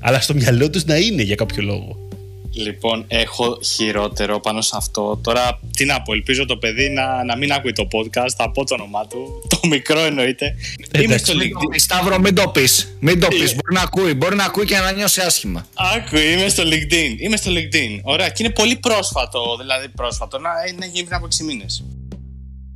Αλλά 0.00 0.20
στο 0.20 0.34
μυαλό 0.34 0.70
τους 0.70 0.84
να 0.84 0.96
είναι 0.96 1.22
για 1.22 1.34
κάποιο 1.34 1.62
λόγο. 1.62 2.08
Λοιπόν, 2.54 3.04
έχω 3.08 3.58
χειρότερο 3.64 4.40
πάνω 4.40 4.60
σε 4.60 4.74
αυτό. 4.76 5.20
Τώρα, 5.22 5.60
τι 5.76 5.84
να 5.84 6.02
πω, 6.02 6.12
ελπίζω 6.12 6.46
το 6.46 6.56
παιδί 6.56 6.88
να, 6.88 7.24
να 7.24 7.36
μην 7.36 7.52
ακούει 7.52 7.72
το 7.72 7.88
podcast. 7.92 8.30
Θα 8.36 8.50
πω 8.50 8.64
το 8.64 8.74
όνομά 8.74 9.06
του. 9.06 9.46
Το 9.48 9.60
μικρό 9.68 10.00
εννοείται. 10.00 10.54
Είμαι 11.02 11.16
στο 11.16 11.32
LinkedIn. 11.32 11.74
Σταύρο, 11.76 12.18
μην 12.18 12.34
το 12.34 12.48
πεις. 12.48 12.96
Μην 13.00 13.20
το 13.20 13.28
πεις. 13.28 13.54
Μπορεί 13.54 13.74
να 13.74 13.80
ακούει. 13.80 14.14
Μπορεί 14.14 14.36
να 14.36 14.44
ακούει 14.44 14.64
και 14.64 14.78
να 14.78 14.92
νιώσει 14.92 15.20
άσχημα. 15.20 15.66
Άκου, 15.74 16.16
είμαι 16.16 16.48
στο 16.48 16.62
LinkedIn. 16.62 17.14
Είμαι 17.18 17.36
στο 17.36 17.50
LinkedIn. 17.50 18.00
Ωραία. 18.02 18.28
Και 18.28 18.42
είναι 18.42 18.52
πολύ 18.52 18.76
πρόσφατο. 18.76 19.56
Δηλαδή, 19.60 19.88
πρόσφατο. 19.88 20.38
Να 20.38 20.50
είναι 20.68 20.86
γίνει 20.92 21.06
πριν 21.06 21.16
από 21.16 21.26
6 21.26 21.44
μήνες. 21.44 21.84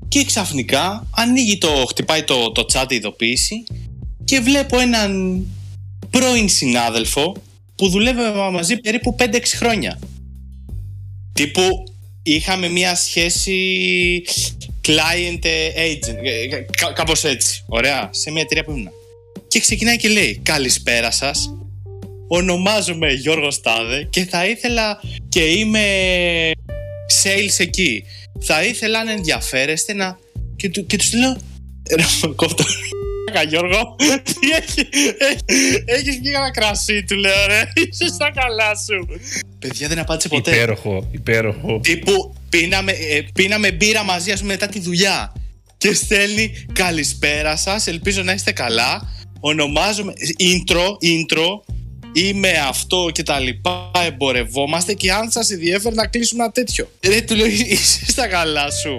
Και 0.08 0.24
ξαφνικά 0.24 1.06
ανοίγει 1.10 1.58
το, 1.58 1.84
χτυπάει 1.88 2.22
το, 2.22 2.52
το 2.52 2.66
chat 2.72 2.86
ειδοποίηση 2.92 3.64
και 4.24 4.40
βλέπω 4.40 4.78
έναν 4.78 5.42
πρώην 6.10 6.48
συνάδελφο 6.48 7.36
που 7.78 7.88
δουλεύαμε 7.88 8.50
μαζί 8.50 8.76
περίπου 8.76 9.16
5-6 9.18 9.40
χρόνια. 9.56 9.98
Τύπου 11.32 11.84
είχαμε 12.22 12.68
μια 12.68 12.94
σχέση 12.94 13.56
client 14.88 15.44
agent, 15.76 16.16
ε, 16.22 16.46
κά, 16.76 16.92
κάπως 16.92 17.24
έτσι, 17.24 17.64
ωραία, 17.66 18.08
σε 18.12 18.30
μια 18.30 18.42
εταιρεία 18.42 18.64
που 18.64 18.70
ήμουν. 18.70 18.90
Και 19.48 19.60
ξεκινάει 19.60 19.96
και 19.96 20.08
λέει 20.08 20.40
«Καλησπέρα 20.42 21.10
σας, 21.10 21.54
ονομάζομαι 22.28 23.12
Γιώργος 23.12 23.54
Στάδε 23.54 24.06
και 24.10 24.24
θα 24.24 24.46
ήθελα 24.46 25.00
και 25.28 25.40
είμαι 25.40 25.80
sales 27.22 27.54
εκεί. 27.58 28.04
Θα 28.40 28.64
ήθελα 28.64 28.98
αν 28.98 29.08
ενδιαφέρεστε 29.08 29.94
να... 29.94 30.18
Και, 30.56 30.68
του, 30.68 30.86
και 30.86 30.96
τους 30.96 31.12
λέω 31.12 31.36
«Ρε 31.90 32.04
κόφτω, 32.36 32.64
Γιώργο, 33.48 33.96
τι 34.22 34.50
έχει, 34.56 34.88
έχεις 35.84 36.18
βγει 36.18 36.32
ένα 36.34 36.50
κρασί, 36.50 37.04
του 37.04 37.16
λέω 37.16 37.46
ρε, 37.46 37.62
είσαι 37.74 38.06
στα 38.06 38.32
καλά 38.34 38.76
σου. 38.76 39.20
Παιδιά 39.58 39.88
δεν 39.88 39.98
απάντησε 39.98 40.28
ποτέ. 40.28 40.50
Υπέροχο, 40.50 41.08
υπέροχο. 41.12 41.80
Τύπου 41.80 42.34
πίναμε, 42.48 42.92
ε, 42.92 43.20
πίναμε 43.34 43.72
μπύρα 43.72 44.04
μαζί 44.04 44.30
ας 44.30 44.40
πούμε, 44.40 44.52
μετά 44.52 44.66
τη 44.66 44.80
δουλειά 44.80 45.32
και 45.78 45.94
στέλνει 45.94 46.64
καλησπέρα 46.72 47.56
σας, 47.56 47.86
ελπίζω 47.86 48.22
να 48.22 48.32
είστε 48.32 48.52
καλά. 48.52 49.16
Ονομάζομαι, 49.40 50.12
intro, 50.38 50.84
intro, 50.84 51.74
είμαι 52.12 52.52
αυτό 52.68 53.10
και 53.12 53.22
τα 53.22 53.38
λοιπά, 53.38 53.90
εμπορευόμαστε 54.06 54.94
και 54.94 55.12
αν 55.12 55.30
σας 55.30 55.50
ενδιαφέρει 55.50 55.94
να 55.94 56.06
κλείσουμε 56.06 56.42
ένα 56.42 56.52
τέτοιο. 56.52 56.90
Ρε, 57.06 57.20
του 57.20 57.34
λέω, 57.34 57.46
είσαι 57.46 58.04
στα 58.10 58.26
καλά 58.26 58.70
σου. 58.70 58.98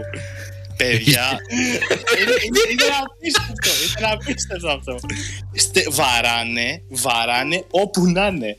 Παιδιά, 0.84 1.38
είναι, 1.51 2.34
είναι, 2.45 2.59
είναι 2.71 2.84
απίστευτο, 3.03 3.69
είναι 3.97 4.07
απίστευτο 4.11 4.67
αυτό. 4.67 4.95
Στε, 5.53 5.84
βαράνε, 5.89 6.82
βαράνε 6.89 7.63
όπου 7.69 8.05
να 8.05 8.27
είναι. 8.27 8.57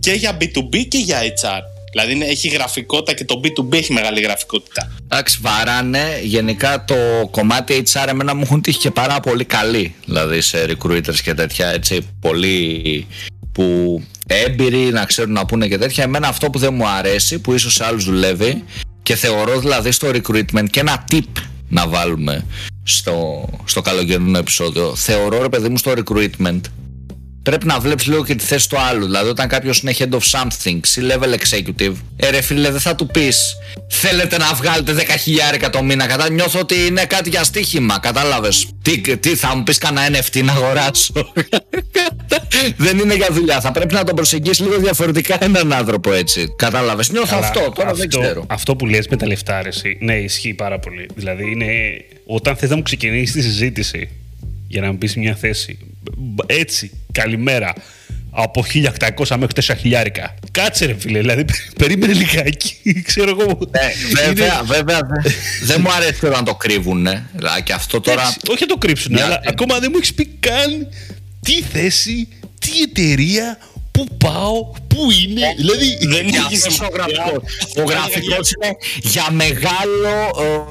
Και 0.00 0.12
για 0.12 0.36
B2B 0.40 0.86
και 0.88 0.98
για 0.98 1.18
HR. 1.20 1.60
Δηλαδή 1.92 2.12
είναι, 2.12 2.24
έχει 2.24 2.48
γραφικότητα 2.48 3.12
και 3.12 3.24
το 3.24 3.40
B2B 3.44 3.72
έχει 3.72 3.92
μεγάλη 3.92 4.20
γραφικότητα. 4.20 4.92
Εντάξει, 5.04 5.38
βαράνε. 5.40 6.20
Γενικά 6.22 6.84
το 6.84 6.94
κομμάτι 7.30 7.82
HR 7.92 8.08
εμένα 8.08 8.34
μου 8.34 8.42
έχουν 8.42 8.62
τύχει 8.62 8.78
και 8.78 8.90
πάρα 8.90 9.20
πολύ 9.20 9.44
καλή. 9.44 9.94
Δηλαδή 10.04 10.40
σε 10.40 10.66
recruiters 10.68 11.20
και 11.22 11.34
τέτοια 11.34 11.68
έτσι 11.68 12.06
πολύ 12.20 13.06
που 13.52 14.02
έμπειροι 14.26 14.78
να 14.78 15.04
ξέρουν 15.04 15.32
να 15.32 15.46
πούνε 15.46 15.68
και 15.68 15.78
τέτοια. 15.78 16.04
Εμένα 16.04 16.28
αυτό 16.28 16.50
που 16.50 16.58
δεν 16.58 16.74
μου 16.74 16.88
αρέσει, 16.88 17.38
που 17.38 17.52
ίσως 17.52 17.74
σε 17.74 17.84
άλλους 17.84 18.04
δουλεύει 18.04 18.64
και 19.02 19.14
θεωρώ 19.14 19.58
δηλαδή 19.58 19.90
στο 19.90 20.08
recruitment 20.08 20.66
και 20.70 20.80
ένα 20.80 21.04
tip 21.10 21.42
να 21.68 21.88
βάλουμε 21.88 22.46
στο, 22.82 23.48
στο 23.64 23.80
καλοκαιρινό 23.80 24.38
επεισόδιο. 24.38 24.94
Θεωρώ 24.94 25.42
ρε 25.42 25.48
παιδί 25.48 25.68
μου 25.68 25.76
στο 25.76 25.92
recruitment 25.96 26.60
πρέπει 27.42 27.66
να 27.66 27.78
βλέπεις 27.80 28.06
λίγο 28.06 28.24
και 28.24 28.34
τη 28.34 28.44
θέση 28.44 28.68
του 28.68 28.78
άλλου. 28.78 29.04
Δηλαδή, 29.04 29.28
όταν 29.28 29.48
κάποιος 29.48 29.80
είναι 29.80 29.94
head 29.98 30.10
of 30.10 30.20
something, 30.30 30.80
C-level 30.94 31.34
executive, 31.34 31.94
ε, 32.16 32.30
ρε 32.30 32.40
φίλε, 32.40 32.70
δεν 32.70 32.80
θα 32.80 32.94
του 32.94 33.06
πεις 33.06 33.56
Θέλετε 33.94 34.38
να 34.38 34.54
βγάλετε 34.54 34.94
10.000 35.62 35.68
το 35.72 35.82
μήνα. 35.82 36.06
Κατά 36.06 36.30
νιώθω 36.30 36.60
ότι 36.60 36.74
είναι 36.86 37.04
κάτι 37.04 37.28
για 37.28 37.44
στοίχημα. 37.44 37.98
Κατάλαβες. 37.98 38.68
Τι, 38.82 39.16
τι 39.16 39.36
θα 39.36 39.56
μου 39.56 39.62
πεις 39.62 39.78
κανένα 39.78 40.18
NFT 40.18 40.44
να 40.44 40.52
αγοράσω. 40.52 41.12
δεν 42.76 42.98
είναι 42.98 43.14
για 43.14 43.28
δουλειά. 43.30 43.60
Θα 43.60 43.72
πρέπει 43.72 43.94
να 43.94 44.04
τον 44.04 44.14
προσεγγίσεις 44.14 44.60
λίγο 44.60 44.76
διαφορετικά 44.76 45.44
έναν 45.44 45.72
άνθρωπο 45.72 46.12
έτσι. 46.12 46.54
Κατάλαβες. 46.56 47.10
Νιώθω 47.10 47.36
αυτό. 47.36 47.60
Τώρα 47.74 47.90
αυτό, 47.90 47.94
δεν 47.94 48.08
ξέρω. 48.08 48.44
Αυτό 48.48 48.76
που 48.76 48.86
λες 48.86 49.08
με 49.08 49.16
τα 49.16 49.26
λεφτά, 49.26 49.62
ναι, 49.98 50.14
ισχύει 50.14 50.54
πάρα 50.54 50.78
πολύ. 50.78 51.08
Δηλαδή, 51.14 51.50
είναι 51.50 51.66
όταν 52.26 52.56
θες 52.56 52.70
να 52.70 52.76
μου 52.76 52.82
ξεκινήσεις 52.82 53.32
τη 53.32 53.42
συζήτηση 53.42 54.08
για 54.68 54.80
να 54.80 54.92
μου 54.92 54.98
πεις 54.98 55.16
μια 55.16 55.34
θέση. 55.34 55.78
Έτσι, 56.46 56.90
καλημέρα. 57.12 57.72
Από 58.30 58.64
1800 58.72 59.36
μέχρι 59.36 59.76
4.000. 59.82 60.06
Κάτσε 60.50 60.86
ρε 60.86 60.94
φίλε, 60.98 61.18
δηλαδή 61.18 61.44
περίμενε 61.78 62.12
λιγάκι, 62.12 62.76
ξέρω 63.08 63.30
εγώ. 63.30 63.58
Ναι, 63.70 64.20
βέβαια, 64.22 64.62
βέβαια. 64.64 65.00
δεν 65.62 65.80
μου 65.80 65.92
αρέσει 65.92 66.28
να 66.28 66.42
το 66.42 66.54
κρύβουν. 66.54 67.08
Δηλαδή, 67.32 67.62
και 67.62 67.72
αυτό 67.72 68.00
τώρα... 68.00 68.22
Έτσι, 68.22 68.38
όχι 68.48 68.60
να 68.60 68.66
το 68.66 68.76
κρύψουν, 68.76 69.18
αλλά 69.18 69.40
ακόμα 69.46 69.78
δεν 69.78 69.88
μου 69.92 69.96
έχεις 69.98 70.14
πει 70.14 70.26
καν 70.40 70.88
τι 71.40 71.62
θέση, 71.62 72.28
τι 72.58 72.82
εταιρεία, 72.82 73.58
πού 73.90 74.06
πάω, 74.18 74.72
πού 74.94 75.10
είναι; 75.10 75.40
Ε, 75.40 75.54
δηλαδή 75.56 75.98
δεν 76.00 76.26
έχει 76.26 76.82
ο 76.82 76.88
γραφικό. 76.94 77.42
Ο 77.76 77.82
γραφικός 77.82 78.50
είναι 78.50 78.76
για, 79.02 79.26
μεγάλο, 79.30 80.14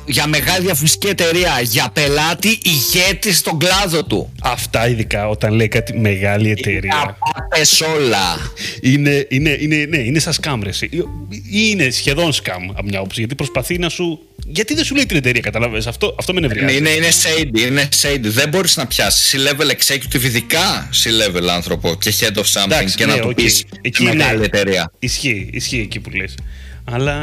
ε, 0.05 0.11
για 0.11 0.27
μεγάλη 0.27 0.65
διαφημιστική 0.65 1.07
εταιρεία. 1.07 1.61
Για 1.61 1.89
πελάτη 1.93 2.59
ηγέτης 2.63 3.37
στον 3.37 3.59
κλάδο 3.59 4.03
του. 4.03 4.33
Αυτά 4.41 4.87
ειδικά 4.87 5.29
όταν 5.29 5.53
λέει 5.53 5.67
κάτι 5.67 5.97
μεγάλη 5.97 6.51
εταιρεία. 6.51 7.17
Είναι 7.55 7.89
όλα. 7.95 8.51
Είναι, 8.81 9.25
είναι, 9.29 9.57
είναι, 9.59 9.85
ναι, 9.89 9.97
είναι 9.97 10.19
σαν 10.19 10.33
σκάμ, 10.33 10.61
Ή 10.61 11.39
είναι 11.51 11.89
σχεδόν 11.89 12.33
σκάμ 12.33 12.69
από 12.71 12.83
μια 12.83 13.01
όψη. 13.01 13.19
Γιατί 13.19 13.35
προσπαθεί 13.35 13.77
να 13.77 13.89
σου 13.89 14.19
γιατί 14.47 14.73
δεν 14.73 14.83
σου 14.83 14.95
λέει 14.95 15.05
την 15.05 15.17
εταιρεία, 15.17 15.41
καταλαβαίνεις. 15.41 15.87
Αυτό, 15.87 16.15
αυτό 16.19 16.33
με 16.33 16.39
νευριάζει. 16.39 16.77
Είναι, 16.77 16.89
είναι 16.89 17.07
shady, 17.09 17.59
είναι 17.59 17.89
shady. 18.01 18.19
Δεν 18.21 18.49
μπορείς 18.49 18.77
να 18.77 18.87
πιάσεις 18.87 19.35
C-level 19.35 19.71
executive, 19.71 20.23
ειδικά 20.23 20.89
C-level 21.03 21.47
άνθρωπο 21.47 21.95
και 21.99 22.13
head 22.19 22.37
of 22.37 22.43
something 22.43 22.65
Εντάξει, 22.65 22.95
και 22.95 23.05
ναι, 23.05 23.13
να 23.13 23.19
του 23.19 23.29
okay. 23.29 23.35
πεις 23.35 23.63
εκεί 23.81 24.03
μεγάλη 24.15 24.39
ναι. 24.39 24.45
εταιρεία. 24.45 24.91
Ισχύει, 24.99 25.49
ισχύει 25.53 25.79
εκεί 25.79 25.99
που 25.99 26.09
λες. 26.09 26.35
Αλλά 26.83 27.15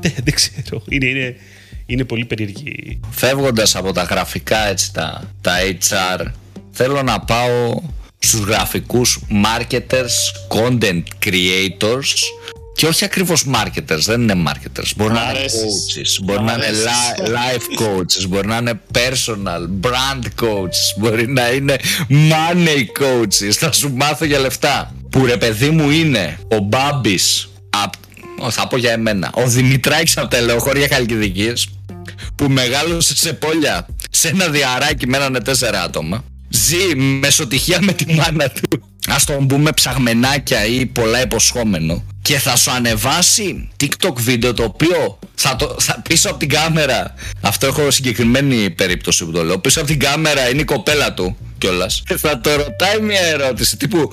δεν, 0.00 0.12
δεν 0.24 0.34
ξέρω. 0.34 0.82
Είναι, 0.88 1.06
είναι, 1.06 1.36
είναι 1.86 2.04
πολύ 2.04 2.24
περίεργη. 2.24 3.00
Φεύγοντας 3.10 3.76
από 3.76 3.92
τα 3.92 4.02
γραφικά 4.02 4.66
έτσι, 4.66 4.92
τα, 4.92 5.30
τα 5.40 5.52
HR, 5.88 6.26
θέλω 6.70 7.02
να 7.02 7.20
πάω 7.20 7.82
στους 8.18 8.40
γραφικούς 8.40 9.20
marketers, 9.44 10.14
content 10.48 11.02
creators 11.26 12.14
και 12.78 12.86
όχι 12.86 13.04
ακριβώς 13.04 13.44
marketers, 13.54 13.98
δεν 13.98 14.20
είναι 14.20 14.34
marketers. 14.46 14.90
Μπορεί 14.96 15.12
να 15.12 15.20
είναι 15.20 15.44
coaches, 15.44 16.22
μπορεί 16.22 16.42
να 16.42 16.52
είναι 16.52 16.66
life 17.16 17.80
coaches, 17.82 18.28
μπορεί 18.28 18.46
να 18.46 18.56
είναι 18.56 18.80
personal, 18.92 19.86
brand 19.86 20.44
coaches, 20.44 20.96
μπορεί 20.98 21.28
να 21.28 21.50
είναι 21.50 21.76
money 22.08 23.02
coaches. 23.02 23.50
Θα 23.50 23.72
σου 23.72 23.92
μάθω 23.94 24.24
για 24.24 24.38
λεφτά. 24.38 24.94
Που 25.10 25.26
ρε 25.26 25.36
παιδί 25.36 25.70
μου 25.70 25.90
είναι 25.90 26.38
ο 26.50 26.58
Μπάμπης, 26.58 27.48
θα 28.50 28.68
πω 28.68 28.76
για 28.76 28.92
εμένα, 28.92 29.30
ο 29.34 29.46
Δημητράκης 29.46 30.16
από 30.16 30.28
τα 30.28 30.36
Ελεοχώρια 30.36 30.88
Χαλκιδικής, 30.92 31.66
που 32.34 32.48
μεγάλωσε 32.48 33.16
σε 33.16 33.32
πόλια 33.32 33.86
σε 34.10 34.28
ένα 34.28 34.48
διαράκι 34.48 35.06
με 35.06 35.16
έναν 35.16 35.42
τέσσερα 35.44 35.82
άτομα. 35.82 36.24
Ζει 36.48 36.96
μεσοτυχία 36.96 37.78
με 37.80 37.92
τη 37.92 38.14
μάνα 38.14 38.50
του. 38.50 38.82
Α 39.08 39.16
τον 39.26 39.46
πούμε 39.46 39.72
ψαγμενάκια 39.72 40.66
ή 40.66 40.86
πολλά 40.86 41.22
υποσχόμενο 41.22 42.04
και 42.22 42.38
θα 42.38 42.56
σου 42.56 42.70
ανεβάσει 42.70 43.68
TikTok 43.80 44.14
βίντεο 44.14 44.54
το 44.54 44.62
οποίο 44.62 45.18
θα 45.34 45.56
το, 45.56 45.76
θα, 45.78 46.02
πίσω 46.08 46.28
από 46.28 46.38
την 46.38 46.48
κάμερα 46.48 47.14
αυτό 47.40 47.66
έχω 47.66 47.90
συγκεκριμένη 47.90 48.70
περίπτωση 48.70 49.24
που 49.24 49.30
το 49.30 49.44
λέω 49.44 49.58
πίσω 49.58 49.78
από 49.80 49.88
την 49.88 49.98
κάμερα 49.98 50.48
είναι 50.48 50.60
η 50.60 50.64
κοπέλα 50.64 51.14
του 51.14 51.36
κιόλας. 51.58 52.02
θα 52.16 52.40
το 52.40 52.56
ρωτάει 52.56 53.00
μια 53.00 53.20
ερώτηση 53.20 53.76
τύπου 53.76 54.12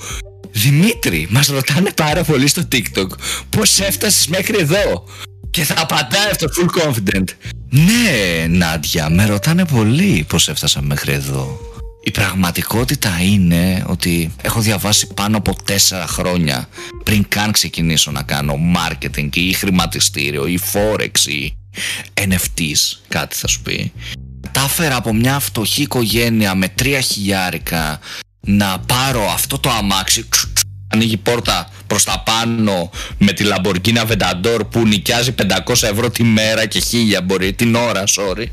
Δημήτρη 0.56 1.26
μας 1.30 1.46
ρωτάνε 1.46 1.90
πάρα 1.90 2.24
πολύ 2.24 2.46
στο 2.46 2.68
TikTok 2.72 3.06
πως 3.50 3.80
έφτασες 3.80 4.26
μέχρι 4.26 4.58
εδώ. 4.58 5.04
Και 5.50 5.64
θα 5.64 5.74
απαντάει 5.78 6.30
αυτό 6.30 6.46
full 6.56 6.82
confident. 6.82 7.24
Ναι 7.70 8.46
Νάντια 8.48 9.10
με 9.10 9.26
ρωτάνε 9.26 9.64
πολύ 9.64 10.24
πως 10.28 10.48
έφτασα 10.48 10.82
μέχρι 10.82 11.12
εδώ. 11.12 11.60
Η 12.02 12.10
πραγματικότητα 12.10 13.10
είναι 13.22 13.84
ότι 13.86 14.34
έχω 14.42 14.60
διαβάσει 14.60 15.06
πάνω 15.14 15.36
από 15.36 15.62
τέσσερα 15.64 16.06
χρόνια 16.06 16.68
πριν 17.04 17.28
καν 17.28 17.52
ξεκινήσω 17.52 18.10
να 18.10 18.22
κάνω 18.22 18.54
marketing 18.76 19.36
ή 19.36 19.52
χρηματιστήριο 19.52 20.46
ή 20.46 20.58
forex 20.72 21.28
ή 21.28 21.56
NFTs, 22.14 22.98
κάτι 23.08 23.36
θα 23.36 23.46
σου 23.46 23.62
πει. 23.62 23.92
Κατάφερα 24.40 24.96
από 24.96 25.14
μια 25.14 25.38
φτωχή 25.38 25.82
οικογένεια 25.82 26.54
με 26.54 26.68
τρία 26.68 27.00
χιλιάρικα 27.00 28.00
να 28.46 28.78
πάρω 28.86 29.30
αυτό 29.30 29.58
το 29.58 29.70
αμάξι 29.70 30.28
ανοίγει 30.92 31.16
πόρτα 31.16 31.70
προς 31.86 32.04
τα 32.04 32.22
πάνω 32.24 32.90
με 33.18 33.32
τη 33.32 33.44
Lamborghini 33.48 34.06
Aventador 34.06 34.60
που 34.70 34.86
νοικιάζει 34.86 35.34
500 35.66 35.82
ευρώ 35.82 36.10
τη 36.10 36.22
μέρα 36.22 36.66
και 36.66 36.82
1000 37.20 37.22
μπορεί 37.24 37.52
την 37.52 37.74
ώρα, 37.74 38.04
sorry 38.06 38.46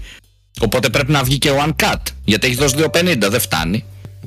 Οπότε 0.60 0.90
πρέπει 0.90 1.12
να 1.12 1.24
βγει 1.24 1.38
και 1.38 1.50
ο 1.50 1.66
Uncut. 1.68 2.02
Γιατί 2.24 2.48
έχει 2.48 2.56
δώσει 2.56 2.76
2,50, 2.78 3.18
δεν 3.18 3.40
φτάνει. 3.40 3.84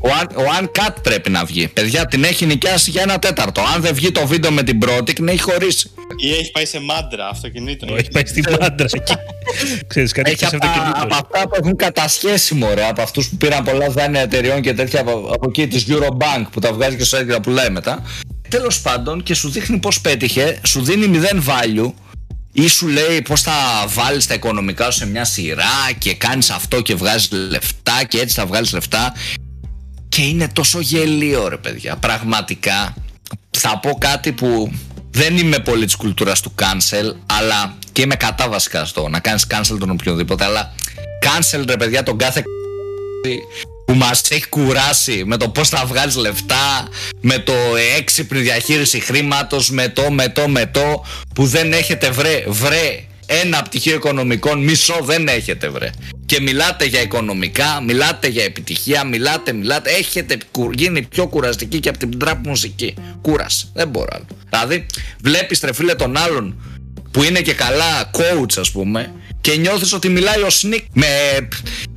Ο, 0.06 0.08
un, 0.22 0.36
ο 0.36 0.42
Uncut 0.60 0.94
πρέπει 1.02 1.30
να 1.30 1.44
βγει. 1.44 1.68
Παιδιά 1.68 2.06
την 2.06 2.24
έχει 2.24 2.46
νοικιάσει 2.46 2.90
για 2.90 3.02
ένα 3.02 3.18
τέταρτο. 3.18 3.60
Αν 3.74 3.80
δεν 3.82 3.94
βγει 3.94 4.10
το 4.12 4.26
βίντεο 4.26 4.50
με 4.50 4.62
την 4.62 4.78
πρώτη, 4.78 5.12
την 5.12 5.28
έχει 5.28 5.40
χωρίσει. 5.40 5.90
Ή 6.24 6.30
έχει 6.32 6.50
πάει 6.50 6.64
σε 6.66 6.80
μάντρα 6.80 7.28
αυτοκινήτων. 7.28 7.96
Έχει 7.96 8.08
πάει 8.08 8.22
στη 8.26 8.42
μάντρα 8.60 8.86
εκεί. 8.92 9.14
Ξέρεις, 9.86 10.12
κάτι 10.12 10.30
Έχει 10.30 10.44
έχει 10.44 10.54
από, 10.54 10.64
τα- 10.64 10.70
αυτοκινήτων. 10.70 11.02
από 11.02 11.14
αυτά 11.14 11.48
που 11.48 11.54
έχουν 11.58 11.76
κατασχέσει 11.76 12.54
μωρέ, 12.54 12.86
από 12.88 13.02
αυτούς 13.02 13.28
που 13.28 13.36
πήραν 13.36 13.64
πολλά 13.64 13.90
δάνεια 13.90 14.20
εταιριών 14.20 14.60
και 14.60 14.72
τέτοια 14.74 15.00
από, 15.00 15.30
από 15.34 15.48
εκεί 15.48 15.66
της 15.66 15.86
Eurobank 15.88 16.44
που 16.50 16.60
τα 16.60 16.72
βγάζει 16.72 16.96
και 16.96 17.04
στο 17.04 17.16
και 17.24 17.32
τα 17.32 17.40
πουλάει 17.40 17.70
μετά. 17.70 18.02
Τέλος 18.48 18.80
πάντων 18.80 19.22
και 19.22 19.34
σου 19.34 19.48
δείχνει 19.50 19.78
πώς 19.78 20.00
πέτυχε, 20.00 20.58
σου 20.66 20.82
δίνει 20.82 21.20
0 21.32 21.36
value 21.36 21.92
ή 22.52 22.68
σου 22.68 22.86
λέει 22.88 23.22
πώς 23.22 23.40
θα 23.42 23.52
βάλεις 23.88 24.26
τα 24.26 24.34
οικονομικά 24.34 24.90
σου 24.90 24.98
σε 24.98 25.06
μια 25.06 25.24
σειρά 25.24 25.90
και 25.98 26.14
κάνεις 26.14 26.50
αυτό 26.50 26.80
και 26.80 26.94
βγάζεις 26.94 27.28
λεφτά 27.32 28.04
και 28.08 28.18
έτσι 28.20 28.34
θα 28.34 28.46
βγάλεις 28.46 28.72
λεφτά. 28.72 29.12
Και 30.16 30.22
είναι 30.22 30.48
τόσο 30.48 30.80
γελίο 30.80 31.48
ρε 31.48 31.56
παιδιά. 31.56 31.96
Πραγματικά 31.96 32.94
θα 33.50 33.78
πω 33.78 33.90
κάτι 33.98 34.32
που 34.32 34.72
δεν 35.10 35.36
είμαι 35.36 35.58
πολύ 35.58 35.84
της 35.84 35.96
κουλτούρας 35.96 36.40
του 36.40 36.54
cancel 36.58 37.14
αλλά 37.26 37.78
και 37.92 38.02
είμαι 38.02 38.14
κατά 38.14 38.48
βασικά 38.48 38.84
στο 38.84 39.08
να 39.08 39.20
κάνεις 39.20 39.46
cancel 39.50 39.76
τον 39.78 39.90
οποιοδήποτε 39.90 40.44
αλλά 40.44 40.74
cancel 41.22 41.64
ρε 41.66 41.76
παιδιά 41.76 42.02
τον 42.02 42.18
κάθε 42.18 42.42
που 43.86 43.94
μας 43.94 44.22
έχει 44.30 44.48
κουράσει 44.48 45.22
με 45.26 45.36
το 45.36 45.48
πώς 45.48 45.68
θα 45.68 45.84
βγάλεις 45.86 46.16
λεφτά 46.16 46.88
με 47.20 47.38
το 47.38 47.54
έξυπνη 47.96 48.40
διαχείριση 48.40 49.00
χρήματος 49.00 49.70
με 49.70 49.88
το, 49.88 50.10
με 50.10 50.28
το, 50.28 50.48
με 50.48 50.66
το 50.66 51.04
που 51.34 51.46
δεν 51.46 51.72
έχετε 51.72 52.10
βρε, 52.10 52.44
βρε 52.48 53.04
ένα 53.26 53.62
πτυχίο 53.62 53.94
οικονομικών 53.94 54.62
μισό 54.62 54.98
δεν 55.02 55.28
έχετε 55.28 55.68
βρε 55.68 55.90
και 56.26 56.40
μιλάτε 56.40 56.84
για 56.84 57.00
οικονομικά, 57.02 57.80
μιλάτε 57.86 58.28
για 58.28 58.44
επιτυχία, 58.44 59.04
μιλάτε, 59.04 59.52
μιλάτε. 59.52 59.90
Έχετε 59.90 60.36
κου- 60.50 60.72
γίνει 60.80 61.02
πιο 61.02 61.26
κουραστική 61.26 61.80
και 61.80 61.88
από 61.88 61.98
την 61.98 62.18
τραπ 62.18 62.46
μουσική. 62.46 62.94
Κούρασε, 63.22 63.66
δεν 63.74 63.88
μπορώ 63.88 64.08
άλλο. 64.12 64.26
Δηλαδή 64.50 64.86
βλέπεις 65.22 65.60
ρε 65.60 65.72
φίλε 65.72 65.94
τον 65.94 66.16
άλλον 66.16 66.54
που 67.10 67.22
είναι 67.22 67.40
και 67.40 67.54
καλά 67.54 68.10
coach 68.12 68.58
ας 68.58 68.70
πούμε 68.70 69.12
και 69.40 69.56
νιώθεις 69.56 69.92
ότι 69.92 70.08
μιλάει 70.08 70.42
ο 70.42 70.50
Σνικ 70.50 70.84
με 70.92 71.06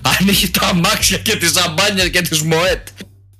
ανοίγει 0.20 0.50
τα 0.50 0.68
αμάξια 0.68 1.18
και 1.18 1.36
τις 1.36 1.52
ζαμπάνια 1.52 2.10
και 2.10 2.22
τις 2.22 2.42
μοέτ. 2.42 2.88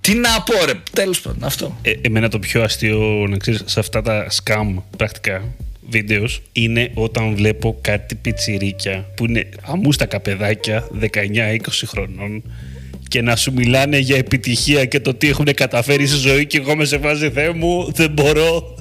Τι 0.02 0.14
να 0.14 0.42
πω 0.42 0.66
ρε. 0.66 0.74
Τέλος 0.94 1.22
πάντων 1.22 1.44
αυτό. 1.44 1.78
Ε, 1.82 1.92
εμένα 2.02 2.30
το 2.30 2.40
πιο 2.40 2.62
αστείο 2.64 3.26
να 3.30 3.38
ξέρεις 3.38 3.62
σε 3.66 3.80
αυτά 3.80 4.02
τα 4.02 4.28
scam 4.44 4.74
πρακτικά 4.98 5.44
βίντεος 5.90 6.42
είναι 6.52 6.92
όταν 6.94 7.36
βλέπω 7.36 7.78
κάτι 7.82 8.16
πιτσιρίκια 8.16 9.06
που 9.16 9.26
είναι 9.26 9.50
αμούστακα 9.62 10.20
παιδάκια 10.20 10.88
19-20 11.02 11.08
χρονών 11.86 12.44
και 13.08 13.22
να 13.22 13.36
σου 13.36 13.54
μιλάνε 13.54 13.98
για 13.98 14.18
επιτυχία 14.18 14.86
και 14.86 15.00
το 15.00 15.14
τι 15.14 15.30
έχουν 15.30 15.54
καταφέρει 15.54 16.08
στη 16.08 16.18
ζωή 16.18 16.46
και 16.46 16.58
εγώ 16.58 16.76
με 16.76 16.86
σε 16.86 16.98
φάση 17.00 17.30
Θεέ 17.30 17.52
μου 17.54 17.92
δεν 17.94 18.12
μπορώ 18.12 18.76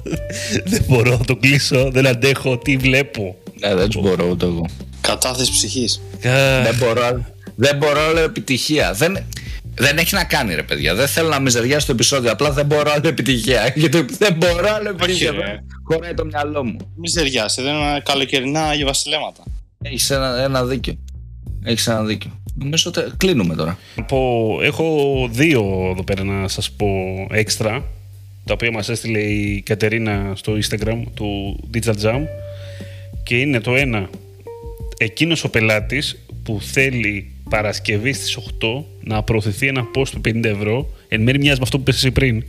δεν 0.65 0.83
μπορώ 0.87 1.11
να 1.17 1.25
το 1.25 1.35
κλείσω 1.35 1.89
δεν 1.91 2.07
αντέχω 2.07 2.57
τι 2.57 2.77
βλέπω 2.77 3.35
ναι 3.61 3.75
δεν 3.75 3.89
τους 3.89 4.01
μπορώ 4.01 4.27
ούτε 4.29 4.45
εγώ. 4.45 4.65
Κατάθεση 5.01 5.51
ψυχής. 5.51 6.01
Α, 6.27 6.61
δεν 6.63 6.75
μπορώ 6.77 7.05
άλλο- 7.05 7.25
δεν 7.55 7.77
μπορώ 7.77 8.01
άλλο 8.01 8.19
επιτυχία. 8.19 8.93
Δεν, 8.93 9.17
δεν 9.79 9.97
έχει 9.97 10.15
να 10.15 10.23
κάνει 10.23 10.55
ρε 10.55 10.63
παιδιά. 10.63 10.95
Δεν 10.95 11.07
θέλω 11.07 11.29
να 11.29 11.39
μιζεριάσει 11.39 11.85
το 11.85 11.91
επεισόδιο. 11.91 12.31
Απλά 12.31 12.51
δεν 12.51 12.65
μπορώ 12.65 12.91
άλλο 12.91 13.07
επιτυχία. 13.07 13.71
Γιατί 13.75 14.05
δεν 14.17 14.33
μπορώ 14.33 14.73
άλλο 14.73 14.89
επιτυχία. 14.89 15.31
Ρε. 15.31 15.37
δεν 15.37 15.63
χωράει 15.83 16.13
το 16.13 16.25
μυαλό 16.25 16.63
μου. 16.65 16.77
Μη 16.95 17.07
ζεριάσει, 17.07 17.61
δεν 17.61 17.73
είναι 17.73 18.01
καλοκαιρινά 18.05 18.63
Άγιο 18.63 18.85
Βασιλέματα. 18.85 19.43
έχεις 19.81 20.09
ένα, 20.09 20.41
ένα 20.43 20.65
δίκιο. 20.65 20.97
Έχεις 21.63 21.87
ένα 21.87 22.03
δίκιο. 22.03 22.41
Νομίζω 22.55 22.91
ότι 22.95 23.11
κλείνουμε 23.17 23.55
τώρα. 23.55 23.77
Να 23.95 24.03
πω, 24.03 24.57
έχω 24.61 25.27
δύο 25.31 25.89
εδώ 25.91 26.03
πέρα 26.03 26.23
να 26.23 26.47
σας 26.47 26.71
πω 26.71 26.87
έξτρα 27.31 27.85
τα 28.45 28.53
οποία 28.53 28.71
μας 28.71 28.89
έστειλε 28.89 29.19
η 29.19 29.61
Κατερίνα 29.61 30.31
στο 30.35 30.53
Instagram 30.53 31.03
του 31.13 31.59
Digital 31.73 31.95
Jam. 32.03 32.21
Και 33.23 33.39
είναι 33.39 33.59
το 33.59 33.75
ένα. 33.75 34.09
Εκείνος 34.97 35.43
ο 35.43 35.49
πελάτης 35.49 36.17
που 36.43 36.59
θέλει 36.61 37.31
Παρασκευή 37.49 38.13
στις 38.13 38.37
8 38.61 38.83
να 39.03 39.23
προωθηθεί 39.23 39.67
ένα 39.67 39.87
post 39.95 40.07
του 40.07 40.21
50 40.25 40.43
ευρώ 40.43 40.89
εν 41.07 41.21
μέρει 41.21 41.37
μοιάζει 41.37 41.57
με 41.57 41.63
αυτό 41.63 41.77
που 41.77 41.83
πες 41.83 41.95
εσύ 41.95 42.11
πριν 42.11 42.43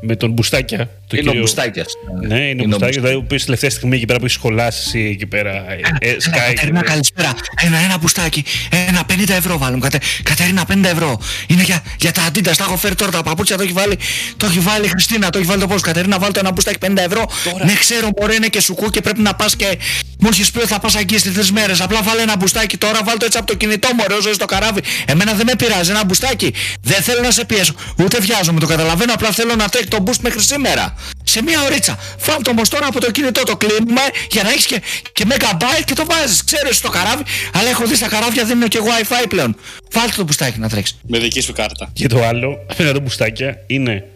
με 0.00 0.16
τον 0.16 0.30
Μπουστάκια 0.30 0.90
το 1.06 1.16
είναι 1.16 1.30
ο 1.30 1.34
Μπουστάκιας 1.34 1.91
ναι, 2.20 2.48
είναι 2.48 2.62
ο 2.62 2.66
Μπουστάκια, 2.66 3.00
δηλαδή 3.00 3.14
ο 3.14 3.18
οποίος 3.24 3.44
τελευταία 3.44 3.70
στιγμή 3.70 3.96
εκεί 3.96 4.06
πέρα 4.06 4.18
που 4.18 4.24
έχεις 4.24 4.36
σχολάσεις 4.36 4.86
εσύ 4.86 5.08
εκεί 5.12 5.26
πέρα 5.26 5.50
ε, 5.50 6.08
ε, 6.08 6.16
σκάει 6.20 6.48
και 6.48 6.54
Κατερίνα, 6.54 6.80
λες, 6.80 6.88
καλησπέρα. 6.88 7.34
Ένα, 7.56 7.78
ένα 7.78 7.98
μπουστάκι. 7.98 8.44
Ένα 8.88 9.02
50 9.10 9.28
ευρώ 9.28 9.58
βάλουμε. 9.58 9.80
Κατε, 9.80 9.98
Κατερίνα, 10.22 10.64
50 10.72 10.84
ευρώ. 10.84 11.20
Είναι 11.46 11.62
για, 11.62 11.82
για 11.98 12.12
τα 12.12 12.22
αντίντα. 12.22 12.54
Τα 12.56 12.64
έχω 12.64 12.76
φέρει 12.76 12.94
τώρα 12.94 13.10
τα 13.10 13.22
παπούτσια. 13.22 13.56
Το 13.56 13.62
έχει 13.62 13.72
βάλει, 13.72 13.98
το 14.36 14.46
έχει 14.46 14.58
βάλει 14.58 14.84
η 14.84 14.88
Χριστίνα. 14.88 15.30
Το 15.30 15.38
έχει 15.38 15.46
βάλει 15.46 15.60
το 15.60 15.66
πώ. 15.66 15.80
Κατερίνα, 15.80 16.18
βάλτε 16.18 16.40
ένα 16.40 16.52
μπουστάκι 16.52 16.78
50 16.86 16.96
ευρώ. 16.96 17.30
Ναι, 17.64 17.72
ξέρω, 17.72 18.08
μπορεί 18.20 18.36
είναι 18.36 18.48
και 18.48 18.60
σουκού 18.60 18.90
και 18.90 19.00
πρέπει 19.00 19.20
να 19.20 19.34
πας 19.34 19.56
και. 19.56 19.78
Μου 20.18 20.28
έχεις 20.32 20.50
πει 20.50 20.58
ότι 20.58 20.66
θα 20.66 20.78
πας 20.78 20.94
εκεί 20.94 21.18
στις 21.18 21.34
τρεις 21.34 21.52
μέρες. 21.52 21.80
Απλά 21.80 22.02
βάλε 22.02 22.22
ένα 22.22 22.36
μπουστάκι 22.36 22.76
τώρα. 22.76 23.00
Βάλτε 23.04 23.18
το 23.18 23.24
έτσι 23.24 23.38
από 23.38 23.46
το 23.46 23.54
κινητό 23.54 23.88
μου. 23.94 24.00
Ωραίο 24.04 24.20
ζωή 24.20 24.32
στο 24.32 24.44
καράβι. 24.44 24.80
Εμένα 25.06 25.32
δεν 25.32 25.46
με 25.46 25.54
πειράζει. 25.56 25.90
Ένα 25.90 26.04
μπουστάκι. 26.04 26.54
Δεν 26.82 27.02
θέλω 27.02 27.20
να 27.20 27.30
σε 27.30 27.44
πιέσω. 27.44 27.74
Ούτε 27.98 28.20
βιάζομαι. 28.20 28.60
Το 28.60 28.66
καταλαβαίνω. 28.66 29.12
Απλά 29.12 29.30
θέλω 29.30 29.54
να 29.54 29.68
τρέχει 29.68 29.88
το 29.88 30.02
boost 30.06 30.20
μέχρι 30.20 30.42
σήμερα. 30.42 30.94
Σε 31.22 31.42
μία 31.42 31.62
ωρίτσα. 31.62 31.98
Βάλτε 32.18 32.50
όμω 32.50 32.62
τώρα 32.68 32.86
από 32.86 33.00
το 33.00 33.10
κινητό 33.10 33.42
το 33.42 33.56
κλείνουμε 33.56 34.00
για 34.30 34.42
να 34.42 34.50
έχεις 34.50 34.66
και, 34.66 34.82
και 35.12 35.24
megabyte 35.28 35.84
και 35.84 35.94
το 35.94 36.04
βάζεις. 36.06 36.44
Ξέρω 36.44 36.72
στο 36.72 36.90
καράβι, 36.90 37.22
αλλά 37.52 37.68
έχω 37.68 37.86
δει 37.86 37.94
στα 37.94 38.08
καράβια 38.08 38.44
δίνουν 38.44 38.68
και 38.68 38.78
WiFi 38.82 39.24
πλέον. 39.28 39.56
Βάλτε 39.92 40.12
το 40.16 40.24
μπουστάκι 40.24 40.58
να 40.58 40.68
τρέξεις. 40.68 40.98
Με 41.06 41.18
δική 41.18 41.40
σου 41.40 41.52
κάρτα. 41.52 41.90
Και 41.92 42.06
το 42.08 42.24
άλλο, 42.24 42.64
απέναντι 42.70 42.94
το 42.94 43.02
μπουστάκια, 43.02 43.64
είναι 43.66 44.06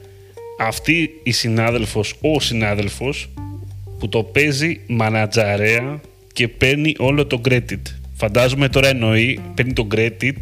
αυτή 0.61 1.11
η 1.23 1.33
συνάδελφος, 1.33 2.15
ο 2.21 2.41
συνάδελφος 2.41 3.29
που 3.99 4.09
το 4.09 4.23
παίζει 4.23 4.81
μανατζαρέα 4.87 6.01
και 6.33 6.49
παίρνει 6.49 6.95
όλο 6.99 7.27
το 7.27 7.41
credit. 7.49 7.83
Φαντάζομαι 8.17 8.69
τώρα 8.69 8.89
εννοεί, 8.89 9.41
παίρνει 9.55 9.73
το 9.73 9.87
credit 9.95 10.37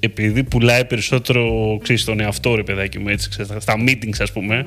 επειδή 0.00 0.42
πουλάει 0.42 0.84
περισσότερο, 0.84 1.78
ξέρεις, 1.82 2.04
τον 2.04 2.20
εαυτό 2.20 2.54
ρε 2.54 2.62
παιδάκι 2.62 2.98
μου, 2.98 3.08
έτσι, 3.08 3.28
ξέρεις, 3.28 3.52
στα 3.58 3.74
meetings 3.86 4.16
ας 4.18 4.32
πούμε, 4.32 4.66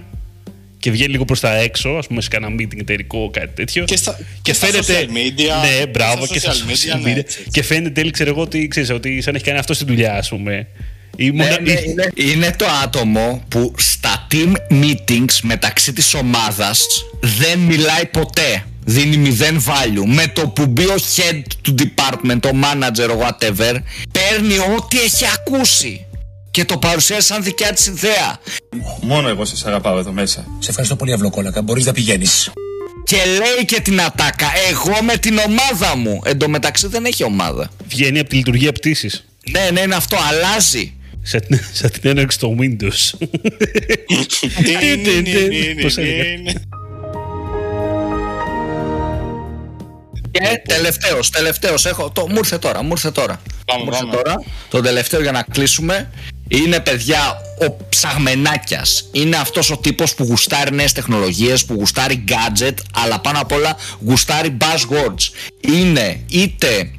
και 0.79 0.91
βγαίνει 0.91 1.11
λίγο 1.11 1.25
προς 1.25 1.39
τα 1.39 1.55
έξω, 1.55 1.89
ας 1.89 2.07
πούμε 2.07 2.21
σε 2.21 2.27
κανένα 2.27 2.55
meeting 2.59 2.79
εταιρικό, 2.79 3.29
κάτι 3.33 3.49
τέτοιο. 3.55 3.83
Και 3.83 3.97
στα- 3.97 4.17
και 4.17 4.23
και 4.41 4.53
στα 4.53 4.65
φαίνεται. 4.65 4.93
social 5.05 5.07
media, 5.09 5.79
ναι, 5.79 5.85
μπράβο, 5.87 6.25
στα 6.25 6.33
και 6.33 6.39
στα 6.39 6.51
social 6.53 6.69
media, 6.69 6.95
social 6.97 7.01
ναι, 7.03 7.11
media. 7.13 7.17
έτσι, 7.17 7.37
έτσι. 7.39 7.49
Και 7.51 7.63
φαίνεται 7.63 7.89
τέλει, 7.89 8.11
ξέρω 8.11 8.29
εγώ, 8.29 8.41
ότι, 8.41 8.67
ξέρεις, 8.67 8.89
ότι 8.89 9.21
σαν 9.21 9.35
έχει 9.35 9.43
κάνει 9.43 9.57
αυτό 9.59 9.73
στη 9.73 9.85
δουλειά, 9.85 10.13
ας 10.17 10.29
πούμε. 10.29 10.67
Ή 11.15 11.31
Ναι, 11.31 11.43
μονα- 11.43 11.59
ναι, 11.61 11.71
ή- 11.71 11.83
είναι, 11.87 12.31
είναι 12.33 12.53
το 12.57 12.65
άτομο 12.83 13.43
που 13.47 13.73
στα 13.77 14.27
team 14.31 14.53
meetings 14.83 15.39
μεταξύ 15.41 15.93
της 15.93 16.13
ομάδας 16.13 16.85
δεν 17.21 17.59
μιλάει 17.59 18.05
ποτέ. 18.05 18.63
Δίνει 18.85 19.17
μηδέν 19.17 19.63
value. 19.65 20.03
Με 20.05 20.27
το 20.33 20.47
που 20.47 20.65
μπει 20.65 20.83
ο 20.85 20.95
head 21.15 21.41
του 21.61 21.75
department, 21.79 22.39
ο 22.45 22.49
manager, 22.63 23.09
ο 23.09 23.19
whatever, 23.27 23.75
παίρνει 24.11 24.57
ό,τι 24.77 24.99
έχει 24.99 25.25
ακούσει 25.37 26.05
και 26.51 26.65
το 26.65 26.77
παρουσιάζει 26.77 27.25
σαν 27.25 27.43
δικιά 27.43 27.73
της 27.73 27.85
ιδέα. 27.85 28.39
Μόνο 29.01 29.27
εγώ 29.27 29.45
σας 29.45 29.65
αγαπάω 29.65 29.97
εδώ 29.97 30.11
μέσα. 30.11 30.45
Σε 30.59 30.69
ευχαριστώ 30.69 30.95
πολύ, 30.95 31.13
Αυλοκόλακα. 31.13 31.61
Μπορείς 31.61 31.85
να 31.85 31.91
πηγαίνεις. 31.91 32.51
Και 33.03 33.17
λέει 33.17 33.65
και 33.65 33.81
την 33.81 34.01
ατάκα, 34.01 34.47
εγώ 34.69 35.03
με 35.03 35.17
την 35.17 35.37
ομάδα 35.37 35.95
μου. 35.95 36.21
Εν 36.25 36.37
τω 36.37 36.49
μεταξύ 36.49 36.87
δεν 36.87 37.05
έχει 37.05 37.23
ομάδα. 37.23 37.69
βγαίνει 37.87 38.19
από 38.19 38.29
τη 38.29 38.35
λειτουργία 38.35 38.71
πτήσης. 38.71 39.25
Ναι, 39.51 39.69
ναι, 39.71 39.79
είναι 39.79 39.95
αυτό, 39.95 40.17
αλλάζει. 40.29 40.93
Σαν, 41.21 41.41
σαν 41.73 41.91
την 41.91 42.09
έναρξη 42.09 42.37
στο 42.37 42.55
Windows. 42.59 43.27
Πώς 45.81 45.97
έλεγε. 45.97 46.53
Και 50.31 50.61
τελευταίος, 50.67 51.29
τελευταίος, 51.29 51.85
έχω, 51.85 52.09
το, 52.11 52.27
μου 52.27 52.35
ήρθε 52.37 52.57
τώρα, 52.57 52.83
μου 52.83 52.89
ήρθε 52.91 53.11
τώρα. 53.11 53.41
Πάμε, 53.65 53.83
μου 53.83 53.89
ήρθε 53.89 53.99
πάμε. 53.99 54.15
τώρα. 54.15 54.43
Το 54.69 54.81
τελευταίο 54.81 55.21
για 55.21 55.31
να 55.31 55.43
κλείσουμε 55.43 56.09
είναι 56.49 56.79
παιδιά 56.79 57.35
ο 57.67 57.85
ψαγμενάκιας. 57.89 59.09
Είναι 59.11 59.35
αυτός 59.35 59.71
ο 59.71 59.77
τύπος 59.77 60.15
που 60.15 60.23
γουστάρει 60.23 60.75
νέες 60.75 60.91
τεχνολογίες, 60.91 61.65
που 61.65 61.73
γουστάρει 61.73 62.23
gadget, 62.27 62.75
αλλά 62.93 63.19
πάνω 63.19 63.39
απ' 63.39 63.51
όλα 63.51 63.75
γουστάρει 64.05 64.57
buzzwords. 64.61 65.29
Είναι 65.61 66.23
είτε 66.29 66.91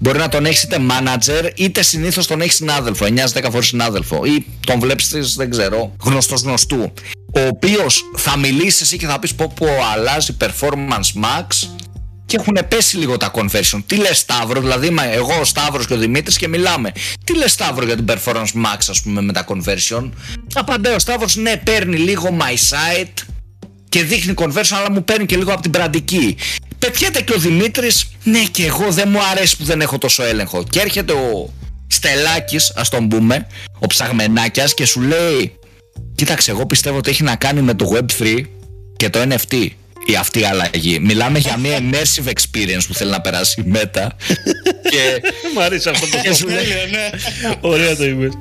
Μπορεί 0.00 0.18
να 0.18 0.28
τον 0.28 0.46
έχεις 0.46 0.62
είτε 0.62 0.80
manager, 0.90 1.50
είτε 1.54 1.82
συνήθως 1.82 2.26
τον 2.26 2.40
έχεις 2.40 2.54
συνάδελφο, 2.54 3.06
9-10 3.06 3.50
φορές 3.50 3.66
συνάδελφο, 3.66 4.24
ή 4.24 4.46
τον 4.66 4.80
βλέπεις, 4.80 5.34
δεν 5.36 5.50
ξέρω, 5.50 5.92
γνωστός 6.02 6.42
γνωστού. 6.42 6.92
Ο 7.34 7.40
οποίος 7.46 8.02
θα 8.16 8.36
μιλήσεις 8.36 8.80
εσύ 8.80 8.96
και 8.96 9.06
θα 9.06 9.18
πεις 9.18 9.34
πω, 9.34 9.52
πω 9.54 9.66
αλλάζει 9.92 10.36
performance 10.40 11.22
max 11.22 11.68
και 12.28 12.36
έχουν 12.40 12.58
πέσει 12.68 12.96
λίγο 12.96 13.16
τα 13.16 13.30
conversion. 13.34 13.82
Τι 13.86 13.96
λες 13.96 14.18
Σταύρο, 14.18 14.60
δηλαδή 14.60 14.86
είμαι 14.86 15.10
εγώ 15.12 15.40
ο 15.40 15.44
Σταύρος 15.44 15.86
και 15.86 15.92
ο 15.92 15.96
Δημήτρης 15.96 16.36
και 16.36 16.48
μιλάμε. 16.48 16.92
Τι 17.24 17.36
λες 17.36 17.52
Σταύρο 17.52 17.84
για 17.84 17.96
την 17.96 18.04
performance 18.08 18.52
max, 18.54 18.78
ας 18.88 19.02
πούμε, 19.02 19.20
με 19.20 19.32
τα 19.32 19.44
conversion; 19.48 20.10
Απαντάει 20.54 20.94
ο 20.94 20.98
Σταύρος, 20.98 21.36
ναι, 21.36 21.56
παίρνει 21.56 21.96
λίγο 21.96 22.36
my 22.40 22.52
site 22.52 23.24
και 23.88 24.02
δείχνει 24.02 24.34
conversion, 24.36 24.76
αλλά 24.78 24.90
μου 24.90 25.04
παίρνει 25.04 25.26
και 25.26 25.36
λίγο 25.36 25.52
από 25.52 25.62
την 25.62 25.70
πραντική. 25.70 26.36
Πετιέται 26.78 27.20
και 27.20 27.32
ο 27.32 27.38
Δημήτρης, 27.38 28.10
ναι, 28.24 28.42
και 28.42 28.64
εγώ 28.64 28.90
δεν 28.90 29.08
μου 29.08 29.18
αρέσει 29.30 29.56
που 29.56 29.64
δεν 29.64 29.80
έχω 29.80 29.98
τόσο 29.98 30.22
έλεγχο. 30.22 30.64
Και 30.70 30.80
έρχεται 30.80 31.12
ο, 31.12 31.52
Στελάκης, 31.86 32.72
ας 32.76 32.88
τον 32.88 33.08
πούμε, 33.08 33.46
ο 33.78 33.86
ψαγμενάκιας 33.86 34.74
και 34.74 34.86
σου 34.86 35.00
λέει 35.00 35.58
Κοίταξε, 36.14 36.50
εγώ 36.50 36.66
πιστεύω 36.66 36.96
ότι 36.96 37.10
έχει 37.10 37.22
να 37.22 37.36
κάνει 37.36 37.62
με 37.62 37.74
το 37.74 37.90
Web3 37.94 38.40
και 38.96 39.10
το 39.10 39.20
NFT 39.28 39.68
η 40.12 40.16
αυτή 40.16 40.40
η 40.40 40.44
αλλαγή. 40.44 40.98
Μιλάμε 41.00 41.38
για 41.38 41.56
μια 41.56 41.78
immersive 41.78 42.28
experience 42.28 42.82
που 42.86 42.94
θέλει 42.94 43.10
να 43.10 43.20
περάσει 43.20 43.60
η 43.60 43.72
Meta 43.74 44.06
και, 44.90 45.20
Μ' 45.54 45.58
αρέσει 45.58 45.88
αυτό 45.88 46.06
το 46.06 46.18
και 46.22 46.34
σου 46.34 46.46
λέει 46.46 46.56
Τέλειο, 46.56 46.86
ναι. 46.90 47.10
Ωραία 47.60 47.96
το 47.96 48.04
είπες. 48.04 48.32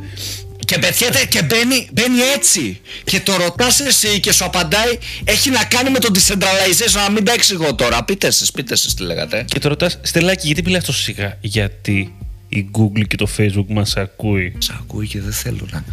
και 0.65 0.77
πετιέται 0.79 1.25
και 1.25 1.41
μπαίνει, 1.43 1.87
μπαίνει 1.91 2.19
έτσι. 2.35 2.79
Και 3.03 3.19
το 3.19 3.35
ρωτάς 3.37 3.79
εσύ 3.79 4.19
και 4.19 4.31
σου 4.31 4.45
απαντάει, 4.45 4.97
έχει 5.23 5.49
να 5.49 5.63
κάνει 5.63 5.89
με 5.89 5.99
το 5.99 6.11
decentralization. 6.13 6.93
Να 6.93 7.09
μην 7.09 7.23
τα 7.23 7.33
εξηγώ 7.33 7.75
τώρα. 7.75 8.03
Πείτε 8.03 8.27
εσείς, 8.27 8.51
πείτε 8.51 8.73
εσείς 8.73 8.93
τι 8.93 9.03
λέγατε. 9.03 9.45
Και 9.47 9.59
το 9.59 9.67
ρωτάς, 9.67 9.99
Στελάκη, 10.01 10.45
γιατί 10.45 10.61
μιλάς 10.63 10.83
τόσο 10.85 11.01
σιγά. 11.01 11.37
Γιατί 11.41 12.13
η 12.49 12.69
Google 12.77 13.07
και 13.07 13.15
το 13.15 13.27
Facebook 13.37 13.65
μας 13.67 13.95
ακούει. 13.97 14.55
Σ' 14.57 14.69
ακούει 14.69 15.07
και 15.07 15.21
δεν 15.21 15.33
θέλω 15.33 15.67
να. 15.71 15.83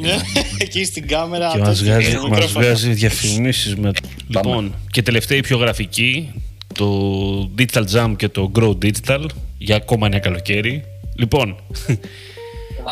Ναι, 0.00 0.16
Εκεί 0.58 0.84
στην 0.84 1.06
κάμερα. 1.08 1.50
Και 1.52 1.58
το 1.58 1.64
μας 1.64 1.80
έχει 1.82 1.90
βγάζει, 1.90 2.12
το 2.12 2.20
μας 2.20 2.30
μικρόφωνο. 2.30 2.64
βγάζει 2.64 2.92
διαφημίσεις 2.92 3.76
με... 3.76 3.90
Λοιπόν, 4.28 4.74
και 4.90 5.02
τελευταία 5.02 5.38
η 5.38 5.40
πιο 5.40 5.56
γραφική, 5.56 6.30
το 6.74 7.50
Digital 7.58 7.84
Jam 7.94 8.14
και 8.16 8.28
το 8.28 8.52
Grow 8.54 8.78
Digital, 8.84 9.24
για 9.58 9.76
ακόμα 9.76 10.06
ένα 10.06 10.18
καλοκαίρι. 10.18 10.84
Λοιπόν, 11.16 11.56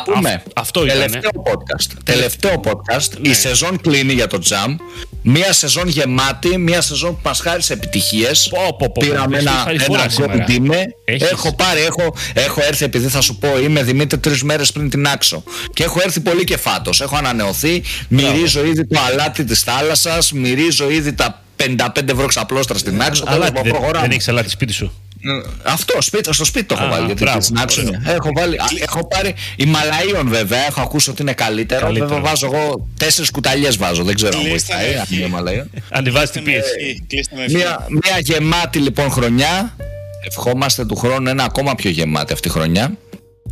Πούμε. 0.03 0.33
αυ- 0.33 0.47
αυτό 0.59 0.85
ήτανε. 0.85 0.99
Τελευταίο 1.05 1.31
podcast. 1.45 1.97
Τελευταίο 2.03 2.61
podcast. 2.65 3.09
Ναι. 3.19 3.29
Η 3.29 3.33
σεζόν 3.33 3.81
κλείνει 3.81 4.13
για 4.13 4.27
το 4.27 4.39
Jam. 4.49 4.75
Μία 5.21 5.53
σεζόν 5.53 5.87
γεμάτη, 5.87 6.57
μία 6.57 6.81
σεζόν 6.81 7.11
που 7.15 7.19
μας 7.23 7.39
χάρισε 7.39 7.73
επιτυχίες. 7.73 8.47
Πω, 8.49 8.57
πω, 8.79 8.91
πω, 8.93 9.05
Πήραμε 9.05 9.37
έχεις 9.37 9.47
ένα, 9.47 9.63
πάρει 9.63 9.75
ένα 9.75 9.83
φορά 9.83 10.09
σήμερα. 10.09 10.45
gold 10.47 10.49
είμαι. 10.49 10.83
Έχεις. 11.05 11.29
Έχω 11.31 11.55
πάρει, 11.55 11.81
έχω, 11.81 12.15
έχω 12.33 12.61
έρθει 12.63 12.85
επειδή 12.85 13.07
θα 13.07 13.21
σου 13.21 13.35
πω, 13.37 13.59
είμαι 13.63 13.83
Δημήτρη 13.83 14.19
τρεις 14.19 14.43
μέρες 14.43 14.71
πριν 14.71 14.89
την 14.89 15.07
άξο. 15.07 15.43
Και 15.73 15.83
έχω 15.83 15.99
έρθει 16.03 16.19
πολύ 16.19 16.43
και 16.43 16.57
φάτος. 16.57 17.01
Έχω 17.01 17.15
ανανεωθεί, 17.17 17.83
μυρίζω 18.07 18.65
ήδη 18.65 18.87
το 18.87 18.99
αλάτι 19.11 19.43
της 19.43 19.61
θάλασσας, 19.61 20.31
μυρίζω 20.31 20.89
ήδη 20.89 21.13
τα 21.13 21.43
55 21.55 22.11
ευρώ 22.11 22.25
ξαπλώστρα 22.27 22.77
στην 22.77 23.01
άξο. 23.01 23.23
Αλλά 23.27 23.45
Τέλος, 23.45 23.61
δεν, 23.63 23.71
προχωράμε. 23.71 24.01
δεν 24.01 24.11
έχεις 24.11 24.27
αλάτι 24.27 24.49
σπίτι 24.49 24.73
σου. 24.73 24.93
Ε, 25.27 25.49
Αυτό, 25.63 26.01
σπίτι, 26.01 26.33
στο 26.33 26.45
σπίτι 26.45 26.65
το 26.65 26.75
έχω 26.77 26.85
Α, 26.85 26.89
βάλει. 26.89 27.05
Γιατί 27.05 27.23
μπράβο, 27.23 27.41
στην 27.41 27.57
άξο 27.57 27.81
ωραίο. 27.81 27.93
είναι. 27.93 28.11
Έχω, 28.13 28.29
βάλει, 28.35 28.55
α, 28.57 28.65
έχω 28.79 29.07
πάρει 29.07 29.33
Ιμαλαίων 29.55 30.27
βέβαια, 30.29 30.65
έχω 30.65 30.81
ακούσει 30.81 31.09
ότι 31.09 31.21
είναι 31.21 31.33
καλύτερο. 31.33 31.81
Καλύτερο. 31.85 32.07
Βέβαια 32.07 32.23
βάζω 32.23 32.45
εγώ 32.53 32.87
τέσσερις 32.99 33.31
κουταλιές 33.31 33.77
βάζω, 33.77 34.03
δεν 34.03 34.15
ξέρω 34.15 34.37
αν 34.37 34.43
Κλείστε 34.43 34.73
βοηθάει. 34.73 34.93
με 34.93 34.99
αν 34.99 35.05
είναι 35.09 35.17
ευχή. 35.19 35.29
Ιμαλαίων. 35.29 35.69
Ανεβάζει 35.89 36.31
την 36.31 36.43
πίεση. 36.43 36.69
Ευχή, 36.79 37.03
Κλείστε 37.07 37.35
με 37.35 37.43
ευχή. 37.43 37.55
Μία, 37.55 37.85
μία 37.89 38.19
γεμάτη 38.19 38.79
λοιπόν 38.79 39.11
χρονιά. 39.11 39.75
Ευχόμαστε 40.27 40.85
του 40.85 40.95
χρόνου 40.95 41.29
ένα 41.29 41.43
ακόμα 41.43 41.75
πιο 41.75 41.89
γεμάτη 41.89 42.33
αυτή 42.33 42.47
η 42.47 42.51
χρονιά. 42.51 42.97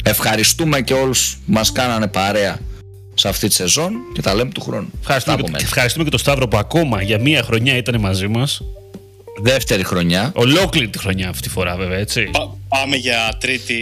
Ευχαριστούμε 0.03 0.81
και 0.81 0.93
όλους 0.93 1.37
που 1.45 1.51
μας 1.53 1.71
κάνανε 1.71 2.07
παρέα 2.07 2.59
σε 3.13 3.27
αυτή 3.27 3.47
τη 3.47 3.53
σεζόν 3.53 3.91
και 4.13 4.21
τα 4.21 4.33
λέμε 4.35 4.51
του 4.51 4.61
χρόνου. 4.61 4.89
Ευχαριστούμε, 4.99 5.35
Τα 5.35 5.41
και, 5.41 5.47
επόμενα. 5.47 5.67
ευχαριστούμε 5.67 6.03
και 6.03 6.09
τον 6.09 6.19
Σταύρο 6.19 6.47
που 6.47 6.57
ακόμα 6.57 7.01
για 7.01 7.19
μία 7.19 7.43
χρονιά 7.43 7.77
ήταν 7.77 7.99
μαζί 7.99 8.27
μας. 8.27 8.61
Δεύτερη 9.41 9.83
χρονιά. 9.83 10.31
Ολόκληρη 10.35 10.89
τη 10.89 10.97
χρονιά 10.97 11.29
αυτή 11.29 11.41
τη 11.41 11.49
φορά 11.49 11.75
βέβαια, 11.75 11.97
έτσι. 11.97 12.23
Πα- 12.31 12.55
Πάμε 12.67 12.95
για 12.95 13.37
τρίτη, 13.39 13.75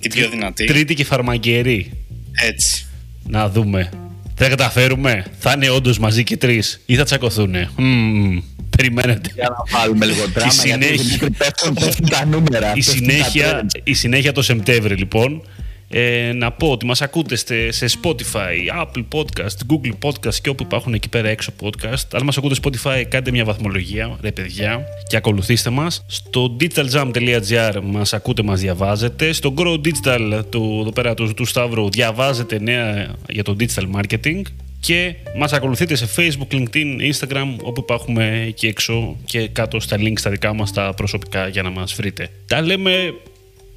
την 0.00 0.10
πιο 0.10 0.28
δυνατή. 0.28 0.64
Τρίτη 0.64 0.94
και 0.94 1.04
φαρμακερή. 1.04 1.92
Έτσι. 2.32 2.86
Να 3.26 3.48
δούμε. 3.48 3.90
Θα 4.34 4.48
καταφέρουμε. 4.48 5.24
Θα 5.38 5.52
είναι 5.56 5.70
όντως 5.70 5.98
μαζί 5.98 6.24
και 6.24 6.36
τρεις 6.36 6.80
ή 6.86 6.94
θα 6.96 7.04
τσακωθούνε. 7.04 7.70
Μμμ, 7.76 8.38
περιμένετε. 8.76 9.30
Για 9.34 9.48
να 9.48 9.78
βάλουμε 9.78 10.06
λίγο 10.06 10.26
δράμα 10.34 10.52
γιατί 10.64 10.84
συνέχεια- 10.84 11.02
Δημήτρη, 11.04 11.30
πέφτουν, 11.30 11.74
πέφτουν 11.74 12.08
τα 12.08 12.24
νούμερα. 12.26 12.70
η, 12.70 12.74
πέφτουν 12.74 13.06
τα 13.06 13.12
συνέχεια, 13.12 13.60
trends. 13.62 13.80
η 13.84 13.94
συνέχεια 13.94 14.32
το 14.32 14.42
Σεπτέμβρη 14.42 14.94
λοιπόν. 14.94 15.42
Ε, 15.90 16.32
να 16.34 16.52
πω 16.52 16.70
ότι 16.70 16.86
μας 16.86 17.02
ακούτε 17.02 17.36
στε- 17.36 17.72
σε 17.72 17.86
Spotify, 18.02 18.84
Apple 18.84 19.04
Podcast, 19.14 19.56
Google 19.72 19.92
Podcast 20.08 20.34
και 20.34 20.48
όπου 20.48 20.62
υπάρχουν 20.62 20.94
εκεί 20.94 21.08
πέρα 21.08 21.28
έξω 21.28 21.52
podcast. 21.62 22.04
Αν 22.12 22.24
μας 22.24 22.36
ακούτε 22.38 22.54
Spotify 22.62 23.04
κάντε 23.08 23.30
μια 23.30 23.44
βαθμολογία, 23.44 24.18
ρε 24.20 24.32
παιδιά, 24.32 24.84
και 25.08 25.16
ακολουθήστε 25.16 25.70
μας. 25.70 26.04
Στο 26.06 26.56
digitaljam.gr 26.60 27.80
μας 27.82 28.12
ακούτε, 28.12 28.42
μας 28.42 28.60
διαβάζετε. 28.60 29.32
Στο 29.32 29.54
Grow 29.56 29.80
Digital 29.80 30.42
του, 30.50 30.78
εδώ 30.80 30.92
πέρα, 30.92 31.14
του, 31.14 31.34
του 31.34 31.44
Σταύρου 31.44 31.90
διαβάζετε 31.90 32.58
νέα 32.60 33.14
για 33.28 33.42
το 33.44 33.56
digital 33.60 33.84
marketing. 34.00 34.42
Και 34.80 35.14
μας 35.38 35.52
ακολουθείτε 35.52 35.94
σε 35.94 36.08
Facebook, 36.16 36.54
LinkedIn, 36.54 37.12
Instagram, 37.12 37.56
όπου 37.62 37.80
υπάρχουμε 37.80 38.44
εκεί 38.46 38.66
έξω 38.66 39.16
και 39.24 39.48
κάτω 39.48 39.80
στα 39.80 39.96
links 39.96 40.20
τα 40.22 40.30
δικά 40.30 40.54
μας 40.54 40.72
τα 40.72 40.92
προσωπικά 40.96 41.48
για 41.48 41.62
να 41.62 41.70
μας 41.70 41.94
βρείτε. 41.94 42.28
Τα 42.46 42.60
λέμε 42.62 43.14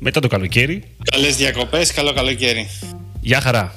μετά 0.04 0.20
το 0.20 0.28
καλοκαίρι. 0.28 0.84
Καλές 1.12 1.36
διακοπές, 1.36 1.94
καλό 1.94 2.14
καλοκαίρι. 2.14 2.68
Γεια 3.22 3.42
χαρά! 3.42 3.76